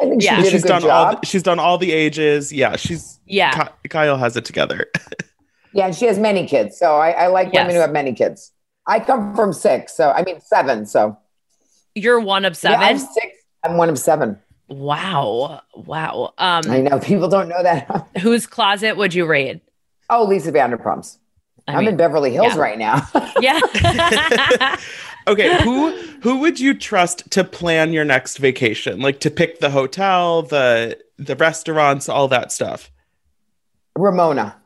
I 0.00 0.04
think 0.08 0.22
Yeah. 0.22 0.36
she 0.38 0.42
did 0.42 0.50
she's 0.52 0.60
a 0.64 0.66
good 0.66 0.68
done 0.72 0.82
job. 0.82 1.14
all. 1.16 1.20
She's 1.24 1.42
done 1.44 1.58
all 1.60 1.78
the 1.78 1.92
ages. 1.92 2.52
Yeah, 2.52 2.74
she's. 2.76 3.20
yeah. 3.26 3.68
Ky- 3.82 3.88
Kyle 3.90 4.16
has 4.16 4.36
it 4.36 4.44
together. 4.44 4.86
Yeah, 5.74 5.86
and 5.86 5.94
she 5.94 6.06
has 6.06 6.18
many 6.18 6.46
kids, 6.46 6.78
so 6.78 6.96
I, 6.96 7.10
I 7.10 7.26
like 7.28 7.52
women 7.52 7.74
who 7.74 7.80
have 7.80 7.92
many 7.92 8.12
kids. 8.12 8.52
I 8.86 9.00
come 9.00 9.34
from 9.34 9.52
six, 9.52 9.96
so 9.96 10.10
I 10.10 10.22
mean 10.22 10.40
seven. 10.40 10.86
So 10.86 11.16
You're 11.94 12.20
one 12.20 12.44
of 12.44 12.58
Yeah, 12.62 12.78
I'm 12.78 12.98
six. 12.98 13.26
I'm 13.64 13.76
one 13.76 13.88
of 13.88 13.98
seven. 13.98 14.38
wow. 14.68 15.62
Wow. 15.74 16.34
Um, 16.38 16.62
I 16.68 16.80
know 16.80 16.98
people 17.00 17.28
don't 17.28 17.48
know 17.48 17.62
that. 17.62 18.08
whose 18.20 18.46
closet 18.46 18.96
would 18.96 19.14
you 19.14 19.26
raid? 19.26 19.60
oh, 20.10 20.24
Lisa 20.24 20.52
Vanderpump's. 20.52 21.18
I 21.66 21.76
I'm 21.76 21.88
in 21.88 21.96
Beverly 21.96 22.30
Hills 22.30 22.54
yeah. 22.54 22.60
right 22.60 22.78
now. 22.78 23.08
yeah. 23.40 24.76
Okay, 25.26 25.62
who 25.62 25.96
who 26.20 26.40
would 26.40 26.60
you 26.60 26.74
trust 26.74 27.30
to 27.30 27.44
plan 27.44 27.92
your 27.92 28.04
next 28.04 28.36
vacation? 28.36 29.00
Like 29.00 29.20
to 29.20 29.30
pick 29.30 29.58
the 29.58 29.70
hotel, 29.70 30.42
the 30.42 30.98
the 31.16 31.34
restaurants, 31.36 32.08
all 32.08 32.28
that 32.28 32.52
stuff. 32.52 32.90
Ramona. 33.96 34.56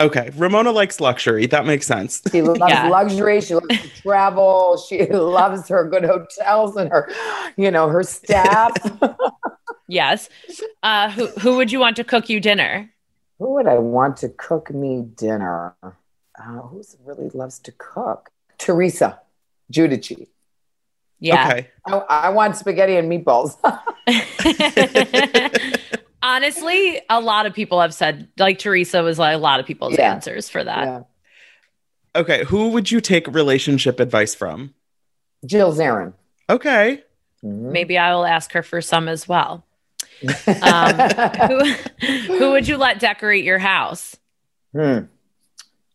Okay, 0.00 0.30
Ramona 0.36 0.70
likes 0.70 1.00
luxury. 1.00 1.46
That 1.46 1.66
makes 1.66 1.86
sense. 1.86 2.22
She 2.30 2.40
loves 2.42 2.60
Yeah. 2.60 2.88
luxury. 2.88 3.40
She 3.40 3.54
loves 3.54 3.66
to 3.82 3.88
travel. 4.02 4.76
She 4.88 5.06
loves 5.10 5.68
her 5.68 5.88
good 5.88 6.04
hotels 6.04 6.76
and 6.76 6.88
her, 6.90 7.10
you 7.56 7.70
know, 7.70 7.88
her 7.88 8.04
staff. 8.04 8.72
yes. 9.88 10.28
Uh, 10.84 11.10
who 11.10 11.26
who 11.40 11.56
would 11.56 11.72
you 11.72 11.80
want 11.80 11.96
to 11.96 12.04
cook 12.04 12.28
you 12.28 12.38
dinner? 12.38 12.88
Who 13.40 13.54
would 13.54 13.66
I 13.66 13.78
want 13.78 14.16
to 14.18 14.28
cook 14.28 14.70
me 14.70 15.02
dinner? 15.02 15.74
Uh, 15.82 16.42
who 16.70 16.82
really 17.04 17.30
loves 17.30 17.58
to 17.60 17.72
cook? 17.72 18.30
Teresa 18.56 19.20
Giudice. 19.72 20.28
Yeah. 21.20 21.48
Okay. 21.48 21.68
I, 21.86 21.96
I 22.08 22.28
want 22.30 22.56
spaghetti 22.56 22.96
and 22.96 23.10
meatballs. 23.10 23.56
Honestly, 26.22 27.00
a 27.08 27.20
lot 27.20 27.46
of 27.46 27.54
people 27.54 27.80
have 27.80 27.94
said 27.94 28.28
like 28.38 28.58
Teresa 28.58 29.02
was 29.02 29.18
like 29.18 29.34
a 29.34 29.38
lot 29.38 29.60
of 29.60 29.66
people's 29.66 29.96
Yeah. 29.96 30.12
answers 30.12 30.48
for 30.48 30.62
that. 30.64 30.84
yeah. 30.86 31.02
Okay, 32.16 32.44
who 32.44 32.70
would 32.70 32.90
you 32.90 33.00
take 33.00 33.26
relationship 33.28 34.00
advice 34.00 34.34
from? 34.34 34.74
Jill 35.46 35.72
Zarin. 35.72 36.14
Okay. 36.50 37.04
Mhm. 37.44 37.70
Maybe 37.70 37.96
I 37.96 38.12
will 38.14 38.24
ask 38.26 38.50
her 38.52 38.62
for 38.62 38.80
some 38.80 39.08
as 39.08 39.28
well. 39.28 39.64
Um, 40.62 40.94
who, 41.48 41.64
who 42.38 42.50
would 42.50 42.66
you 42.66 42.76
let 42.76 42.98
decorate 42.98 43.44
your 43.44 43.58
house? 43.58 44.16
Hmm. 44.72 45.00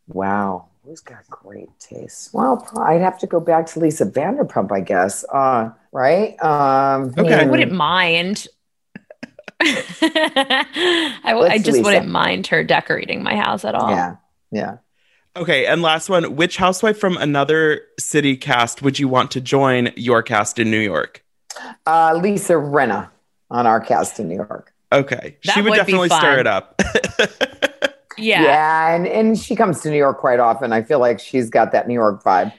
Wow. 0.08 0.68
Who's 0.86 1.02
got 1.02 1.28
great 1.30 1.68
taste? 1.80 2.34
Well, 2.34 2.66
I'd 2.82 3.02
have 3.02 3.18
to 3.20 3.28
go 3.28 3.40
back 3.40 3.66
to 3.68 3.80
Lisa 3.80 4.06
Vanderpump, 4.06 4.72
I 4.72 4.80
guess. 4.82 5.26
Uh, 5.32 5.72
right? 5.92 6.42
Um, 6.44 7.14
Okay. 7.18 7.34
I 7.34 7.44
hmm. 7.46 7.52
wouldn't 7.52 7.72
mind. 7.74 8.48
I, 10.02 11.20
w- 11.26 11.46
I 11.46 11.50
Let's 11.50 11.64
just 11.64 11.78
Lisa. 11.78 11.84
wouldn't 11.84 12.10
mind 12.10 12.48
her 12.48 12.64
decorating 12.64 13.24
my 13.24 13.36
house 13.36 13.66
at 13.66 13.76
all. 13.76 13.90
Yeah. 13.90 14.16
Yeah. 14.52 14.78
Okay, 15.36 15.66
and 15.66 15.82
last 15.82 16.10
one, 16.10 16.36
which 16.36 16.58
housewife 16.58 16.98
from 17.00 17.18
another 17.18 17.82
city 18.00 18.38
cast 18.38 18.84
would 18.84 19.00
you 19.00 19.08
want 19.08 19.32
to 19.32 19.42
join 19.42 19.92
your 19.96 20.22
cast 20.22 20.60
in 20.60 20.70
New 20.70 20.80
York? 20.80 21.24
Uh, 21.88 22.20
Lisa 22.22 22.54
Rinna 22.54 23.10
on 23.50 23.66
our 23.66 23.82
cast 23.82 24.20
in 24.20 24.28
New 24.28 24.36
York. 24.36 24.72
Okay. 24.92 25.38
That 25.46 25.54
she 25.54 25.62
would, 25.62 25.72
would 25.72 25.76
definitely 25.78 26.10
stir 26.10 26.40
it 26.40 26.48
up. 26.48 26.80
Yeah. 28.18 28.44
Yeah, 28.44 28.96
and, 28.96 29.08
and 29.08 29.40
she 29.40 29.56
comes 29.56 29.82
to 29.82 29.90
New 29.90 29.98
York 29.98 30.20
quite 30.20 30.40
often. 30.40 30.72
I 30.72 30.84
feel 30.84 31.00
like 31.00 31.20
she's 31.20 31.50
got 31.50 31.72
that 31.72 31.88
New 31.88 31.96
York 31.96 32.24
vibe. 32.24 32.54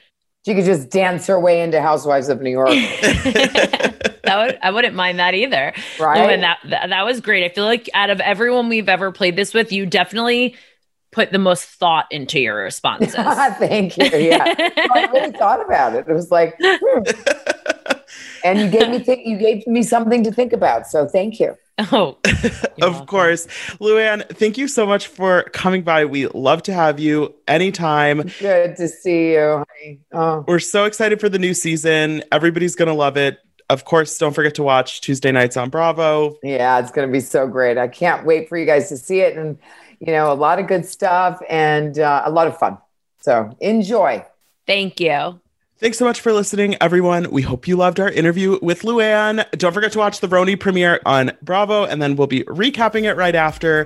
She 0.45 0.53
could 0.53 0.65
just 0.65 0.89
dance 0.89 1.27
her 1.27 1.39
way 1.39 1.61
into 1.61 1.81
Housewives 1.81 2.27
of 2.27 2.41
New 2.41 2.49
York, 2.49 2.69
that 4.25 4.37
would 4.45 4.59
I 4.61 4.71
wouldn't 4.71 4.95
mind 4.95 5.19
that 5.19 5.33
either. 5.33 5.73
right? 5.99 6.19
Oh, 6.21 6.29
and 6.29 6.43
that, 6.43 6.59
that 6.65 6.89
that 6.89 7.05
was 7.05 7.21
great. 7.21 7.43
I 7.43 7.53
feel 7.53 7.65
like 7.65 7.89
out 7.93 8.09
of 8.09 8.19
everyone 8.19 8.69
we've 8.69 8.89
ever 8.89 9.11
played 9.11 9.35
this 9.35 9.53
with, 9.53 9.71
you 9.71 9.85
definitely 9.85 10.55
put 11.11 11.31
the 11.31 11.39
most 11.39 11.65
thought 11.65 12.05
into 12.11 12.39
your 12.39 12.57
responses. 12.57 13.15
Thank 13.59 13.97
you. 13.97 14.05
Yeah, 14.05 14.43
I 14.57 15.09
really 15.13 15.31
thought 15.37 15.63
about 15.65 15.95
it. 15.95 16.05
It 16.07 16.13
was 16.13 16.29
like, 16.29 16.55
hmm. 16.61 17.03
and 18.43 18.59
you 18.59 18.69
gave 18.69 18.89
me 18.89 18.99
th- 19.03 19.25
you 19.25 19.37
gave 19.37 19.65
me 19.67 19.81
something 19.83 20.23
to 20.23 20.31
think 20.31 20.53
about. 20.53 20.87
So 20.87 21.07
thank 21.07 21.39
you. 21.39 21.55
oh, 21.91 22.17
of 22.23 22.73
welcome. 22.77 23.05
course. 23.05 23.47
Luann, 23.81 24.25
thank 24.29 24.57
you 24.57 24.67
so 24.67 24.85
much 24.85 25.07
for 25.07 25.43
coming 25.51 25.83
by. 25.83 26.05
We 26.05 26.27
love 26.27 26.63
to 26.63 26.73
have 26.73 26.99
you 27.01 27.35
anytime. 27.49 28.29
Good 28.39 28.77
to 28.77 28.87
see 28.87 29.33
you. 29.33 29.63
honey. 29.81 29.99
Oh, 30.13 30.45
We're 30.47 30.59
so 30.59 30.85
excited 30.85 31.19
for 31.19 31.27
the 31.27 31.39
new 31.39 31.53
season. 31.53 32.23
Everybody's 32.31 32.75
going 32.77 32.87
to 32.87 32.93
love 32.93 33.17
it. 33.17 33.39
Of 33.69 33.85
course, 33.85 34.17
don't 34.17 34.33
forget 34.33 34.55
to 34.55 34.63
watch 34.63 35.01
Tuesday 35.01 35.31
nights 35.31 35.57
on 35.57 35.69
Bravo. 35.69 36.37
yeah, 36.43 36.79
it's 36.79 36.91
going 36.91 37.07
to 37.07 37.11
be 37.11 37.19
so 37.19 37.47
great. 37.47 37.77
I 37.77 37.87
can't 37.87 38.25
wait 38.25 38.47
for 38.47 38.57
you 38.57 38.65
guys 38.65 38.89
to 38.89 38.97
see 38.97 39.21
it, 39.21 39.37
and 39.37 39.57
you 39.99 40.11
know, 40.13 40.31
a 40.31 40.35
lot 40.35 40.59
of 40.59 40.67
good 40.67 40.85
stuff 40.85 41.41
and 41.49 41.97
uh, 41.97 42.23
a 42.25 42.31
lot 42.31 42.47
of 42.47 42.57
fun. 42.57 42.77
So 43.21 43.55
enjoy. 43.59 44.25
Thank 44.67 44.99
you. 44.99 45.39
Thanks 45.77 45.97
so 45.97 46.05
much 46.05 46.21
for 46.21 46.31
listening, 46.31 46.77
everyone. 46.79 47.29
We 47.31 47.41
hope 47.41 47.67
you 47.67 47.75
loved 47.75 47.99
our 47.99 48.09
interview 48.09 48.57
with 48.61 48.83
Luann. 48.83 49.45
Don't 49.51 49.73
forget 49.73 49.91
to 49.91 49.99
watch 49.99 50.21
the 50.21 50.27
RHONY 50.27 50.57
premiere 50.57 51.01
on 51.05 51.33
Bravo, 51.41 51.83
and 51.83 52.01
then 52.01 52.15
we'll 52.15 52.27
be 52.27 52.43
recapping 52.43 53.03
it 53.03 53.15
right 53.17 53.35
after. 53.35 53.85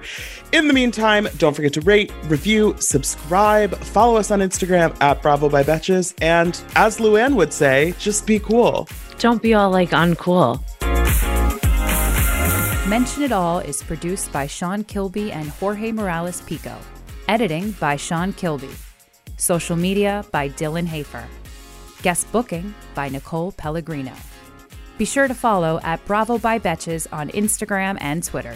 In 0.52 0.68
the 0.68 0.74
meantime, 0.74 1.28
don't 1.40 1.56
forget 1.56 1.74
to 1.74 1.82
rate, 1.82 2.14
review, 2.26 2.76
subscribe, 2.78 3.76
follow 3.78 4.18
us 4.18 4.30
on 4.30 4.40
Instagram 4.40 4.96
at 5.02 5.24
Bravo 5.24 5.50
by 5.50 5.64
Betches, 5.64 6.14
and 6.22 6.62
as 6.76 7.00
Luann 7.00 7.34
would 7.34 7.52
say, 7.52 7.96
just 7.98 8.28
be 8.28 8.38
cool. 8.38 8.88
Don't 9.18 9.42
be 9.42 9.56
all 9.56 9.72
like 9.72 9.90
uncool. 9.90 10.62
Mention 12.88 13.24
It 13.24 13.32
All 13.32 13.60
is 13.60 13.82
produced 13.82 14.32
by 14.32 14.46
Sean 14.46 14.84
Kilby 14.84 15.32
and 15.32 15.50
Jorge 15.50 15.92
Morales 15.92 16.42
Pico. 16.42 16.78
Editing 17.28 17.72
by 17.72 17.96
Sean 17.96 18.32
Kilby. 18.34 18.70
Social 19.38 19.76
media 19.76 20.24
by 20.32 20.50
Dylan 20.50 20.86
Hafer. 20.86 21.26
Guest 22.02 22.32
booking 22.32 22.74
by 22.96 23.10
Nicole 23.10 23.52
Pellegrino. 23.54 24.14
Be 24.98 25.06
sure 25.06 25.28
to 25.28 25.34
follow 25.34 25.80
at 25.84 26.04
Bravo 26.06 26.38
by 26.38 26.60
Betches 26.60 27.08
on 27.12 27.30
Instagram 27.30 27.98
and 28.02 28.24
Twitter. 28.24 28.56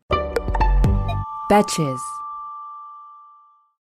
Betches. 1.51 2.20